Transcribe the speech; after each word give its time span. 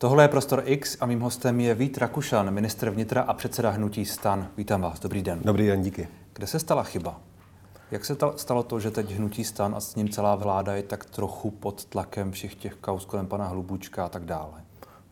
Tohle 0.00 0.24
je 0.24 0.28
Prostor 0.28 0.62
X 0.64 0.96
a 1.00 1.06
mým 1.06 1.20
hostem 1.20 1.60
je 1.60 1.74
Vít 1.74 1.98
Rakušan, 1.98 2.50
ministr 2.50 2.90
vnitra 2.90 3.22
a 3.22 3.34
předseda 3.34 3.70
hnutí 3.70 4.04
STAN. 4.04 4.48
Vítám 4.56 4.80
vás, 4.80 5.00
dobrý 5.00 5.22
den. 5.22 5.40
Dobrý 5.44 5.66
den, 5.66 5.82
díky. 5.82 6.08
Kde 6.32 6.46
se 6.46 6.58
stala 6.58 6.82
chyba? 6.82 7.20
Jak 7.90 8.04
se 8.04 8.16
stalo 8.36 8.62
to, 8.62 8.80
že 8.80 8.90
teď 8.90 9.10
hnutí 9.10 9.44
STAN 9.44 9.74
a 9.74 9.80
s 9.80 9.94
ním 9.94 10.08
celá 10.08 10.34
vláda 10.34 10.76
je 10.76 10.82
tak 10.82 11.04
trochu 11.04 11.50
pod 11.50 11.84
tlakem 11.84 12.32
všech 12.32 12.54
těch 12.54 12.74
kaus 12.74 13.04
kolem 13.04 13.26
pana 13.26 13.46
Hlubučka 13.46 14.04
a 14.04 14.08
tak 14.08 14.24
dále? 14.24 14.67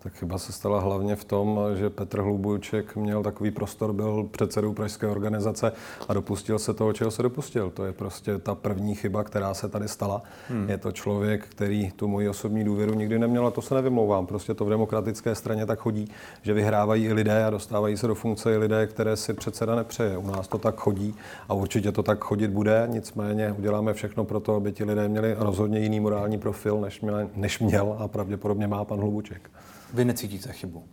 Tak 0.07 0.15
chyba 0.15 0.39
se 0.39 0.53
stala 0.53 0.81
hlavně 0.81 1.17
v 1.17 1.25
tom, 1.25 1.61
že 1.75 1.91
Petr 1.91 2.21
Hlubuček 2.21 2.97
měl 2.97 3.23
takový 3.23 3.51
prostor, 3.51 3.93
byl 3.93 4.29
předsedou 4.31 4.73
pražské 4.73 5.07
organizace 5.07 5.73
a 6.09 6.15
dopustil 6.15 6.59
se 6.59 6.75
toho, 6.75 6.93
čeho 6.93 7.11
se 7.11 7.23
dopustil. 7.23 7.71
To 7.71 7.85
je 7.85 7.93
prostě 7.93 8.39
ta 8.39 8.55
první 8.55 8.95
chyba, 8.95 9.25
která 9.25 9.55
se 9.55 9.69
tady 9.69 9.89
stala. 9.89 10.23
Hmm. 10.49 10.71
Je 10.71 10.79
to 10.79 10.93
člověk, 10.93 11.47
který 11.49 11.91
tu 11.91 12.09
moji 12.09 12.29
osobní 12.29 12.65
důvěru 12.65 12.95
nikdy 12.95 13.19
neměl 13.19 13.47
a 13.47 13.51
to 13.51 13.63
se 13.63 13.75
nevymlouvám. 13.75 14.27
Prostě 14.27 14.55
to 14.55 14.65
v 14.65 14.71
demokratické 14.71 15.35
straně 15.35 15.67
tak 15.67 15.79
chodí, 15.79 16.09
že 16.43 16.55
vyhrávají 16.55 17.05
i 17.05 17.13
lidé 17.13 17.45
a 17.45 17.51
dostávají 17.51 17.97
se 17.97 18.07
do 18.07 18.15
funkce 18.15 18.55
i 18.55 18.57
lidé, 18.57 18.87
které 18.87 19.17
si 19.17 19.35
předseda 19.35 19.75
nepřeje. 19.75 20.19
U 20.19 20.27
nás 20.27 20.49
to 20.49 20.59
tak 20.59 20.77
chodí 20.77 21.15
a 21.49 21.55
určitě 21.55 21.93
to 21.93 22.03
tak 22.03 22.25
chodit 22.25 22.49
bude. 22.49 22.89
Nicméně 22.91 23.55
uděláme 23.59 23.95
všechno 23.95 24.25
pro 24.25 24.41
to, 24.41 24.55
aby 24.55 24.73
ti 24.73 24.85
lidé 24.85 25.09
měli 25.09 25.35
rozhodně 25.39 25.79
jiný 25.79 26.01
morální 26.01 26.39
profil, 26.39 26.81
než 26.81 27.01
měl, 27.01 27.29
než 27.37 27.59
měl 27.59 27.97
a 27.99 28.09
pravděpodobně 28.09 28.67
má 28.67 28.85
pan 28.85 29.01
Hlubuček. 29.01 29.51
Vy 29.97 30.05
necítíte 30.05 30.53
chybu? 30.53 30.85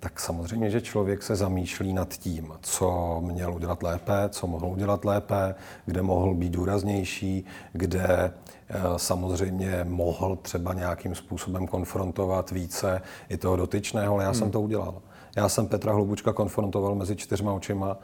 Tak 0.00 0.20
samozřejmě, 0.20 0.70
že 0.70 0.80
člověk 0.80 1.22
se 1.22 1.36
zamýšlí 1.36 1.92
nad 1.92 2.14
tím, 2.14 2.52
co 2.62 3.18
měl 3.24 3.54
udělat 3.54 3.82
lépe, 3.82 4.28
co 4.28 4.46
mohl 4.46 4.66
udělat 4.66 5.04
lépe, 5.04 5.54
kde 5.84 6.02
mohl 6.02 6.34
být 6.34 6.52
důraznější, 6.52 7.44
kde 7.72 8.04
eh, 8.08 8.80
samozřejmě 8.96 9.80
mohl 9.84 10.36
třeba 10.36 10.74
nějakým 10.74 11.14
způsobem 11.14 11.66
konfrontovat 11.66 12.50
více 12.50 13.02
i 13.28 13.36
toho 13.36 13.56
dotyčného, 13.56 14.14
ale 14.14 14.24
já 14.24 14.30
hmm. 14.30 14.38
jsem 14.38 14.50
to 14.50 14.60
udělal. 14.60 15.02
Já 15.36 15.48
jsem 15.48 15.66
Petra 15.66 15.92
Hlubučka 15.92 16.32
konfrontoval 16.32 16.94
mezi 16.94 17.16
čtyřma 17.16 17.52
očima. 17.52 17.96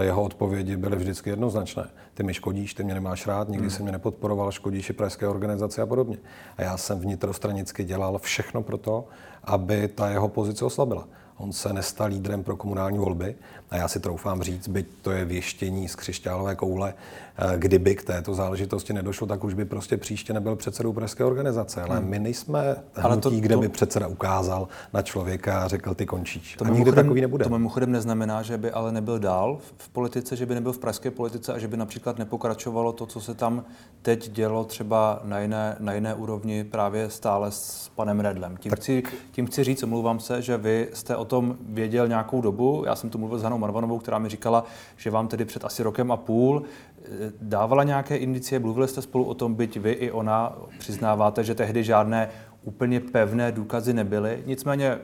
Jeho 0.00 0.22
odpovědi 0.22 0.76
byly 0.76 0.96
vždycky 0.96 1.30
jednoznačné. 1.30 1.90
Ty 2.14 2.22
mi 2.22 2.34
škodíš, 2.34 2.74
ty 2.74 2.84
mě 2.84 2.94
nemáš 2.94 3.26
rád, 3.26 3.48
nikdy 3.48 3.66
hmm. 3.66 3.76
se 3.76 3.82
mě 3.82 3.92
nepodporoval, 3.92 4.52
škodíš 4.52 4.90
i 4.90 4.92
pražské 4.92 5.28
organizace 5.28 5.82
a 5.82 5.86
podobně. 5.86 6.18
A 6.56 6.62
já 6.62 6.76
jsem 6.76 7.00
vnitrostranicky 7.00 7.84
dělal 7.84 8.18
všechno 8.18 8.62
pro 8.62 8.78
to, 8.78 9.04
aby 9.44 9.88
ta 9.88 10.10
jeho 10.10 10.28
pozice 10.28 10.64
oslabila. 10.64 11.08
On 11.36 11.52
se 11.52 11.72
nestal 11.72 12.08
lídrem 12.08 12.44
pro 12.44 12.56
komunální 12.56 12.98
volby 12.98 13.34
a 13.70 13.76
já 13.76 13.88
si 13.88 14.00
troufám 14.00 14.42
říct, 14.42 14.68
byť 14.68 14.86
to 15.02 15.10
je 15.10 15.24
věštění 15.24 15.88
z 15.88 15.96
křišťálové 15.96 16.54
koule, 16.54 16.94
eh, 17.36 17.58
kdyby 17.58 17.94
k 17.94 18.04
této 18.04 18.34
záležitosti 18.34 18.92
nedošlo, 18.92 19.26
tak 19.26 19.44
už 19.44 19.54
by 19.54 19.64
prostě 19.64 19.96
příště 19.96 20.32
nebyl 20.32 20.56
předsedou 20.56 20.92
pražské 20.92 21.24
organizace. 21.24 21.82
Ale 21.82 21.96
hmm. 21.96 22.08
my 22.08 22.18
nejsme 22.18 22.76
hnutí, 22.94 23.20
to, 23.20 23.30
kde 23.30 23.54
to, 23.54 23.60
by 23.60 23.68
předseda 23.68 24.06
ukázal 24.06 24.68
na 24.92 25.02
člověka 25.02 25.62
a 25.62 25.68
řekl, 25.68 25.94
ty 25.94 26.06
končíš. 26.06 26.56
To 26.58 26.64
a 26.64 26.68
nikdy 26.68 26.92
takový 26.92 27.20
nebude. 27.20 27.44
To 27.44 27.50
mimochodem 27.50 27.92
neznamená, 27.92 28.42
že 28.42 28.58
by 28.58 28.70
ale 28.70 28.92
nebyl 28.92 29.18
dál 29.18 29.58
v 29.76 29.88
politice, 29.88 30.36
že 30.36 30.46
by 30.46 30.54
nebyl 30.54 30.72
v 30.72 30.78
pražské 30.78 31.10
politice 31.10 31.52
a 31.52 31.58
že 31.58 31.68
by 31.68 31.76
například 31.76 32.18
nepokračovalo 32.18 32.92
to, 32.92 33.06
co 33.06 33.20
se 33.20 33.34
tam 33.34 33.64
teď 34.02 34.30
dělo 34.30 34.64
třeba 34.64 35.20
na 35.24 35.40
jiné, 35.40 35.76
na 35.80 35.92
jiné 35.92 36.14
úrovni 36.14 36.64
právě 36.64 37.10
stále 37.10 37.50
s 37.50 37.90
panem 37.94 38.20
Redlem. 38.20 38.56
Tím, 38.56 38.70
tak... 38.70 38.78
chci, 38.78 39.02
tím 39.30 39.46
chci 39.46 39.64
říct, 39.64 39.82
omlouvám 39.82 40.20
se, 40.20 40.42
že 40.42 40.56
vy 40.56 40.88
jste 40.92 41.16
o 41.24 41.26
tom 41.26 41.56
věděl 41.60 42.08
nějakou 42.08 42.40
dobu. 42.40 42.82
Já 42.86 42.96
jsem 42.96 43.10
to 43.10 43.18
mluvil 43.18 43.38
s 43.38 43.42
Hanou 43.42 43.58
Marvanovou, 43.58 43.98
která 43.98 44.18
mi 44.18 44.28
říkala, 44.28 44.64
že 44.96 45.10
vám 45.10 45.28
tedy 45.28 45.44
před 45.44 45.64
asi 45.64 45.82
rokem 45.82 46.12
a 46.12 46.16
půl 46.16 46.62
eh, 46.62 47.08
dávala 47.40 47.84
nějaké 47.84 48.16
indicie, 48.16 48.58
mluvili 48.58 48.88
jste 48.88 49.02
spolu 49.02 49.24
o 49.24 49.34
tom, 49.34 49.54
byť 49.54 49.76
vy 49.76 49.92
i 49.92 50.10
ona 50.10 50.52
přiznáváte, 50.78 51.44
že 51.44 51.54
tehdy 51.54 51.84
žádné 51.84 52.28
úplně 52.62 53.00
pevné 53.00 53.52
důkazy 53.52 53.92
nebyly. 53.92 54.42
Nicméně 54.46 54.98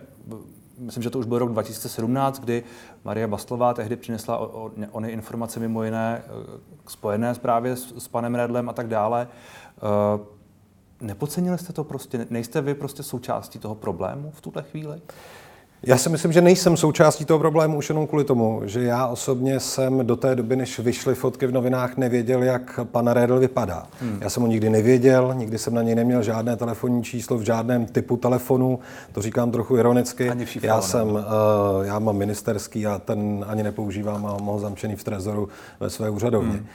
myslím, 0.79 1.03
že 1.03 1.11
to 1.11 1.19
už 1.19 1.27
byl 1.27 1.39
rok 1.39 1.53
2017, 1.53 2.41
kdy 2.41 2.65
Maria 3.05 3.27
Bastlová 3.27 3.75
tehdy 3.75 3.97
přinesla 3.97 4.39
ony 4.93 5.09
informace 5.09 5.61
mimo 5.61 5.85
jiné 5.85 6.23
eh, 6.25 6.31
spojené 6.89 7.35
právě 7.35 7.77
s, 7.77 7.95
s 7.99 8.09
panem 8.09 8.35
Redlem 8.35 8.69
a 8.69 8.73
tak 8.73 8.89
dále. 8.89 9.29
Nepodcenili 11.01 11.59
jste 11.59 11.73
to 11.73 11.85
prostě? 11.85 12.27
Nejste 12.31 12.61
vy 12.61 12.75
prostě 12.75 13.03
součástí 13.03 13.59
toho 13.59 13.75
problému 13.75 14.31
v 14.31 14.41
tuhle 14.41 14.63
chvíli? 14.63 15.01
Já 15.83 15.99
si 15.99 16.09
myslím, 16.09 16.33
že 16.33 16.41
nejsem 16.41 16.77
součástí 16.77 17.25
toho 17.25 17.39
problému 17.39 17.79
už 17.79 17.89
jenom 17.89 18.07
kvůli 18.07 18.25
tomu, 18.25 18.63
že 18.65 18.83
já 18.83 19.07
osobně 19.07 19.61
jsem 19.61 20.07
do 20.07 20.17
té 20.17 20.35
doby, 20.35 20.57
než 20.57 20.79
vyšly 20.79 21.15
fotky 21.15 21.47
v 21.47 21.53
novinách, 21.53 21.97
nevěděl, 21.97 22.43
jak 22.43 22.81
pan 22.85 23.09
Redl 23.09 23.39
vypadá. 23.39 23.87
Hmm. 24.01 24.19
Já 24.21 24.31
jsem 24.31 24.43
ho 24.43 24.49
nikdy 24.49 24.71
nevěděl, 24.71 25.35
nikdy 25.37 25.59
jsem 25.59 25.75
na 25.75 25.83
něj 25.83 25.95
neměl 25.95 26.23
žádné 26.23 26.57
telefonní 26.57 27.05
číslo 27.05 27.39
v 27.39 27.43
žádném 27.43 27.87
typu 27.87 28.17
telefonu, 28.17 28.79
to 29.13 29.23
říkám 29.23 29.51
trochu 29.51 29.77
ironicky. 29.77 30.31
Ani 30.31 30.47
já 30.63 30.81
jsem, 30.81 31.11
uh, 31.11 31.21
já 31.83 31.99
mám 31.99 32.17
ministerský 32.17 32.87
a 32.87 32.99
ten 32.99 33.45
ani 33.49 33.63
nepoužívám 33.63 34.27
a 34.27 34.33
mám 34.33 34.47
ho 34.47 34.59
zamčený 34.59 34.97
v 34.97 35.05
trezoru 35.05 35.49
ve 35.81 35.91
své 35.91 36.11
úřadovně. 36.11 36.53
Hmm. 36.53 36.67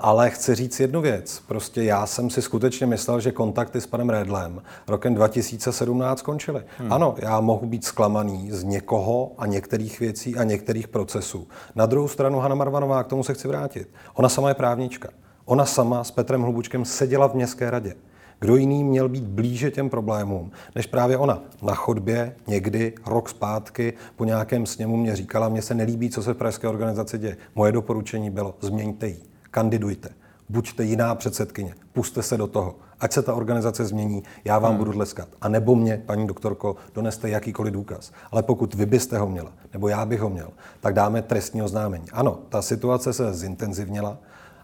Ale 0.00 0.30
chci 0.30 0.54
říct 0.54 0.80
jednu 0.80 1.00
věc. 1.00 1.42
Prostě 1.48 1.82
já 1.82 2.06
jsem 2.06 2.30
si 2.30 2.42
skutečně 2.42 2.86
myslel, 2.86 3.20
že 3.20 3.32
kontakty 3.32 3.80
s 3.80 3.86
panem 3.86 4.10
Redlem 4.10 4.62
rokem 4.88 5.14
2017 5.14 6.18
skončily. 6.18 6.62
Hmm. 6.78 6.92
Ano, 6.92 7.14
já 7.18 7.40
mohu 7.40 7.66
být 7.66 7.84
zklamaný 7.84 8.50
z 8.50 8.64
někoho 8.64 9.32
a 9.38 9.46
některých 9.46 10.00
věcí 10.00 10.36
a 10.36 10.44
některých 10.44 10.88
procesů. 10.88 11.48
Na 11.74 11.86
druhou 11.86 12.08
stranu 12.08 12.38
Hanna 12.38 12.54
Marvanová, 12.54 13.04
k 13.04 13.06
tomu 13.06 13.24
se 13.24 13.34
chci 13.34 13.48
vrátit. 13.48 13.88
Ona 14.14 14.28
sama 14.28 14.48
je 14.48 14.54
právnička. 14.54 15.08
Ona 15.44 15.64
sama 15.64 16.04
s 16.04 16.10
Petrem 16.10 16.42
Hlubučkem 16.42 16.84
seděla 16.84 17.28
v 17.28 17.34
městské 17.34 17.70
radě. 17.70 17.94
Kdo 18.40 18.56
jiný 18.56 18.84
měl 18.84 19.08
být 19.08 19.24
blíže 19.24 19.70
těm 19.70 19.90
problémům, 19.90 20.50
než 20.74 20.86
právě 20.86 21.16
ona. 21.16 21.42
Na 21.62 21.74
chodbě 21.74 22.36
někdy 22.46 22.92
rok 23.06 23.28
zpátky 23.28 23.92
po 24.16 24.24
nějakém 24.24 24.66
sněmu 24.66 24.96
mě 24.96 25.16
říkala, 25.16 25.48
mně 25.48 25.62
se 25.62 25.74
nelíbí, 25.74 26.10
co 26.10 26.22
se 26.22 26.34
v 26.34 26.36
pražské 26.36 26.68
organizaci 26.68 27.18
děje. 27.18 27.36
Moje 27.54 27.72
doporučení 27.72 28.30
bylo, 28.30 28.54
změňte 28.60 29.08
ji 29.08 29.27
kandidujte, 29.58 30.08
buďte 30.48 30.84
jiná 30.84 31.14
předsedkyně, 31.14 31.74
puste 31.92 32.22
se 32.22 32.36
do 32.36 32.46
toho, 32.46 32.74
ať 33.00 33.12
se 33.12 33.22
ta 33.22 33.34
organizace 33.34 33.84
změní, 33.84 34.22
já 34.44 34.58
vám 34.58 34.70
hmm. 34.70 34.78
budu 34.78 34.92
tleskat. 34.92 35.28
A 35.40 35.48
nebo 35.48 35.76
mě, 35.76 36.02
paní 36.06 36.26
doktorko, 36.26 36.76
doneste 36.94 37.30
jakýkoliv 37.30 37.72
důkaz. 37.72 38.12
Ale 38.30 38.42
pokud 38.42 38.74
vy 38.74 38.86
byste 38.86 39.18
ho 39.18 39.26
měla, 39.26 39.52
nebo 39.72 39.88
já 39.88 40.06
bych 40.06 40.20
ho 40.20 40.30
měl, 40.30 40.50
tak 40.80 40.94
dáme 40.94 41.22
trestní 41.22 41.62
oznámení. 41.62 42.04
Ano, 42.12 42.38
ta 42.48 42.62
situace 42.62 43.12
se 43.12 43.34
zintenzivněla 43.34 44.18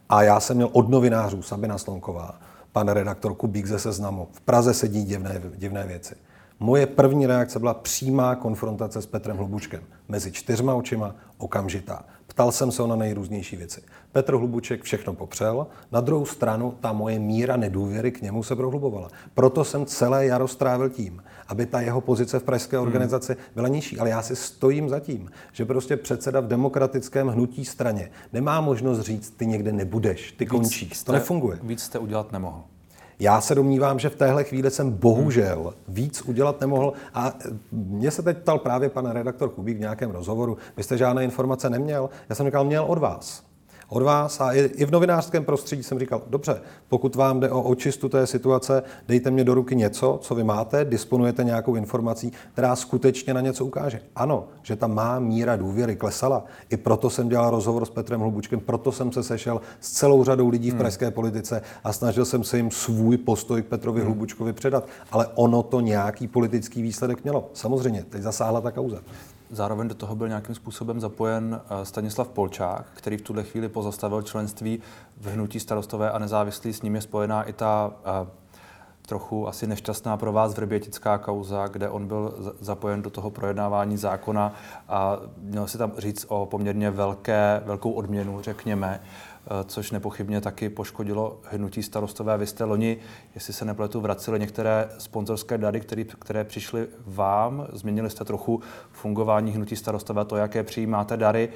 a 0.09 0.23
já 0.23 0.41
jsem 0.41 0.57
měl 0.57 0.69
od 0.73 0.89
novinářů 0.89 1.43
Sabina 1.43 1.79
Slonková, 1.79 2.41
pan 2.73 2.89
redaktor 2.89 3.35
Kubík 3.35 3.67
ze 3.67 3.79
Seznamu. 3.79 4.29
V 4.33 4.41
Praze 4.41 4.75
sedí 4.75 5.05
divné, 5.05 5.41
divné 5.57 5.87
věci. 5.87 6.15
Moje 6.61 6.87
první 6.87 7.27
reakce 7.27 7.59
byla 7.59 7.75
přímá 7.75 8.35
konfrontace 8.35 9.03
s 9.03 9.07
Petrem 9.07 9.37
Hlubučkem. 9.37 9.83
Mezi 10.09 10.33
čtyřma 10.33 10.75
očima 10.75 11.15
okamžitá. 11.39 12.05
Ptal 12.35 12.53
jsem 12.53 12.73
se 12.73 12.83
ho 12.83 12.89
na 12.89 12.97
nejrůznější 12.97 13.57
věci. 13.57 13.83
Petr 14.13 14.35
Hlubuček 14.35 14.83
všechno 14.83 15.15
popřel, 15.15 15.67
na 15.93 16.01
druhou 16.01 16.27
stranu 16.27 16.75
ta 16.81 16.93
moje 16.93 17.19
míra 17.19 17.57
nedůvěry 17.57 18.13
k 18.13 18.23
němu 18.23 18.43
se 18.43 18.57
prohlubovala. 18.57 19.09
Proto 19.35 19.65
jsem 19.65 19.87
celé 19.87 20.27
jaro 20.27 20.49
strávil 20.49 20.91
tím, 20.91 21.23
aby 21.49 21.67
ta 21.67 21.81
jeho 21.81 22.01
pozice 22.01 22.39
v 22.39 22.43
pražské 22.43 22.77
hmm. 22.77 22.87
organizaci 22.87 23.37
byla 23.55 23.69
nižší. 23.69 23.99
Ale 23.99 24.11
já 24.11 24.23
si 24.23 24.37
stojím 24.37 24.89
za 24.89 25.01
tím, 25.01 25.31
že 25.53 25.65
prostě 25.65 25.97
předseda 25.97 26.41
v 26.41 26.47
demokratickém 26.47 27.29
hnutí 27.29 27.65
straně 27.65 28.11
nemá 28.33 28.61
možnost 28.61 29.01
říct, 29.01 29.31
ty 29.31 29.47
někde 29.47 29.73
nebudeš, 29.73 30.33
ty 30.33 30.47
končíš. 30.47 31.03
To 31.03 31.13
nefunguje. 31.13 31.59
Víc 31.63 31.83
jste 31.83 31.99
udělat 31.99 32.33
nemohl. 32.33 32.63
Já 33.25 33.41
se 33.41 33.55
domnívám, 33.55 33.99
že 33.99 34.09
v 34.09 34.17
téhle 34.17 34.45
chvíli 34.45 34.71
jsem 34.71 34.91
bohužel 34.91 35.75
víc 35.89 36.23
udělat 36.23 36.61
nemohl. 36.61 36.93
A 37.15 37.33
mě 37.73 38.11
se 38.11 38.23
teď 38.23 38.39
ptal 38.39 38.59
právě 38.59 38.89
pan 38.89 39.11
redaktor 39.11 39.49
Kubík 39.49 39.77
v 39.77 39.81
nějakém 39.81 40.11
rozhovoru. 40.11 40.57
Vy 40.77 40.83
jste 40.83 40.99
žádné 40.99 41.25
informace 41.25 41.71
neměl? 41.71 42.11
Já 42.29 42.35
jsem 42.35 42.47
říkal, 42.47 42.65
měl 42.65 42.85
od 42.85 42.99
vás 42.99 43.44
od 43.89 44.03
vás 44.03 44.41
a 44.41 44.53
i 44.53 44.85
v 44.85 44.91
novinářském 44.91 45.45
prostředí 45.45 45.83
jsem 45.83 45.99
říkal, 45.99 46.23
dobře, 46.27 46.61
pokud 46.89 47.17
vám 47.17 47.41
jde 47.41 47.51
o 47.51 47.63
očistu 47.63 48.09
té 48.09 48.27
situace, 48.27 48.83
dejte 49.09 49.31
mě 49.31 49.45
do 49.45 49.55
ruky 49.55 49.77
něco, 49.77 50.19
co 50.23 50.35
vy 50.35 50.45
máte, 50.45 50.85
disponujete 50.85 51.45
nějakou 51.45 51.75
informací, 51.75 52.33
která 52.53 52.77
skutečně 52.77 53.35
na 53.35 53.41
něco 53.41 53.65
ukáže. 53.65 54.01
Ano, 54.17 54.49
že 54.63 54.77
ta 54.77 54.87
má 54.87 55.19
míra 55.19 55.57
důvěry 55.57 55.97
klesala. 55.97 56.45
I 56.71 56.77
proto 56.77 57.11
jsem 57.11 57.29
dělal 57.29 57.51
rozhovor 57.51 57.85
s 57.85 57.91
Petrem 57.91 58.21
Hlubučkem, 58.21 58.61
proto 58.61 58.93
jsem 58.93 59.13
se 59.13 59.23
sešel 59.23 59.61
s 59.81 59.93
celou 59.93 60.25
řadou 60.25 60.49
lidí 60.49 60.71
v 60.71 60.73
hmm. 60.73 60.81
pražské 60.81 61.11
politice 61.11 61.63
a 61.85 61.93
snažil 61.93 62.25
jsem 62.25 62.45
se 62.45 62.57
jim 62.57 62.71
svůj 62.71 63.17
postoj 63.17 63.63
k 63.63 63.67
Petrovi 63.67 64.01
hmm. 64.01 64.07
Hlubučkovi 64.07 64.53
předat. 64.53 64.89
Ale 65.11 65.27
ono 65.35 65.63
to 65.63 65.81
nějaký 65.81 66.29
politický 66.29 66.83
výsledek 66.83 67.25
mělo. 67.25 67.51
Samozřejmě, 67.53 68.05
teď 68.09 68.23
zasáhla 68.23 68.61
ta 68.61 68.71
kauza. 68.71 68.99
Zároveň 69.51 69.89
do 69.89 69.95
toho 69.95 70.17
byl 70.17 70.29
nějakým 70.29 70.55
způsobem 70.55 71.01
zapojen 71.01 71.61
eh, 71.65 71.85
Stanislav 71.85 72.29
Polčák, 72.29 72.87
který 72.95 73.17
v 73.17 73.23
tuhle 73.23 73.43
chvíli 73.43 73.69
pozastavil 73.69 74.23
členství 74.23 74.81
v 75.17 75.27
hnutí 75.27 75.61
starostové 75.61 76.11
a 76.11 76.19
nezávislí. 76.19 76.73
S 76.73 76.83
ním 76.83 76.95
je 76.95 77.01
spojená 77.01 77.43
i 77.43 77.53
ta 77.53 77.93
eh, 78.05 78.29
trochu 79.07 79.49
asi 79.49 79.67
nešťastná 79.67 80.17
pro 80.17 80.33
vás 80.33 80.55
vrbětická 80.55 81.19
kauza, 81.19 81.67
kde 81.67 81.89
on 81.89 82.07
byl 82.07 82.55
zapojen 82.61 83.03
do 83.03 83.11
toho 83.11 83.31
projednávání 83.31 83.97
zákona 83.97 84.53
a 84.89 85.19
měl 85.39 85.67
si 85.67 85.79
tam 85.79 85.93
říct 85.99 86.27
o 86.29 86.47
poměrně 86.47 86.91
velké, 86.91 87.63
velkou 87.65 87.91
odměnu, 87.91 88.43
řekněme. 88.43 89.01
Což 89.67 89.91
nepochybně 89.91 90.41
taky 90.41 90.69
poškodilo 90.69 91.41
hnutí 91.45 91.83
starostové. 91.83 92.39
Vy 92.39 92.47
jste 92.47 92.65
loni, 92.65 92.97
jestli 93.35 93.53
se 93.53 93.65
nepletu, 93.65 94.01
vraceli 94.01 94.41
některé 94.41 94.89
sponzorské 94.99 95.59
dary, 95.59 95.81
které, 95.81 96.05
které 96.05 96.45
přišly 96.45 96.87
vám. 97.07 97.67
Změnili 97.73 98.11
jste 98.11 98.25
trochu 98.25 98.61
fungování 98.93 99.53
hnutí 99.53 99.77
starostové, 99.77 100.25
to, 100.25 100.37
jaké 100.37 100.63
přijímáte 100.63 101.17
dary. 101.17 101.49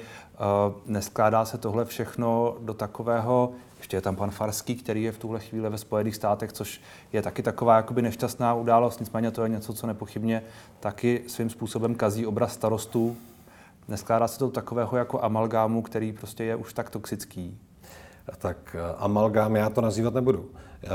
Neskládá 0.85 1.45
se 1.45 1.57
tohle 1.57 1.85
všechno 1.85 2.55
do 2.59 2.73
takového 2.73 3.53
ještě 3.79 3.97
je 3.97 4.01
tam 4.01 4.15
pan 4.15 4.31
Farský, 4.31 4.75
který 4.75 5.03
je 5.03 5.11
v 5.11 5.17
tuhle 5.17 5.39
chvíli 5.39 5.69
ve 5.69 5.77
Spojených 5.77 6.15
státech, 6.15 6.53
což 6.53 6.81
je 7.13 7.21
taky 7.21 7.43
taková 7.43 7.75
jakoby 7.75 8.01
nešťastná 8.01 8.53
událost, 8.53 8.99
nicméně 8.99 9.31
to 9.31 9.43
je 9.43 9.49
něco, 9.49 9.73
co 9.73 9.87
nepochybně 9.87 10.43
taky 10.79 11.23
svým 11.27 11.49
způsobem 11.49 11.95
kazí 11.95 12.25
obraz 12.25 12.53
starostů. 12.53 13.17
Neskládá 13.87 14.27
se 14.27 14.39
to 14.39 14.49
takového 14.49 14.97
jako 14.97 15.23
amalgámu, 15.23 15.81
který 15.81 16.13
prostě 16.13 16.43
je 16.43 16.55
už 16.55 16.73
tak 16.73 16.89
toxický. 16.89 17.57
Tak 18.37 18.75
eh, 18.79 18.95
amalgám 18.97 19.55
já 19.55 19.69
to 19.69 19.81
nazývat 19.81 20.13
nebudu. 20.13 20.51
Eh, 20.83 20.89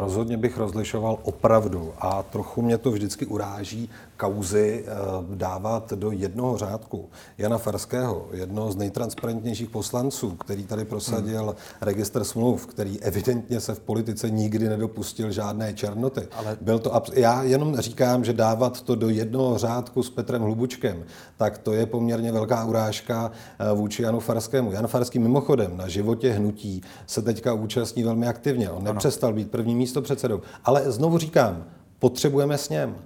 rozhodně 0.00 0.36
bych 0.36 0.58
rozlišoval 0.58 1.18
opravdu 1.22 1.92
a 1.98 2.22
trochu 2.22 2.62
mě 2.62 2.78
to 2.78 2.90
vždycky 2.90 3.26
uráží 3.26 3.90
kauzy 4.16 4.84
eh, 4.86 4.90
dávat 5.34 5.92
do 5.92 6.10
jednoho 6.10 6.58
řádku. 6.58 7.08
Jana 7.38 7.58
Farského, 7.58 8.28
jedno 8.32 8.72
z 8.72 8.76
nejtransparentnějších 8.76 9.70
poslanců, 9.70 10.30
který 10.30 10.66
tady 10.66 10.84
prosadil 10.84 11.42
hmm. 11.42 11.54
registr 11.80 12.24
smluv, 12.24 12.66
který 12.66 13.00
evidentně 13.00 13.60
se 13.60 13.74
v 13.74 13.80
politice 13.80 14.30
nikdy 14.30 14.68
nedopustil 14.68 15.30
žádné 15.30 15.74
černoty. 15.74 16.28
Ale... 16.32 16.56
Byl 16.60 16.78
to 16.78 16.94
abs- 16.94 17.12
já 17.14 17.42
jenom 17.42 17.76
říkám, 17.76 18.24
že 18.24 18.32
dávat 18.32 18.82
to 18.82 18.94
do 18.94 19.08
jednoho 19.08 19.58
řádku 19.58 20.02
s 20.02 20.10
Petrem 20.10 20.42
Hlubučkem, 20.42 21.04
tak 21.36 21.58
to 21.58 21.72
je 21.72 21.86
poměrně 21.86 22.32
velká 22.32 22.64
urážka 22.64 23.30
eh, 23.58 23.74
vůči 23.74 24.02
Janu 24.02 24.20
Farskému. 24.20 24.72
Jan 24.72 24.86
Farský 24.86 25.18
mimochodem 25.18 25.76
na 25.76 25.88
životě 25.88 26.32
hnutí 26.32 26.82
se 27.06 27.22
teďka 27.22 27.52
účastní 27.52 28.02
velmi 28.02 28.26
aktivně. 28.26 28.70
On 28.70 28.84
nepřestal 28.84 29.29
být 29.32 29.50
první 29.50 29.74
místo 29.74 30.02
předsedou. 30.02 30.40
Ale 30.64 30.90
znovu 30.90 31.18
říkám, 31.18 31.64
potřebujeme 31.98 32.58
s 32.58 32.68
něm 32.68 32.96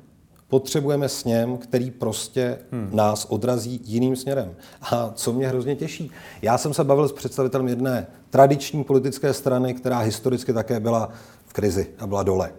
potřebujeme 0.54 1.08
sněm, 1.08 1.56
který 1.56 1.90
prostě 1.90 2.58
hmm. 2.72 2.88
nás 2.92 3.24
odrazí 3.24 3.80
jiným 3.84 4.16
směrem. 4.16 4.54
A 4.82 5.10
co 5.14 5.32
mě 5.32 5.48
hrozně 5.48 5.76
těší, 5.76 6.10
já 6.42 6.58
jsem 6.58 6.74
se 6.74 6.84
bavil 6.84 7.08
s 7.08 7.12
představitelem 7.12 7.68
jedné 7.68 8.06
tradiční 8.30 8.84
politické 8.84 9.32
strany, 9.32 9.74
která 9.74 9.98
historicky 9.98 10.52
také 10.52 10.80
byla 10.80 11.08
v 11.46 11.52
krizi 11.52 11.86
a 11.98 12.06
byla 12.06 12.22
dole. 12.22 12.52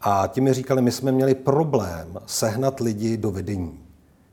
A 0.00 0.26
ti 0.26 0.40
mi 0.40 0.52
říkali, 0.52 0.82
my 0.82 0.92
jsme 0.92 1.12
měli 1.12 1.34
problém 1.34 2.20
sehnat 2.26 2.80
lidi 2.80 3.16
do 3.16 3.30
vedení. 3.30 3.80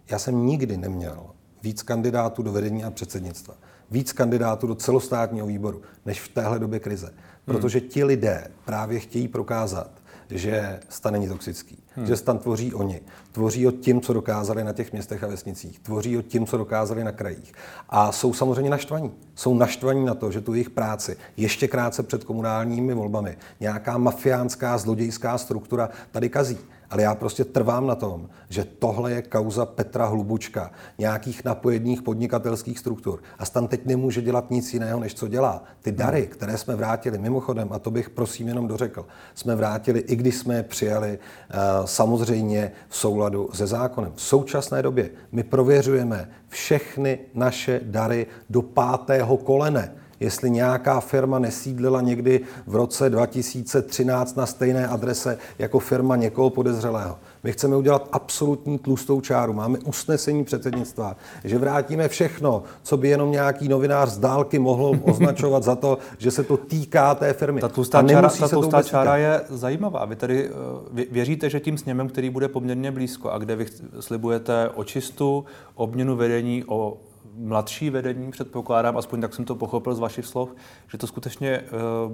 Já 0.09 0.19
jsem 0.19 0.45
nikdy 0.45 0.77
neměl 0.77 1.25
víc 1.63 1.83
kandidátů 1.83 2.43
do 2.43 2.51
vedení 2.51 2.83
a 2.83 2.91
předsednictva, 2.91 3.53
víc 3.91 4.13
kandidátů 4.13 4.67
do 4.67 4.75
celostátního 4.75 5.47
výboru, 5.47 5.81
než 6.05 6.21
v 6.21 6.27
téhle 6.27 6.59
době 6.59 6.79
krize. 6.79 7.13
Hmm. 7.47 7.55
Protože 7.55 7.81
ti 7.81 8.03
lidé 8.03 8.47
právě 8.65 8.99
chtějí 8.99 9.27
prokázat, 9.27 9.91
že 10.29 10.79
stan 10.89 11.13
není 11.13 11.27
toxický, 11.27 11.83
hmm. 11.95 12.05
že 12.05 12.15
stan 12.15 12.37
tvoří 12.37 12.73
oni. 12.73 13.01
Tvoří 13.31 13.67
o 13.67 13.71
tím, 13.71 14.01
co 14.01 14.13
dokázali 14.13 14.63
na 14.63 14.73
těch 14.73 14.91
městech 14.91 15.23
a 15.23 15.27
vesnicích. 15.27 15.79
Tvoří 15.79 16.17
o 16.17 16.21
tím, 16.21 16.45
co 16.45 16.57
dokázali 16.57 17.03
na 17.03 17.11
krajích. 17.11 17.53
A 17.89 18.11
jsou 18.11 18.33
samozřejmě 18.33 18.69
naštvaní. 18.69 19.11
Jsou 19.35 19.55
naštvaní 19.55 20.05
na 20.05 20.13
to, 20.13 20.31
že 20.31 20.41
tu 20.41 20.53
jejich 20.53 20.69
práci 20.69 21.17
ještě 21.37 21.67
krátce 21.67 22.03
před 22.03 22.23
komunálními 22.23 22.93
volbami 22.93 23.37
nějaká 23.59 23.97
mafiánská, 23.97 24.77
zlodějská 24.77 25.37
struktura 25.37 25.89
tady 26.11 26.29
kazí. 26.29 26.57
Ale 26.91 27.01
já 27.01 27.15
prostě 27.15 27.45
trvám 27.45 27.87
na 27.87 27.95
tom, 27.95 28.29
že 28.49 28.63
tohle 28.63 29.11
je 29.11 29.21
kauza 29.21 29.65
Petra 29.65 30.05
Hlubučka, 30.05 30.71
nějakých 30.97 31.45
napojených 31.45 32.01
podnikatelských 32.01 32.79
struktur. 32.79 33.23
A 33.39 33.45
stan 33.45 33.67
teď 33.67 33.85
nemůže 33.85 34.21
dělat 34.21 34.51
nic 34.51 34.73
jiného, 34.73 34.99
než 34.99 35.13
co 35.13 35.27
dělá. 35.27 35.63
Ty 35.81 35.91
dary, 35.91 36.27
které 36.27 36.57
jsme 36.57 36.75
vrátili, 36.75 37.17
mimochodem, 37.17 37.67
a 37.71 37.79
to 37.79 37.91
bych 37.91 38.09
prosím 38.09 38.47
jenom 38.47 38.67
dořekl, 38.67 39.05
jsme 39.35 39.55
vrátili, 39.55 39.99
i 39.99 40.15
když 40.15 40.35
jsme 40.35 40.55
je 40.55 40.63
přijali 40.63 41.19
eh, 41.19 41.57
samozřejmě 41.85 42.71
v 42.87 42.97
souladu 42.97 43.49
se 43.53 43.67
zákonem. 43.67 44.11
V 44.15 44.21
současné 44.21 44.81
době 44.81 45.09
my 45.31 45.43
prověřujeme 45.43 46.29
všechny 46.47 47.19
naše 47.33 47.81
dary 47.83 48.27
do 48.49 48.61
pátého 48.61 49.37
kolene 49.37 50.00
jestli 50.21 50.49
nějaká 50.49 50.99
firma 50.99 51.39
nesídlila 51.39 52.01
někdy 52.01 52.41
v 52.67 52.75
roce 52.75 53.09
2013 53.09 54.37
na 54.37 54.45
stejné 54.45 54.87
adrese 54.87 55.37
jako 55.59 55.79
firma 55.79 56.15
někoho 56.15 56.49
podezřelého. 56.49 57.17
My 57.43 57.51
chceme 57.51 57.75
udělat 57.75 58.09
absolutní 58.11 58.79
tlustou 58.79 59.21
čáru. 59.21 59.53
Máme 59.53 59.79
usnesení 59.79 60.43
předsednictva, 60.43 61.15
že 61.43 61.57
vrátíme 61.57 62.07
všechno, 62.07 62.63
co 62.83 62.97
by 62.97 63.09
jenom 63.09 63.31
nějaký 63.31 63.67
novinář 63.67 64.09
z 64.09 64.17
dálky 64.17 64.59
mohl 64.59 64.99
označovat 65.03 65.63
za 65.63 65.75
to, 65.75 65.97
že 66.17 66.31
se 66.31 66.43
to 66.43 66.57
týká 66.57 67.15
té 67.15 67.33
firmy. 67.33 67.61
Ta 67.61 67.69
tlustá, 67.69 68.03
čára, 68.03 68.29
ta 68.29 68.47
tlustá 68.47 68.83
čára 68.83 69.17
je 69.17 69.41
zajímavá. 69.49 70.05
Vy 70.05 70.15
tady 70.15 70.49
eh, 70.49 71.05
věříte, 71.11 71.49
že 71.49 71.59
tím 71.59 71.77
sněmem, 71.77 72.09
který 72.09 72.29
bude 72.29 72.47
poměrně 72.47 72.91
blízko 72.91 73.29
a 73.29 73.37
kde 73.37 73.55
vy 73.55 73.65
slibujete 73.99 74.69
očistu, 74.69 75.45
obměnu 75.75 76.15
vedení, 76.15 76.63
o 76.67 76.97
mladší 77.35 77.89
vedení, 77.89 78.31
předpokládám, 78.31 78.97
aspoň 78.97 79.21
tak 79.21 79.33
jsem 79.33 79.45
to 79.45 79.55
pochopil 79.55 79.95
z 79.95 79.99
vašich 79.99 80.25
slov, 80.25 80.49
že 80.91 80.97
to 80.97 81.07
skutečně 81.07 81.49
eh, 81.49 81.63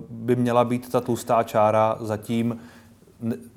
by 0.10 0.36
měla 0.36 0.66
být 0.66 0.92
ta 0.92 1.02
tlustá 1.02 1.44
čára 1.44 1.98
zatím 2.00 2.60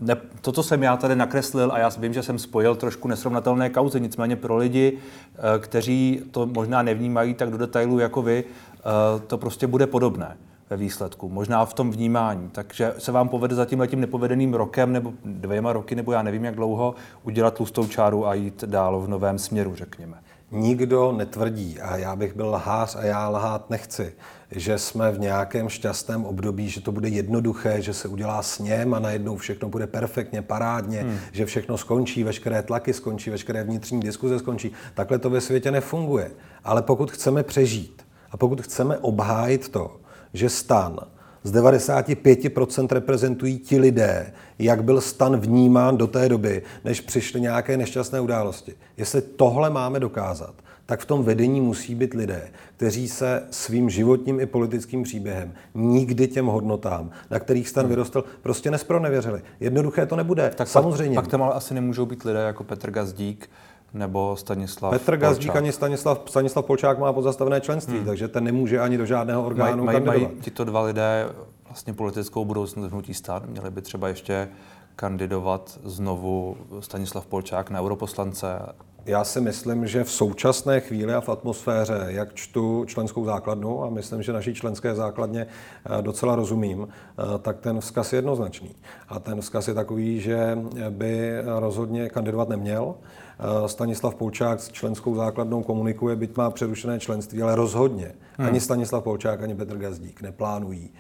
ne, 0.00 0.16
to, 0.40 0.52
co 0.52 0.62
jsem 0.62 0.82
já 0.82 0.96
tady 0.96 1.16
nakreslil, 1.16 1.72
a 1.72 1.78
já 1.78 1.90
vím, 1.98 2.12
že 2.12 2.22
jsem 2.22 2.38
spojil 2.38 2.74
trošku 2.74 3.08
nesrovnatelné 3.08 3.70
kauzy, 3.70 4.00
nicméně 4.00 4.36
pro 4.36 4.56
lidi, 4.56 4.98
eh, 4.98 5.58
kteří 5.58 6.22
to 6.30 6.46
možná 6.46 6.82
nevnímají 6.82 7.34
tak 7.34 7.50
do 7.50 7.58
detailu 7.58 7.98
jako 7.98 8.22
vy, 8.22 8.44
eh, 8.44 8.82
to 9.26 9.38
prostě 9.38 9.66
bude 9.66 9.86
podobné 9.86 10.36
ve 10.70 10.76
výsledku, 10.76 11.28
možná 11.28 11.64
v 11.64 11.74
tom 11.74 11.90
vnímání. 11.90 12.48
Takže 12.52 12.94
se 12.98 13.12
vám 13.12 13.28
povede 13.28 13.54
za 13.54 13.64
tím 13.64 13.80
letím 13.80 14.00
nepovedeným 14.00 14.54
rokem 14.54 14.92
nebo 14.92 15.12
dvěma 15.24 15.72
roky, 15.72 15.94
nebo 15.94 16.12
já 16.12 16.22
nevím 16.22 16.44
jak 16.44 16.54
dlouho, 16.54 16.94
udělat 17.22 17.54
tlustou 17.54 17.86
čáru 17.86 18.26
a 18.26 18.34
jít 18.34 18.64
dál 18.64 19.00
v 19.00 19.08
novém 19.08 19.38
směru, 19.38 19.74
řekněme. 19.74 20.16
Nikdo 20.52 21.12
netvrdí, 21.12 21.81
a 21.81 21.97
já 21.97 22.17
bych 22.17 22.37
byl 22.37 22.47
lhář 22.49 22.97
a 22.97 23.05
já 23.05 23.29
lhát 23.29 23.70
nechci, 23.70 24.12
že 24.50 24.79
jsme 24.79 25.12
v 25.12 25.19
nějakém 25.19 25.69
šťastném 25.69 26.25
období, 26.25 26.69
že 26.69 26.81
to 26.81 26.93
bude 26.93 27.08
jednoduché, 27.08 27.82
že 27.82 27.94
se 27.94 28.08
udělá 28.08 28.43
sněm 28.43 28.94
a 28.94 28.99
najednou 28.99 29.37
všechno 29.37 29.69
bude 29.69 29.87
perfektně, 29.87 30.43
parádně, 30.43 31.02
hmm. 31.02 31.19
že 31.32 31.47
všechno 31.47 31.79
skončí, 31.79 32.25
veškeré 32.25 32.62
tlaky 32.62 32.93
skončí, 32.93 33.31
veškeré 33.31 33.64
vnitřní 33.64 34.00
diskuze 34.00 34.38
skončí. 34.38 34.73
Takhle 34.94 35.19
to 35.19 35.31
ve 35.31 35.41
světě 35.41 35.70
nefunguje. 35.70 36.31
Ale 36.64 36.82
pokud 36.82 37.11
chceme 37.11 37.43
přežít 37.43 38.06
a 38.31 38.37
pokud 38.37 38.62
chceme 38.62 38.99
obhájit 38.99 39.69
to, 39.69 39.97
že 40.32 40.49
stan 40.49 40.99
z 41.42 41.52
95% 41.52 42.88
reprezentují 42.90 43.58
ti 43.58 43.78
lidé, 43.78 44.32
jak 44.58 44.84
byl 44.84 45.00
stan 45.00 45.37
vnímán 45.37 45.96
do 45.96 46.06
té 46.06 46.28
doby, 46.28 46.62
než 46.84 47.00
přišly 47.00 47.40
nějaké 47.40 47.76
nešťastné 47.76 48.20
události. 48.20 48.75
Jestli 48.96 49.22
tohle 49.22 49.70
máme 49.70 50.00
dokázat, 50.00 50.54
tak 50.87 51.00
v 51.00 51.06
tom 51.06 51.25
vedení 51.25 51.61
musí 51.61 51.94
být 51.94 52.14
lidé, 52.14 52.50
kteří 52.76 53.09
se 53.09 53.42
svým 53.50 53.90
životním 53.90 54.40
i 54.40 54.47
politickým 54.47 55.02
příběhem 55.02 55.52
nikdy 55.75 56.28
těm 56.28 56.47
hodnotám, 56.47 57.11
na 57.30 57.38
kterých 57.38 57.68
stan 57.68 57.85
hmm. 57.85 57.90
vyrostl, 57.90 58.25
prostě 58.42 58.70
nespronevěřili. 58.70 59.42
Jednoduché 59.61 60.06
to 60.06 60.16
nebude. 60.16 60.52
Tak 60.54 60.68
samozřejmě. 60.68 61.14
Pak, 61.14 61.25
pak 61.25 61.30
tam 61.30 61.42
ale 61.42 61.54
asi 61.54 61.75
nemůžou 61.75 62.06
být 62.06 62.25
lidé 62.25 62.38
jako 62.38 62.64
Petr 62.64 62.90
Gazdík, 62.90 63.50
nebo 63.94 64.37
Stanislav 64.37 64.90
Petr 64.90 65.16
Gazdík 65.16 65.56
ani 65.56 65.73
Stanislav, 65.73 66.20
Stanislav 66.26 66.64
Polčák 66.64 66.99
má 66.99 67.12
pozastavené 67.12 67.61
členství, 67.61 67.97
hmm. 67.97 68.06
takže 68.06 68.28
ten 68.28 68.44
nemůže 68.44 68.80
ani 68.80 68.99
do 68.99 69.06
žádného 69.06 69.47
orgánu 69.47 69.85
maj, 69.85 69.94
maj, 69.94 70.04
Mají 70.04 70.28
tito 70.40 70.64
dva 70.64 70.82
lidé 70.82 71.28
vlastně 71.64 71.92
politickou 71.92 72.44
budoucnost 72.44 72.90
hnutí 72.90 73.14
stát? 73.14 73.47
Měli 73.47 73.70
by 73.70 73.82
třeba 73.82 74.09
ještě 74.09 74.49
kandidovat 74.97 75.78
znovu 75.85 76.56
Stanislav 76.80 77.26
Polčák 77.26 77.70
na 77.70 77.82
europoslance? 77.82 78.59
Já 79.06 79.25
si 79.25 79.40
myslím, 79.40 79.87
že 79.87 80.04
v 80.04 80.11
současné 80.11 80.80
chvíli 80.80 81.14
a 81.14 81.20
v 81.20 81.28
atmosféře, 81.28 82.04
jak 82.06 82.35
čtu 82.35 82.85
členskou 82.87 83.25
základnu, 83.25 83.85
a 83.85 83.90
myslím, 83.90 84.23
že 84.23 84.32
naší 84.32 84.54
členské 84.54 84.94
základně 84.94 85.47
eh, 85.47 86.02
docela 86.02 86.37
rozumím, 86.37 86.88
eh, 86.88 87.38
tak 87.38 87.61
ten 87.61 87.80
vzkaz 87.80 88.12
je 88.12 88.16
jednoznačný. 88.16 88.75
A 89.09 89.18
ten 89.18 89.40
vzkaz 89.40 89.68
je 89.68 89.75
takový, 89.75 90.20
že 90.20 90.59
by 90.90 91.40
rozhodně 91.59 92.09
kandidovat 92.09 92.49
neměl. 92.49 92.94
Eh, 93.40 93.68
Stanislav 93.68 94.14
Polčák 94.14 94.61
s 94.61 94.68
členskou 94.68 95.14
základnou 95.14 95.62
komunikuje, 95.62 96.16
byť 96.16 96.37
má 96.37 96.50
přerušené 96.50 97.00
členství, 97.00 97.42
ale 97.42 97.54
rozhodně 97.54 98.12
hmm. 98.38 98.49
ani 98.49 98.61
Stanislav 98.61 99.04
Polčák, 99.04 99.42
ani 99.42 99.54
Petr 99.54 99.76
Gazdík 99.76 100.23
neplánují 100.23 100.90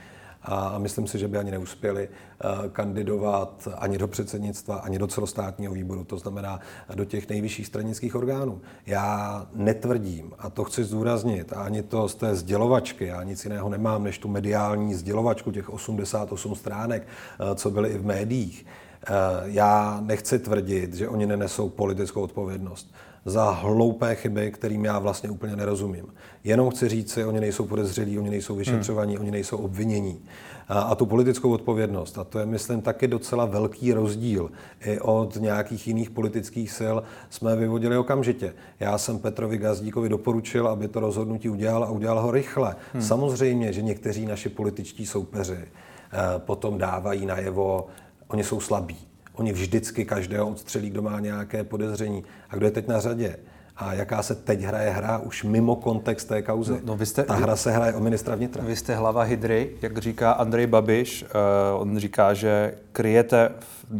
a 0.42 0.78
myslím 0.78 1.06
si, 1.06 1.18
že 1.18 1.28
by 1.28 1.38
ani 1.38 1.50
neuspěli 1.50 2.08
eh, 2.08 2.68
kandidovat 2.68 3.68
ani 3.78 3.98
do 3.98 4.08
předsednictva, 4.08 4.76
ani 4.76 4.98
do 4.98 5.06
celostátního 5.06 5.74
výboru, 5.74 6.04
to 6.04 6.18
znamená 6.18 6.60
do 6.94 7.04
těch 7.04 7.28
nejvyšších 7.28 7.66
stranických 7.66 8.16
orgánů. 8.16 8.60
Já 8.86 9.46
netvrdím, 9.54 10.32
a 10.38 10.50
to 10.50 10.64
chci 10.64 10.84
zdůraznit, 10.84 11.52
a 11.52 11.62
ani 11.62 11.82
to 11.82 12.08
z 12.08 12.14
té 12.14 12.34
sdělovačky, 12.34 13.06
já 13.06 13.22
nic 13.22 13.44
jiného 13.44 13.68
nemám, 13.68 14.04
než 14.04 14.18
tu 14.18 14.28
mediální 14.28 14.94
sdělovačku 14.94 15.52
těch 15.52 15.70
88 15.70 16.54
stránek, 16.54 17.06
eh, 17.06 17.54
co 17.54 17.70
byly 17.70 17.88
i 17.88 17.98
v 17.98 18.04
médiích, 18.04 18.66
Já 19.44 20.00
nechci 20.06 20.38
tvrdit, 20.38 20.94
že 20.94 21.08
oni 21.08 21.26
nenesou 21.26 21.68
politickou 21.68 22.22
odpovědnost 22.22 22.94
za 23.24 23.50
hloupé 23.50 24.14
chyby, 24.14 24.50
kterým 24.50 24.84
já 24.84 24.98
vlastně 24.98 25.30
úplně 25.30 25.56
nerozumím. 25.56 26.06
Jenom 26.44 26.70
chci 26.70 26.88
říct 26.88 27.12
si, 27.12 27.24
oni 27.24 27.40
nejsou 27.40 27.66
podezřelí, 27.66 28.18
oni 28.18 28.30
nejsou 28.30 28.54
vyšetřovaní, 28.56 29.12
hmm. 29.12 29.22
oni 29.22 29.30
nejsou 29.30 29.56
obvinění. 29.56 30.20
A, 30.68 30.80
a 30.80 30.94
tu 30.94 31.06
politickou 31.06 31.50
odpovědnost, 31.50 32.18
a 32.18 32.24
to 32.24 32.38
je, 32.38 32.46
myslím, 32.46 32.80
taky 32.80 33.08
docela 33.08 33.44
velký 33.44 33.92
rozdíl 33.92 34.50
i 34.84 35.00
od 35.00 35.36
nějakých 35.36 35.86
jiných 35.88 36.10
politických 36.10 36.72
sil, 36.78 36.96
jsme 37.30 37.56
vyvodili 37.56 37.96
okamžitě. 37.96 38.54
Já 38.80 38.98
jsem 38.98 39.18
Petrovi 39.18 39.58
Gazdíkovi 39.58 40.08
doporučil, 40.08 40.68
aby 40.68 40.88
to 40.88 41.00
rozhodnutí 41.00 41.48
udělal 41.48 41.84
a 41.84 41.90
udělal 41.90 42.20
ho 42.20 42.30
rychle. 42.30 42.76
Hmm. 42.92 43.02
Samozřejmě, 43.02 43.72
že 43.72 43.82
někteří 43.82 44.26
naši 44.26 44.48
političtí 44.48 45.06
soupeři 45.06 45.58
eh, 45.58 45.68
potom 46.38 46.78
dávají 46.78 47.26
najevo, 47.26 47.86
oni 48.30 48.44
jsou 48.44 48.60
slabí 48.60 48.96
Oni 49.40 49.52
vždycky 49.52 50.04
každého 50.04 50.48
odstřelí, 50.48 50.90
kdo 50.90 51.02
má 51.02 51.20
nějaké 51.20 51.64
podezření. 51.64 52.24
A 52.50 52.56
kdo 52.56 52.66
je 52.66 52.70
teď 52.70 52.88
na 52.88 53.00
řadě? 53.00 53.36
A 53.76 53.94
jaká 53.94 54.22
se 54.22 54.34
teď 54.34 54.60
hraje 54.60 54.90
hra 54.90 55.18
už 55.18 55.44
mimo 55.44 55.76
kontext 55.76 56.28
té 56.28 56.42
kauzy? 56.42 56.72
No, 56.72 56.78
no 56.84 56.96
vy 56.96 57.06
jste, 57.06 57.22
Ta 57.22 57.34
hra 57.34 57.56
se 57.56 57.70
hraje 57.70 57.94
o 57.94 58.00
ministra 58.00 58.34
vnitra. 58.34 58.64
Vy 58.64 58.76
jste 58.76 58.94
hlava 58.94 59.22
Hydry, 59.22 59.70
jak 59.82 59.98
říká 59.98 60.32
Andrej 60.32 60.66
Babiš. 60.66 61.22
Uh, 61.24 61.80
on 61.80 61.98
říká, 61.98 62.34
že 62.34 62.74
kryjete 62.92 63.50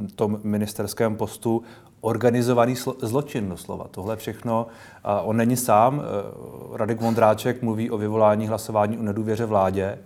v 0.08 0.12
tom 0.12 0.40
ministerském 0.42 1.16
postu 1.16 1.62
organizovaný 2.00 2.75
zločin 3.02 3.49
doslova. 3.49 3.87
Tohle 3.90 4.16
všechno, 4.16 4.66
uh, 4.66 5.28
on 5.28 5.37
není 5.37 5.56
sám. 5.56 5.99
Uh, 5.99 6.76
Radek 6.76 7.00
Vondráček 7.00 7.62
mluví 7.62 7.90
o 7.90 7.99
vyvolání 7.99 8.49
hlasování 8.49 8.99
o 8.99 9.02
nedůvěře 9.02 9.44
vládě. 9.46 9.99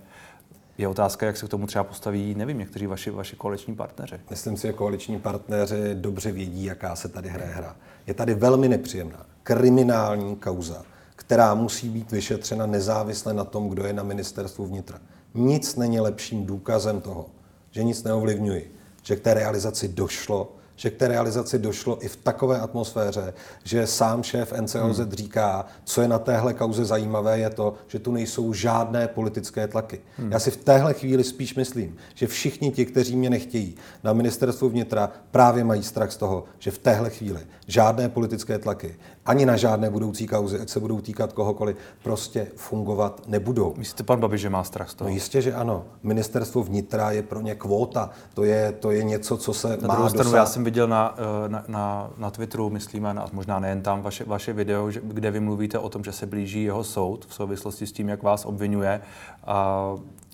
Je 0.77 0.87
otázka, 0.87 1.25
jak 1.25 1.37
se 1.37 1.45
k 1.45 1.49
tomu 1.49 1.67
třeba 1.67 1.83
postaví, 1.83 2.35
nevím, 2.35 2.57
někteří 2.57 2.85
vaši, 2.85 3.09
vaši 3.11 3.35
koaliční 3.35 3.75
partneři. 3.75 4.19
Myslím 4.29 4.57
si, 4.57 4.67
že 4.67 4.73
koaliční 4.73 5.19
partneři 5.19 5.95
dobře 5.95 6.31
vědí, 6.31 6.63
jaká 6.65 6.95
se 6.95 7.07
tady 7.07 7.29
hraje 7.29 7.51
hra. 7.51 7.75
Je 8.07 8.13
tady 8.13 8.33
velmi 8.33 8.69
nepříjemná 8.69 9.25
kriminální 9.43 10.35
kauza, 10.35 10.83
která 11.15 11.53
musí 11.53 11.89
být 11.89 12.11
vyšetřena 12.11 12.65
nezávisle 12.65 13.33
na 13.33 13.43
tom, 13.43 13.69
kdo 13.69 13.85
je 13.85 13.93
na 13.93 14.03
ministerstvu 14.03 14.65
vnitra. 14.65 14.99
Nic 15.33 15.75
není 15.75 15.99
lepším 15.99 16.45
důkazem 16.45 17.01
toho, 17.01 17.25
že 17.71 17.83
nic 17.83 18.03
neovlivňuji, 18.03 18.75
že 19.03 19.15
k 19.15 19.19
té 19.19 19.33
realizaci 19.33 19.87
došlo, 19.87 20.55
že 20.75 20.89
k 20.89 20.97
té 20.97 21.07
realizaci 21.07 21.59
došlo 21.59 22.05
i 22.05 22.07
v 22.07 22.15
takové 22.15 22.59
atmosféře, 22.59 23.33
že 23.63 23.87
sám 23.87 24.23
šéf 24.23 24.53
NCOZ 24.61 24.99
hmm. 24.99 25.11
říká, 25.11 25.65
co 25.83 26.01
je 26.01 26.07
na 26.07 26.19
téhle 26.19 26.53
kauze 26.53 26.85
zajímavé, 26.85 27.39
je 27.39 27.49
to, 27.49 27.73
že 27.87 27.99
tu 27.99 28.11
nejsou 28.11 28.53
žádné 28.53 29.07
politické 29.07 29.67
tlaky. 29.67 30.01
Hmm. 30.17 30.31
Já 30.31 30.39
si 30.39 30.51
v 30.51 30.57
téhle 30.57 30.93
chvíli 30.93 31.23
spíš 31.23 31.55
myslím, 31.55 31.97
že 32.13 32.27
všichni 32.27 32.71
ti, 32.71 32.85
kteří 32.85 33.15
mě 33.15 33.29
nechtějí 33.29 33.75
na 34.03 34.13
ministerstvu 34.13 34.69
vnitra, 34.69 35.11
právě 35.31 35.63
mají 35.63 35.83
strach 35.83 36.11
z 36.11 36.17
toho, 36.17 36.43
že 36.59 36.71
v 36.71 36.77
téhle 36.77 37.09
chvíli 37.09 37.39
žádné 37.67 38.09
politické 38.09 38.59
tlaky, 38.59 38.95
ani 39.25 39.45
na 39.45 39.57
žádné 39.57 39.89
budoucí 39.89 40.27
kauzy, 40.27 40.59
ať 40.59 40.69
se 40.69 40.79
budou 40.79 41.01
týkat 41.01 41.33
kohokoliv, 41.33 41.77
prostě 42.03 42.47
fungovat 42.55 43.21
nebudou. 43.27 43.73
Myslíte, 43.77 44.03
pan 44.03 44.19
Babiš, 44.19 44.41
že 44.41 44.49
má 44.49 44.63
strach 44.63 44.89
z 44.89 44.93
toho? 44.93 45.09
No 45.09 45.13
jistě, 45.13 45.41
že 45.41 45.53
ano. 45.53 45.83
Ministerstvo 46.03 46.63
vnitra 46.63 47.11
je 47.11 47.23
pro 47.23 47.41
ně 47.41 47.55
kvóta. 47.55 48.09
To 48.33 48.43
je, 48.43 48.71
to 48.71 48.91
je 48.91 49.03
něco, 49.03 49.37
co 49.37 49.53
se 49.53 49.77
na 49.81 49.87
má 49.87 50.09
stranu, 50.09 50.35
Já 50.35 50.45
jsem 50.45 50.63
viděl 50.63 50.87
na, 50.87 51.15
eh, 51.17 51.49
na, 51.49 51.63
na, 51.67 52.09
na 52.17 52.31
Twitteru, 52.31 52.69
myslím, 52.69 53.05
a 53.05 53.29
možná 53.33 53.59
nejen 53.59 53.81
tam, 53.81 54.01
vaše, 54.01 54.23
vaše 54.23 54.53
video, 54.53 54.91
že, 54.91 55.01
kde 55.03 55.31
vy 55.31 55.39
mluvíte 55.39 55.79
o 55.79 55.89
tom, 55.89 56.03
že 56.03 56.11
se 56.11 56.25
blíží 56.25 56.63
jeho 56.63 56.83
soud 56.83 57.25
v 57.25 57.33
souvislosti 57.33 57.87
s 57.87 57.91
tím, 57.91 58.09
jak 58.09 58.23
vás 58.23 58.45
obvinuje. 58.45 59.01
A 59.45 59.89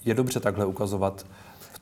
je 0.05 0.13
dobře 0.13 0.39
takhle 0.39 0.65
ukazovat 0.65 1.25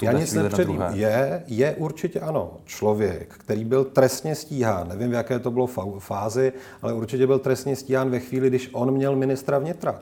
já 0.02 0.12
nic 0.12 0.34
nepředím. 0.34 0.84
Je, 0.94 1.44
je 1.48 1.76
určitě 1.76 2.20
ano. 2.20 2.58
Člověk, 2.66 3.34
který 3.38 3.66
byl 3.66 3.84
trestně 3.84 4.36
stíhán, 4.36 4.88
nevím, 4.88 5.10
v 5.10 5.14
jaké 5.14 5.40
to 5.40 5.52
bylo 5.52 5.68
fázi, 6.00 6.54
ale 6.82 6.94
určitě 6.94 7.28
byl 7.28 7.40
trestně 7.40 7.76
stíhán 7.76 8.10
ve 8.10 8.20
chvíli, 8.20 8.50
když 8.50 8.70
on 8.74 8.92
měl 8.92 9.16
ministra 9.16 9.60
vnitra. 9.60 10.00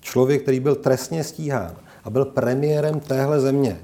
Člověk, 0.00 0.42
který 0.42 0.60
byl 0.60 0.74
trestně 0.74 1.24
stíhán 1.24 1.76
a 2.04 2.10
byl 2.10 2.24
premiérem 2.24 3.00
téhle 3.00 3.40
země 3.40 3.78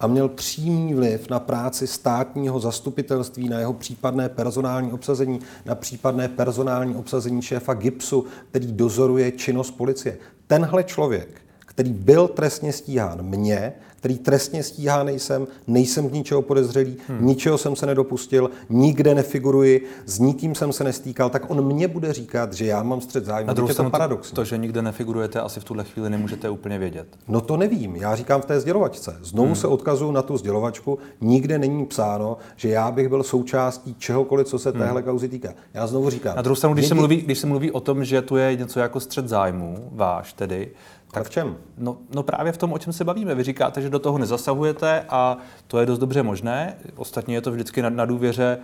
a 0.00 0.06
měl 0.06 0.28
přímý 0.28 0.94
vliv 0.94 1.30
na 1.30 1.40
práci 1.40 1.86
státního 1.86 2.60
zastupitelství, 2.60 3.48
na 3.48 3.58
jeho 3.58 3.72
případné 3.72 4.28
personální 4.28 4.92
obsazení, 4.92 5.40
na 5.64 5.74
případné 5.74 6.28
personální 6.28 6.94
obsazení 6.94 7.42
šéfa 7.42 7.74
GIPSu, 7.74 8.24
který 8.50 8.72
dozoruje 8.72 9.32
činnost 9.32 9.70
policie. 9.70 10.18
Tenhle 10.46 10.84
člověk, 10.84 11.40
který 11.76 11.92
byl 11.92 12.28
trestně 12.28 12.72
stíhán 12.72 13.22
mě, 13.22 13.72
který 13.96 14.18
trestně 14.18 14.62
stíhá 14.62 15.02
nejsem, 15.02 15.46
nejsem 15.66 16.08
z 16.08 16.12
ničeho 16.12 16.42
podezřelý, 16.42 16.96
hmm. 17.08 17.26
ničeho 17.26 17.58
jsem 17.58 17.76
se 17.76 17.86
nedopustil, 17.86 18.50
nikde 18.68 19.14
nefiguruji, 19.14 19.86
s 20.06 20.18
nikým 20.18 20.54
jsem 20.54 20.72
se 20.72 20.84
nestýkal, 20.84 21.30
tak 21.30 21.50
on 21.50 21.64
mě 21.64 21.88
bude 21.88 22.12
říkat, 22.12 22.52
že 22.52 22.66
já 22.66 22.82
mám 22.82 23.00
střed 23.00 23.24
zájmu. 23.24 23.46
Na 23.46 23.52
druhou 23.52 23.72
stranu 23.72 23.90
to, 23.90 24.16
to, 24.34 24.44
že 24.44 24.58
nikde 24.58 24.82
nefigurujete, 24.82 25.40
asi 25.40 25.60
v 25.60 25.64
tuhle 25.64 25.84
chvíli 25.84 26.10
nemůžete 26.10 26.50
úplně 26.50 26.78
vědět. 26.78 27.06
No 27.28 27.40
to 27.40 27.56
nevím, 27.56 27.96
já 27.96 28.16
říkám 28.16 28.40
v 28.40 28.44
té 28.44 28.60
sdělovačce. 28.60 29.16
Znovu 29.22 29.46
hmm. 29.46 29.56
se 29.56 29.66
odkazuju 29.66 30.10
na 30.10 30.22
tu 30.22 30.36
sdělovačku, 30.36 30.98
nikde 31.20 31.58
není 31.58 31.86
psáno, 31.86 32.36
že 32.56 32.68
já 32.68 32.90
bych 32.90 33.08
byl 33.08 33.22
součástí 33.22 33.94
čehokoliv, 33.98 34.46
co 34.46 34.58
se 34.58 34.70
hmm. 34.70 34.78
téhle 34.78 35.02
kauzy 35.02 35.28
týká. 35.28 35.54
Já 35.74 35.86
znovu 35.86 36.10
říkám. 36.10 36.36
Na 36.36 36.42
druhou 36.42 36.56
stranu, 36.56 36.74
když, 36.74 36.86
se 36.86 36.94
mluví, 36.94 37.16
když 37.16 37.38
se 37.38 37.46
mluví 37.46 37.70
o 37.70 37.80
tom, 37.80 38.04
že 38.04 38.22
tu 38.22 38.36
je 38.36 38.56
něco 38.56 38.80
jako 38.80 39.00
střed 39.00 39.28
zájmu, 39.28 39.88
váš 39.92 40.32
tedy, 40.32 40.70
tak 41.10 41.26
v 41.26 41.30
čem? 41.30 41.56
No, 41.78 41.96
no 42.14 42.22
právě 42.22 42.52
v 42.52 42.56
tom, 42.56 42.72
o 42.72 42.78
čem 42.78 42.92
se 42.92 43.04
bavíme. 43.04 43.34
Vy 43.34 43.42
říkáte, 43.42 43.82
že 43.82 43.90
do 43.90 43.98
toho 43.98 44.18
nezasahujete 44.18 45.04
a 45.08 45.38
to 45.66 45.78
je 45.78 45.86
dost 45.86 45.98
dobře 45.98 46.22
možné. 46.22 46.76
Ostatně 46.96 47.34
je 47.34 47.40
to 47.40 47.50
vždycky 47.50 47.82
na, 47.82 47.90
na 47.90 48.04
důvěře 48.04 48.58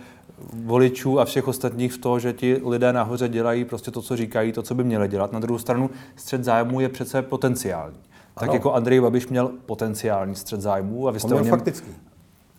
voličů 0.53 1.19
a 1.19 1.25
všech 1.25 1.47
ostatních 1.47 1.93
v 1.93 1.97
to, 1.97 2.19
že 2.19 2.33
ti 2.33 2.61
lidé 2.65 2.93
nahoře 2.93 3.29
dělají 3.29 3.65
prostě 3.65 3.91
to, 3.91 4.01
co 4.01 4.15
říkají, 4.15 4.51
to, 4.51 4.61
co 4.61 4.75
by 4.75 4.83
měli 4.83 5.07
dělat. 5.07 5.31
Na 5.31 5.39
druhou 5.39 5.59
stranu 5.59 5.89
střed 6.15 6.43
zájmu 6.43 6.79
je 6.79 6.89
přece 6.89 7.21
potenciální. 7.21 7.97
Tak 8.33 8.43
ano. 8.43 8.53
jako 8.53 8.73
Andrej 8.73 9.01
Babiš 9.01 9.27
měl 9.27 9.51
potenciální 9.65 10.35
střed 10.35 10.61
zájmu 10.61 11.07
a 11.07 11.11
vy 11.11 11.19
jste, 11.19 11.35
o 11.35 11.39
něm, 11.39 11.49
faktický. 11.49 11.91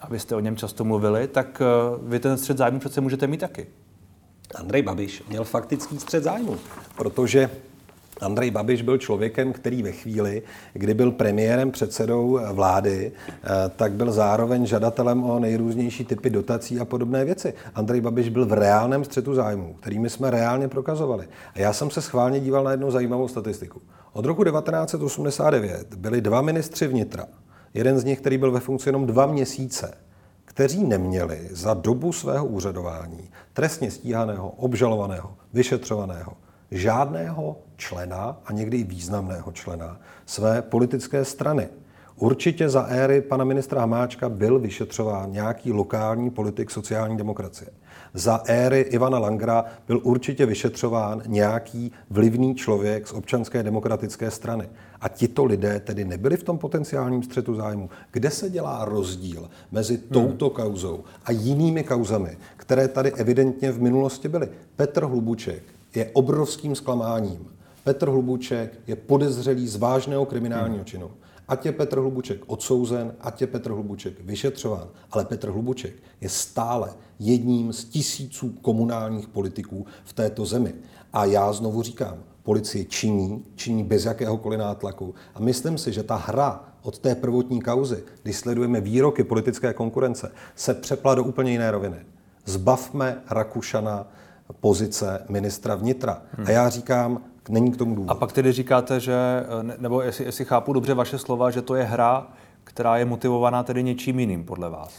a 0.01 0.09
vy 0.09 0.19
jste 0.19 0.35
o 0.35 0.41
něm 0.41 0.57
často 0.57 0.85
mluvili, 0.85 1.29
tak 1.29 1.63
eh, 1.63 1.99
vy 2.03 2.21
ten 2.21 2.39
střed 2.39 2.59
zájmu 2.59 2.79
přece 2.79 3.01
můžete 3.01 3.27
mít 3.27 3.41
taky. 3.41 3.67
Andrej 4.55 4.83
Babiš 4.83 5.23
měl 5.29 5.45
faktický 5.45 5.99
střed 5.99 6.23
zájmu, 6.23 6.57
protože 6.97 7.51
Andrej 8.21 8.51
Babiš 8.51 8.83
byl 8.83 8.99
člověkem, 8.99 9.53
který 9.53 9.83
ve 9.83 9.93
chvíli, 9.93 10.43
kdy 10.73 10.95
byl 10.95 11.11
premiérem, 11.11 11.71
předsedou 11.71 12.41
vlády, 12.53 13.13
eh, 13.29 13.49
tak 13.77 13.93
byl 13.93 14.13
zároveň 14.13 14.67
žadatelem 14.67 15.25
o 15.25 15.39
nejrůznější 15.39 16.05
typy 16.05 16.31
dotací 16.31 16.81
a 16.81 16.85
podobné 16.85 17.25
věci. 17.25 17.55
Andrej 17.75 18.01
Babiš 18.01 18.29
byl 18.29 18.47
v 18.47 18.53
reálném 18.53 19.05
střetu 19.05 19.35
zájmů, 19.35 19.77
kterými 19.81 20.11
jsme 20.11 20.31
reálně 20.31 20.69
prokazovali. 20.69 21.29
A 21.55 21.59
já 21.59 21.73
jsem 21.73 21.91
se 21.91 22.03
schválně 22.03 22.41
díval 22.41 22.65
na 22.65 22.71
jednu 22.71 22.91
zajímavou 22.91 23.29
statistiku. 23.29 23.83
Od 24.13 24.25
roku 24.25 24.45
1989 24.45 25.95
byli 25.95 26.21
dva 26.21 26.43
ministři 26.43 26.87
vnitra. 26.87 27.27
Jeden 27.75 27.99
z 27.99 28.05
nich, 28.05 28.21
který 28.21 28.39
byl 28.39 28.53
ve 28.53 28.61
funkci 28.61 28.89
jenom 28.89 29.07
dva 29.07 29.27
měsíce, 29.27 29.95
kteří 30.45 30.85
neměli 30.85 31.49
za 31.51 31.75
dobu 31.75 32.13
svého 32.13 32.47
úřadování 32.47 33.31
trestně 33.53 33.91
stíhaného, 33.91 34.51
obžalovaného, 34.51 35.35
vyšetřovaného 35.53 36.44
žádného 36.71 37.57
člena 37.77 38.41
a 38.47 38.53
někdy 38.53 38.77
i 38.77 38.85
významného 38.85 39.53
člena 39.53 40.01
své 40.27 40.63
politické 40.63 41.25
strany. 41.25 41.69
Určitě 42.17 42.69
za 42.69 42.83
éry 42.83 43.21
pana 43.21 43.45
ministra 43.45 43.81
Hamáčka 43.81 44.29
byl 44.29 44.59
vyšetřován 44.59 45.33
nějaký 45.33 45.73
lokální 45.73 46.31
politik 46.31 46.71
sociální 46.71 47.17
demokracie. 47.17 47.71
Za 48.15 48.43
éry 48.47 48.81
Ivana 48.81 49.19
Langra 49.19 49.65
byl 49.87 50.01
určitě 50.03 50.47
vyšetřován 50.47 51.23
nějaký 51.27 51.93
vlivný 52.11 52.55
člověk 52.55 53.09
z 53.09 53.13
občanské 53.13 53.63
demokratické 53.63 54.31
strany. 54.31 54.69
A 55.01 55.09
tito 55.09 55.45
lidé 55.45 55.81
tedy 55.81 56.05
nebyli 56.05 56.37
v 56.37 56.43
tom 56.43 56.59
potenciálním 56.59 57.23
střetu 57.23 57.55
zájmu. 57.55 57.91
Kde 58.13 58.31
se 58.31 58.51
dělá 58.51 58.85
rozdíl 58.85 59.51
mezi 59.73 59.99
touto 59.99 60.51
kauzou 60.51 61.05
a 61.25 61.33
jinými 61.33 61.85
kauzami, 61.85 62.37
které 62.57 62.89
tady 62.89 63.13
evidentně 63.13 63.73
v 63.73 63.83
minulosti 63.83 64.29
byly? 64.29 64.49
Petr 64.77 65.05
Hlubuček 65.05 65.74
je 65.97 66.11
obrovským 66.13 66.75
zklamáním. 66.75 67.47
Petr 67.85 68.09
Hlubuček 68.09 68.81
je 68.87 68.97
podezřelý 68.97 69.69
z 69.69 69.77
vážného 69.77 70.27
kriminálního 70.27 70.77
hmm. 70.77 70.85
činu. 70.85 71.11
Ať 71.49 71.67
je 71.67 71.73
Petr 71.73 71.99
Hlubuček 71.99 72.41
odsouzen, 72.47 73.15
ať 73.21 73.41
je 73.41 73.47
Petr 73.47 73.71
Hlubuček 73.71 74.21
vyšetřován, 74.21 74.89
ale 75.11 75.25
Petr 75.25 75.51
Hlubuček 75.51 75.95
je 76.21 76.29
stále 76.29 76.93
jedním 77.19 77.73
z 77.73 77.85
tisíců 77.85 78.51
komunálních 78.63 79.29
politiků 79.29 79.87
v 80.05 80.13
této 80.13 80.47
zemi. 80.47 80.75
A 81.13 81.25
já 81.25 81.53
znovu 81.53 81.83
říkám, 81.83 82.19
policie 82.43 82.85
činí, 82.85 83.45
činí 83.55 83.85
bez 83.85 84.05
jakéhokoliv 84.05 84.59
nátlaku. 84.59 85.15
A 85.35 85.41
myslím 85.41 85.79
si, 85.79 85.93
že 85.93 86.03
ta 86.03 86.17
hra 86.17 86.65
od 86.83 86.99
té 86.99 87.15
prvotní 87.15 87.63
kauzy, 87.63 88.05
když 88.23 88.37
sledujeme 88.37 88.81
výroky 88.81 89.25
politické 89.25 89.73
konkurence, 89.73 90.33
se 90.55 90.75
přepla 90.75 91.15
do 91.15 91.25
úplně 91.25 91.53
jiné 91.53 91.71
roviny. 91.71 91.97
Zbavme 92.45 93.23
Rakušana 93.31 94.07
pozice 94.53 95.25
ministra 95.29 95.75
vnitra. 95.75 96.23
Hmm. 96.37 96.47
A 96.47 96.51
já 96.51 96.69
říkám, 96.69 97.21
není 97.49 97.73
k 97.73 97.77
tomu 97.77 97.95
důvod. 97.95 98.11
A 98.11 98.15
pak 98.15 98.33
tedy 98.33 98.53
říkáte, 98.53 99.01
že, 99.01 99.17
nebo 99.79 100.03
jestli, 100.03 100.25
jestli 100.25 100.45
chápu 100.45 100.73
dobře 100.73 100.95
vaše 100.95 101.19
slova, 101.19 101.51
že 101.51 101.63
to 101.63 101.75
je 101.75 101.85
hra, 101.85 102.27
která 102.65 102.97
je 102.97 103.05
motivovaná 103.05 103.63
tedy 103.63 103.83
něčím 103.83 104.19
jiným 104.19 104.45
podle 104.45 104.71
vás. 104.71 104.93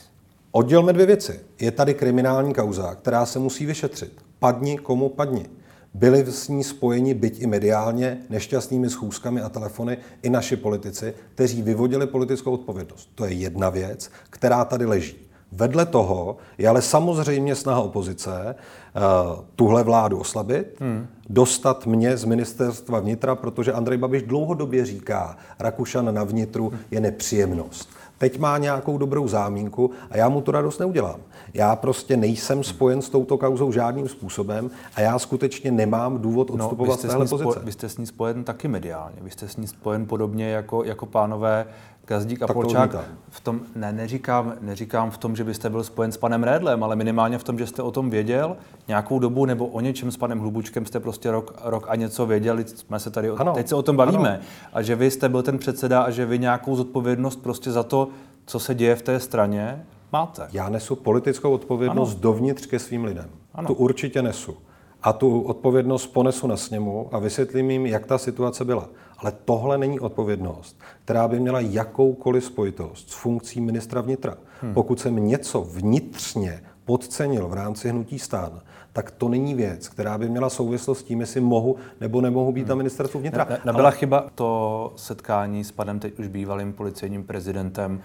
Oddělme 0.51 0.93
dvě 0.93 1.05
věci. 1.05 1.39
Je 1.59 1.71
tady 1.71 1.93
kriminální 1.93 2.53
kauza, 2.53 2.95
která 2.95 3.25
se 3.25 3.39
musí 3.39 3.65
vyšetřit. 3.65 4.21
Padni 4.39 4.77
komu 4.77 5.09
padni. 5.09 5.45
Byli 5.93 6.25
s 6.25 6.47
ní 6.47 6.63
spojeni, 6.63 7.13
byť 7.13 7.41
i 7.41 7.47
mediálně, 7.47 8.17
nešťastnými 8.29 8.89
schůzkami 8.89 9.41
a 9.41 9.49
telefony 9.49 9.97
i 10.21 10.29
naši 10.29 10.55
politici, 10.55 11.13
kteří 11.33 11.61
vyvodili 11.61 12.07
politickou 12.07 12.51
odpovědnost. 12.51 13.09
To 13.15 13.25
je 13.25 13.33
jedna 13.33 13.69
věc, 13.69 14.11
která 14.29 14.65
tady 14.65 14.85
leží. 14.85 15.24
Vedle 15.55 15.85
toho 15.85 16.37
je 16.57 16.67
ale 16.69 16.81
samozřejmě 16.81 17.55
snaha 17.55 17.81
opozice 17.81 18.55
uh, 18.55 19.39
tuhle 19.55 19.83
vládu 19.83 20.19
oslabit, 20.19 20.75
hmm. 20.79 21.07
dostat 21.29 21.85
mě 21.85 22.17
z 22.17 22.25
ministerstva 22.25 22.99
vnitra, 22.99 23.35
protože 23.35 23.73
Andrej 23.73 23.97
Babiš 23.97 24.23
dlouhodobě 24.23 24.85
říká, 24.85 25.37
Rakušan 25.59 26.15
na 26.15 26.23
vnitru 26.23 26.73
je 26.91 26.99
nepříjemnost 26.99 27.89
teď 28.17 28.39
má 28.39 28.57
nějakou 28.57 28.97
dobrou 28.97 29.27
zámínku 29.27 29.91
a 30.09 30.17
já 30.17 30.29
mu 30.29 30.41
tu 30.41 30.51
radost 30.51 30.79
neudělám. 30.79 31.19
Já 31.53 31.75
prostě 31.75 32.17
nejsem 32.17 32.63
spojen 32.63 33.01
s 33.01 33.09
touto 33.09 33.37
kauzou 33.37 33.71
žádným 33.71 34.09
způsobem 34.09 34.71
a 34.95 35.01
já 35.01 35.19
skutečně 35.19 35.71
nemám 35.71 36.21
důvod 36.21 36.49
no, 36.49 36.55
odstupovat 36.55 36.89
no, 36.89 36.97
z 36.97 37.01
téhle 37.01 37.27
pozice. 37.27 37.59
vy 37.63 37.71
jste 37.71 37.89
s 37.89 37.97
ní 37.97 38.05
spojen 38.05 38.43
taky 38.43 38.67
mediálně. 38.67 39.15
Vy 39.21 39.31
jste 39.31 39.47
s 39.47 39.57
ní 39.57 39.67
spojen 39.67 40.05
podobně 40.05 40.49
jako, 40.49 40.83
jako 40.83 41.05
pánové 41.05 41.65
Gazdík 42.07 42.41
a 42.41 42.47
tak 42.47 42.53
Polčák. 42.53 42.95
V 43.29 43.39
tom, 43.39 43.59
ne, 43.75 43.93
neříkám, 43.93 44.53
neříkám 44.61 45.11
v 45.11 45.17
tom, 45.17 45.35
že 45.35 45.43
byste 45.43 45.69
byl 45.69 45.83
spojen 45.83 46.11
s 46.11 46.17
panem 46.17 46.43
Redlem, 46.43 46.83
ale 46.83 46.95
minimálně 46.95 47.37
v 47.37 47.43
tom, 47.43 47.59
že 47.59 47.67
jste 47.67 47.81
o 47.81 47.91
tom 47.91 48.09
věděl 48.09 48.57
nějakou 48.87 49.19
dobu, 49.19 49.45
nebo 49.45 49.67
o 49.67 49.81
něčem 49.81 50.11
s 50.11 50.17
panem 50.17 50.39
Hlubučkem 50.39 50.85
jste 50.85 50.99
prostě 50.99 51.31
rok, 51.31 51.53
rok 51.63 51.85
a 51.89 51.95
něco 51.95 52.25
věděli, 52.25 52.65
jsme 52.67 52.99
se 52.99 53.09
tady, 53.09 53.29
ano, 53.29 53.53
teď 53.53 53.67
se 53.67 53.75
o 53.75 53.81
tom 53.81 53.95
bavíme. 53.95 54.29
Ano. 54.29 54.43
A 54.73 54.81
že 54.81 54.95
vy 54.95 55.11
jste 55.11 55.29
byl 55.29 55.43
ten 55.43 55.57
předseda 55.57 56.01
a 56.01 56.09
že 56.09 56.25
vy 56.25 56.39
nějakou 56.39 56.75
zodpovědnost 56.75 57.35
prostě 57.35 57.71
za 57.71 57.83
to, 57.83 58.09
co 58.45 58.59
se 58.59 58.75
děje 58.75 58.95
v 58.95 59.01
té 59.01 59.19
straně, 59.19 59.85
máte. 60.11 60.47
Já 60.51 60.69
nesu 60.69 60.95
politickou 60.95 61.51
odpovědnost 61.51 62.11
ano. 62.11 62.21
dovnitř 62.21 62.65
ke 62.65 62.79
svým 62.79 63.03
lidem. 63.03 63.29
Ano. 63.53 63.67
Tu 63.67 63.73
určitě 63.73 64.21
nesu. 64.21 64.57
A 65.03 65.13
tu 65.13 65.41
odpovědnost 65.41 66.07
ponesu 66.07 66.47
na 66.47 66.57
sněmu 66.57 67.09
a 67.11 67.19
vysvětlím 67.19 67.71
jim, 67.71 67.85
jak 67.85 68.05
ta 68.05 68.17
situace 68.17 68.65
byla. 68.65 68.89
Ale 69.17 69.33
tohle 69.45 69.77
není 69.77 69.99
odpovědnost, 69.99 70.79
která 71.03 71.27
by 71.27 71.39
měla 71.39 71.59
jakoukoliv 71.59 72.45
spojitost 72.45 73.09
s 73.09 73.13
funkcí 73.13 73.61
ministra 73.61 74.01
vnitra. 74.01 74.37
Hmm. 74.61 74.73
Pokud 74.73 74.99
jsem 74.99 75.27
něco 75.27 75.61
vnitřně 75.61 76.63
podcenil 76.85 77.47
v 77.47 77.53
rámci 77.53 77.89
hnutí 77.89 78.19
stán, 78.19 78.61
tak 78.93 79.11
to 79.11 79.29
není 79.29 79.53
věc, 79.53 79.89
která 79.89 80.17
by 80.17 80.29
měla 80.29 80.49
souvislost 80.49 80.99
s 80.99 81.03
tím, 81.03 81.19
jestli 81.19 81.41
mohu 81.41 81.75
nebo 82.01 82.21
nemohu 82.21 82.51
být 82.51 82.61
hmm. 82.61 82.69
na 82.69 82.75
ministerstvu 82.75 83.19
vnitra. 83.19 83.45
Ne, 83.49 83.55
ne, 83.55 83.61
nebyla 83.65 83.89
Ale... 83.89 83.97
chyba 83.97 84.25
to 84.35 84.93
setkání 84.95 85.63
s 85.63 85.71
panem 85.71 85.99
teď 85.99 86.19
už 86.19 86.27
bývalým 86.27 86.73
policejním 86.73 87.23
prezidentem, 87.23 88.01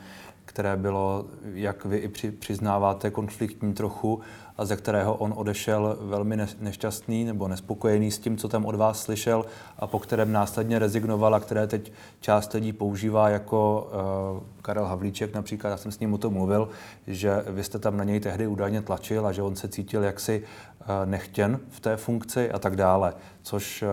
které 0.50 0.76
bylo, 0.76 1.25
jak 1.54 1.85
vy 1.85 1.97
i 1.97 2.09
při, 2.09 2.30
přiznáváte, 2.30 3.11
konfliktní 3.11 3.75
trochu 3.75 4.21
a 4.59 4.64
ze 4.64 4.76
kterého 4.76 5.14
on 5.14 5.33
odešel 5.37 5.99
velmi 6.00 6.37
nešťastný 6.61 7.25
nebo 7.25 7.49
nespokojený 7.49 8.11
s 8.11 8.19
tím, 8.19 8.37
co 8.37 8.49
tam 8.49 8.66
od 8.66 8.75
vás 8.75 9.02
slyšel 9.02 9.45
a 9.78 9.87
po 9.87 9.99
kterém 9.99 10.33
následně 10.33 10.78
rezignoval 10.78 11.35
a 11.35 11.40
které 11.40 11.66
teď 11.66 11.92
část 12.21 12.52
lidí 12.52 12.73
používá 12.73 13.28
jako 13.28 13.88
uh, 14.35 14.62
Karel 14.62 14.85
Havlíček 14.85 15.35
například, 15.35 15.71
já 15.71 15.76
jsem 15.76 15.92
s 15.92 15.99
ním 15.99 16.14
o 16.14 16.19
tom 16.19 16.33
mluvil, 16.33 16.69
že 17.07 17.45
vy 17.47 17.64
jste 17.64 17.78
tam 17.78 17.97
na 17.97 18.04
něj 18.04 18.21
tehdy 18.21 18.47
údajně 18.47 18.83
tlačil 18.83 19.26
a 19.26 19.33
že 19.33 19.42
on 19.42 19.57
se 19.57 19.69
cítil 19.69 20.02
jaksi 20.02 20.42
uh, 20.42 20.87
nechtěn 21.11 21.61
v 21.71 21.80
té 21.80 21.97
funkci 21.97 22.50
a 22.50 22.59
tak 22.59 22.76
dále, 22.76 23.14
což 23.42 23.83
uh, 23.83 23.88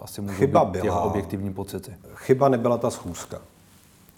asi 0.00 0.20
může 0.20 0.34
Chyba 0.34 0.64
být 0.64 0.72
byla. 0.72 0.84
jeho 0.84 1.04
objektivní 1.04 1.52
pocity. 1.52 1.94
Chyba 2.14 2.48
nebyla 2.48 2.78
ta 2.78 2.90
schůzka. 2.90 3.38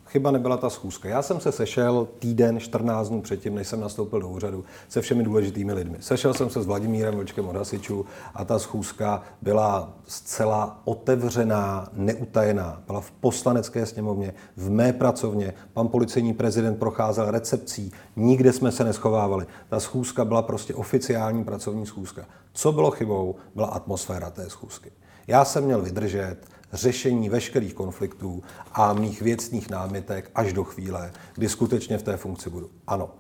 Chyba 0.09 0.31
nebyla 0.31 0.57
ta 0.57 0.71
schůzka. 0.71 1.09
Já 1.09 1.23
jsem 1.23 1.41
se 1.41 1.53
sešel 1.53 2.09
týden, 2.19 2.61
14 2.61 3.09
dnů 3.09 3.23
předtím, 3.23 3.55
než 3.55 3.69
jsem 3.69 3.81
nastoupil 3.81 4.21
do 4.21 4.29
úřadu, 4.29 4.65
se 4.89 5.01
všemi 5.01 5.23
důležitými 5.23 5.73
lidmi. 5.73 5.97
Sešel 6.01 6.35
jsem 6.35 6.51
se 6.51 6.63
s 6.63 6.67
Vladimírem 6.67 7.15
Vlčkem 7.15 7.49
od 7.49 7.57
hasičů 7.57 8.07
a 8.35 8.45
ta 8.45 8.59
schůzka 8.59 9.23
byla 9.43 9.93
zcela 10.07 10.81
otevřená, 10.85 11.89
neutajená. 11.93 12.83
Byla 12.87 13.01
v 13.01 13.11
poslanecké 13.11 13.87
sněmovně, 13.87 14.35
v 14.57 14.71
mé 14.71 14.93
pracovně. 14.93 15.55
Pan 15.73 15.89
policejní 15.89 16.35
prezident 16.35 16.79
procházel 16.79 17.31
recepcí, 17.31 17.93
nikde 18.17 18.53
jsme 18.53 18.73
se 18.73 18.85
neschovávali. 18.85 19.47
Ta 19.69 19.81
schůzka 19.81 20.25
byla 20.25 20.43
prostě 20.43 20.75
oficiální 20.75 21.45
pracovní 21.45 21.87
schůzka. 21.87 22.27
Co 22.53 22.73
bylo 22.73 22.91
chybou, 22.91 23.35
byla 23.55 23.67
atmosféra 23.67 24.31
té 24.31 24.51
schůzky. 24.51 24.91
Já 25.29 25.45
jsem 25.45 25.65
měl 25.65 25.83
vydržet, 25.83 26.37
řešení 26.73 27.29
veškerých 27.29 27.75
konfliktů 27.75 28.43
a 28.73 28.93
mých 28.93 29.23
věcných 29.23 29.71
námitek 29.71 30.31
až 30.35 30.53
do 30.53 30.65
chvíle, 30.65 31.13
kdy 31.35 31.49
skutečně 31.49 31.99
v 31.99 32.03
té 32.03 32.17
funkci 32.17 32.51
budu. 32.51 32.71
Ano, 32.87 33.11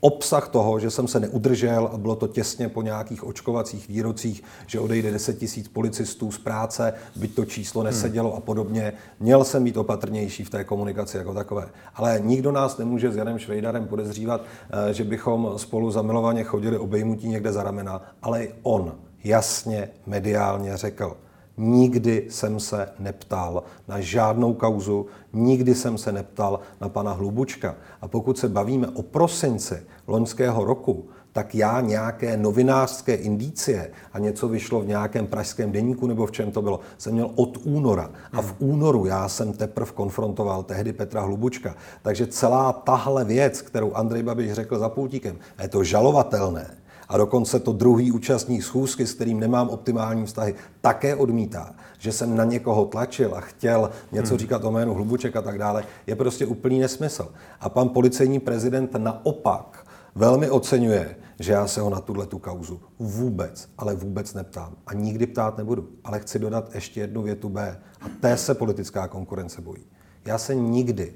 obsah 0.00 0.48
toho, 0.48 0.78
že 0.78 0.90
jsem 0.90 1.08
se 1.08 1.20
neudržel 1.20 1.90
a 1.92 1.98
bylo 1.98 2.16
to 2.16 2.28
těsně 2.28 2.68
po 2.68 2.82
nějakých 2.82 3.24
očkovacích 3.24 3.88
výrocích, 3.88 4.42
že 4.66 4.80
odejde 4.80 5.10
10 5.10 5.38
tisíc 5.38 5.68
policistů 5.68 6.32
z 6.32 6.38
práce, 6.38 6.94
byť 7.16 7.34
to 7.34 7.44
číslo 7.44 7.80
hmm. 7.80 7.86
nesedělo 7.86 8.34
a 8.34 8.40
podobně. 8.40 8.92
Měl 9.20 9.44
jsem 9.44 9.64
být 9.64 9.76
opatrnější 9.76 10.44
v 10.44 10.50
té 10.50 10.64
komunikaci 10.64 11.16
jako 11.16 11.34
takové. 11.34 11.68
Ale 11.94 12.20
nikdo 12.24 12.52
nás 12.52 12.78
nemůže 12.78 13.12
s 13.12 13.16
Janem 13.16 13.38
Švejdarem 13.38 13.86
podezřívat, 13.86 14.40
eh, 14.40 14.94
že 14.94 15.04
bychom 15.04 15.52
spolu 15.56 15.90
zamilovaně 15.90 16.44
chodili 16.44 16.78
obejmutí 16.78 17.28
někde 17.28 17.52
za 17.52 17.62
ramena, 17.62 18.02
ale 18.22 18.44
i 18.44 18.54
on 18.62 18.94
jasně 19.24 19.90
mediálně 20.06 20.76
řekl, 20.76 21.16
Nikdy 21.58 22.26
jsem 22.30 22.60
se 22.60 22.88
neptal 22.98 23.62
na 23.88 24.00
žádnou 24.00 24.54
kauzu, 24.54 25.06
nikdy 25.32 25.74
jsem 25.74 25.98
se 25.98 26.12
neptal 26.12 26.60
na 26.80 26.88
pana 26.88 27.12
Hlubučka. 27.12 27.74
A 28.00 28.08
pokud 28.08 28.38
se 28.38 28.48
bavíme 28.48 28.88
o 28.88 29.02
prosinci 29.02 29.82
loňského 30.06 30.64
roku, 30.64 31.08
tak 31.32 31.54
já 31.54 31.80
nějaké 31.80 32.36
novinářské 32.36 33.14
indicie 33.14 33.90
a 34.12 34.18
něco 34.18 34.48
vyšlo 34.48 34.80
v 34.80 34.86
nějakém 34.86 35.26
pražském 35.26 35.72
deníku 35.72 36.06
nebo 36.06 36.26
v 36.26 36.32
čem 36.32 36.50
to 36.50 36.62
bylo, 36.62 36.80
jsem 36.98 37.12
měl 37.12 37.30
od 37.34 37.58
února. 37.64 38.10
A 38.32 38.42
v 38.42 38.54
únoru 38.58 39.06
já 39.06 39.28
jsem 39.28 39.52
teprve 39.52 39.92
konfrontoval 39.92 40.62
tehdy 40.62 40.92
Petra 40.92 41.20
Hlubučka. 41.20 41.74
Takže 42.02 42.26
celá 42.26 42.72
tahle 42.72 43.24
věc, 43.24 43.62
kterou 43.62 43.92
Andrej 43.92 44.22
Babiš 44.22 44.52
řekl 44.52 44.78
za 44.78 44.88
pultíkem, 44.88 45.38
je 45.62 45.68
to 45.68 45.84
žalovatelné 45.84 46.78
a 47.08 47.16
dokonce 47.16 47.60
to 47.60 47.72
druhý 47.72 48.12
účastník 48.12 48.62
schůzky, 48.62 49.06
s 49.06 49.14
kterým 49.14 49.40
nemám 49.40 49.68
optimální 49.68 50.26
vztahy, 50.26 50.54
také 50.80 51.14
odmítá, 51.14 51.74
že 51.98 52.12
jsem 52.12 52.36
na 52.36 52.44
někoho 52.44 52.84
tlačil 52.84 53.34
a 53.34 53.40
chtěl 53.40 53.90
něco 54.12 54.28
hmm. 54.28 54.38
říkat 54.38 54.64
o 54.64 54.70
jménu 54.70 54.94
Hlubuček 54.94 55.36
a 55.36 55.42
tak 55.42 55.58
dále, 55.58 55.84
je 56.06 56.16
prostě 56.16 56.46
úplný 56.46 56.78
nesmysl. 56.78 57.32
A 57.60 57.68
pan 57.68 57.88
policejní 57.88 58.40
prezident 58.40 58.94
naopak 58.98 59.86
velmi 60.14 60.50
oceňuje, 60.50 61.16
že 61.40 61.52
já 61.52 61.66
se 61.66 61.80
ho 61.80 61.90
na 61.90 62.00
tuhle 62.00 62.26
tu 62.26 62.38
kauzu 62.38 62.80
vůbec, 62.98 63.68
ale 63.78 63.94
vůbec 63.94 64.34
neptám. 64.34 64.76
A 64.86 64.94
nikdy 64.94 65.26
ptát 65.26 65.58
nebudu. 65.58 65.88
Ale 66.04 66.20
chci 66.20 66.38
dodat 66.38 66.74
ještě 66.74 67.00
jednu 67.00 67.22
větu 67.22 67.48
B. 67.48 67.80
A 68.00 68.04
té 68.20 68.36
se 68.36 68.54
politická 68.54 69.08
konkurence 69.08 69.60
bojí. 69.60 69.82
Já 70.24 70.38
se 70.38 70.54
nikdy 70.54 71.14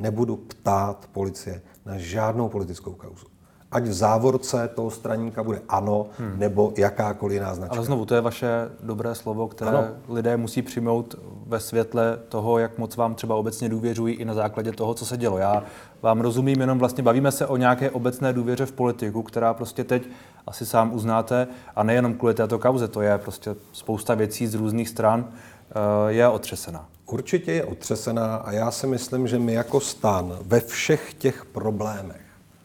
nebudu 0.00 0.36
ptát 0.36 1.08
policie 1.12 1.62
na 1.86 1.98
žádnou 1.98 2.48
politickou 2.48 2.92
kauzu 2.92 3.26
ať 3.72 3.82
v 3.82 3.92
závorce 3.92 4.68
toho 4.68 4.90
straníka 4.90 5.42
bude 5.42 5.60
ano, 5.68 6.06
hmm. 6.18 6.38
nebo 6.38 6.72
jakákoliv 6.76 7.34
jiná 7.34 7.54
značka. 7.54 7.76
Ale 7.76 7.84
znovu, 7.84 8.06
to 8.06 8.14
je 8.14 8.20
vaše 8.20 8.48
dobré 8.82 9.14
slovo, 9.14 9.48
které 9.48 9.70
ano. 9.70 9.84
lidé 10.08 10.36
musí 10.36 10.62
přijmout 10.62 11.14
ve 11.46 11.60
světle 11.60 12.18
toho, 12.28 12.58
jak 12.58 12.78
moc 12.78 12.96
vám 12.96 13.14
třeba 13.14 13.34
obecně 13.34 13.68
důvěřují 13.68 14.14
i 14.14 14.24
na 14.24 14.34
základě 14.34 14.72
toho, 14.72 14.94
co 14.94 15.06
se 15.06 15.16
dělo. 15.16 15.38
Já 15.38 15.62
vám 16.02 16.20
rozumím, 16.20 16.60
jenom 16.60 16.78
vlastně 16.78 17.02
bavíme 17.02 17.32
se 17.32 17.46
o 17.46 17.56
nějaké 17.56 17.90
obecné 17.90 18.32
důvěře 18.32 18.66
v 18.66 18.72
politiku, 18.72 19.22
která 19.22 19.54
prostě 19.54 19.84
teď 19.84 20.02
asi 20.46 20.66
sám 20.66 20.94
uznáte, 20.94 21.48
a 21.76 21.82
nejenom 21.82 22.14
kvůli 22.14 22.34
této 22.34 22.58
kauze, 22.58 22.88
to 22.88 23.02
je 23.02 23.18
prostě 23.18 23.54
spousta 23.72 24.14
věcí 24.14 24.46
z 24.46 24.54
různých 24.54 24.88
stran, 24.88 25.24
eh, 25.28 26.12
je 26.12 26.28
otřesená. 26.28 26.88
Určitě 27.06 27.52
je 27.52 27.64
otřesená 27.64 28.36
a 28.36 28.52
já 28.52 28.70
si 28.70 28.86
myslím, 28.86 29.28
že 29.28 29.38
my 29.38 29.52
jako 29.52 29.80
stan 29.80 30.38
ve 30.42 30.60
všech 30.60 31.14
těch 31.14 31.44
problémech 31.44 32.21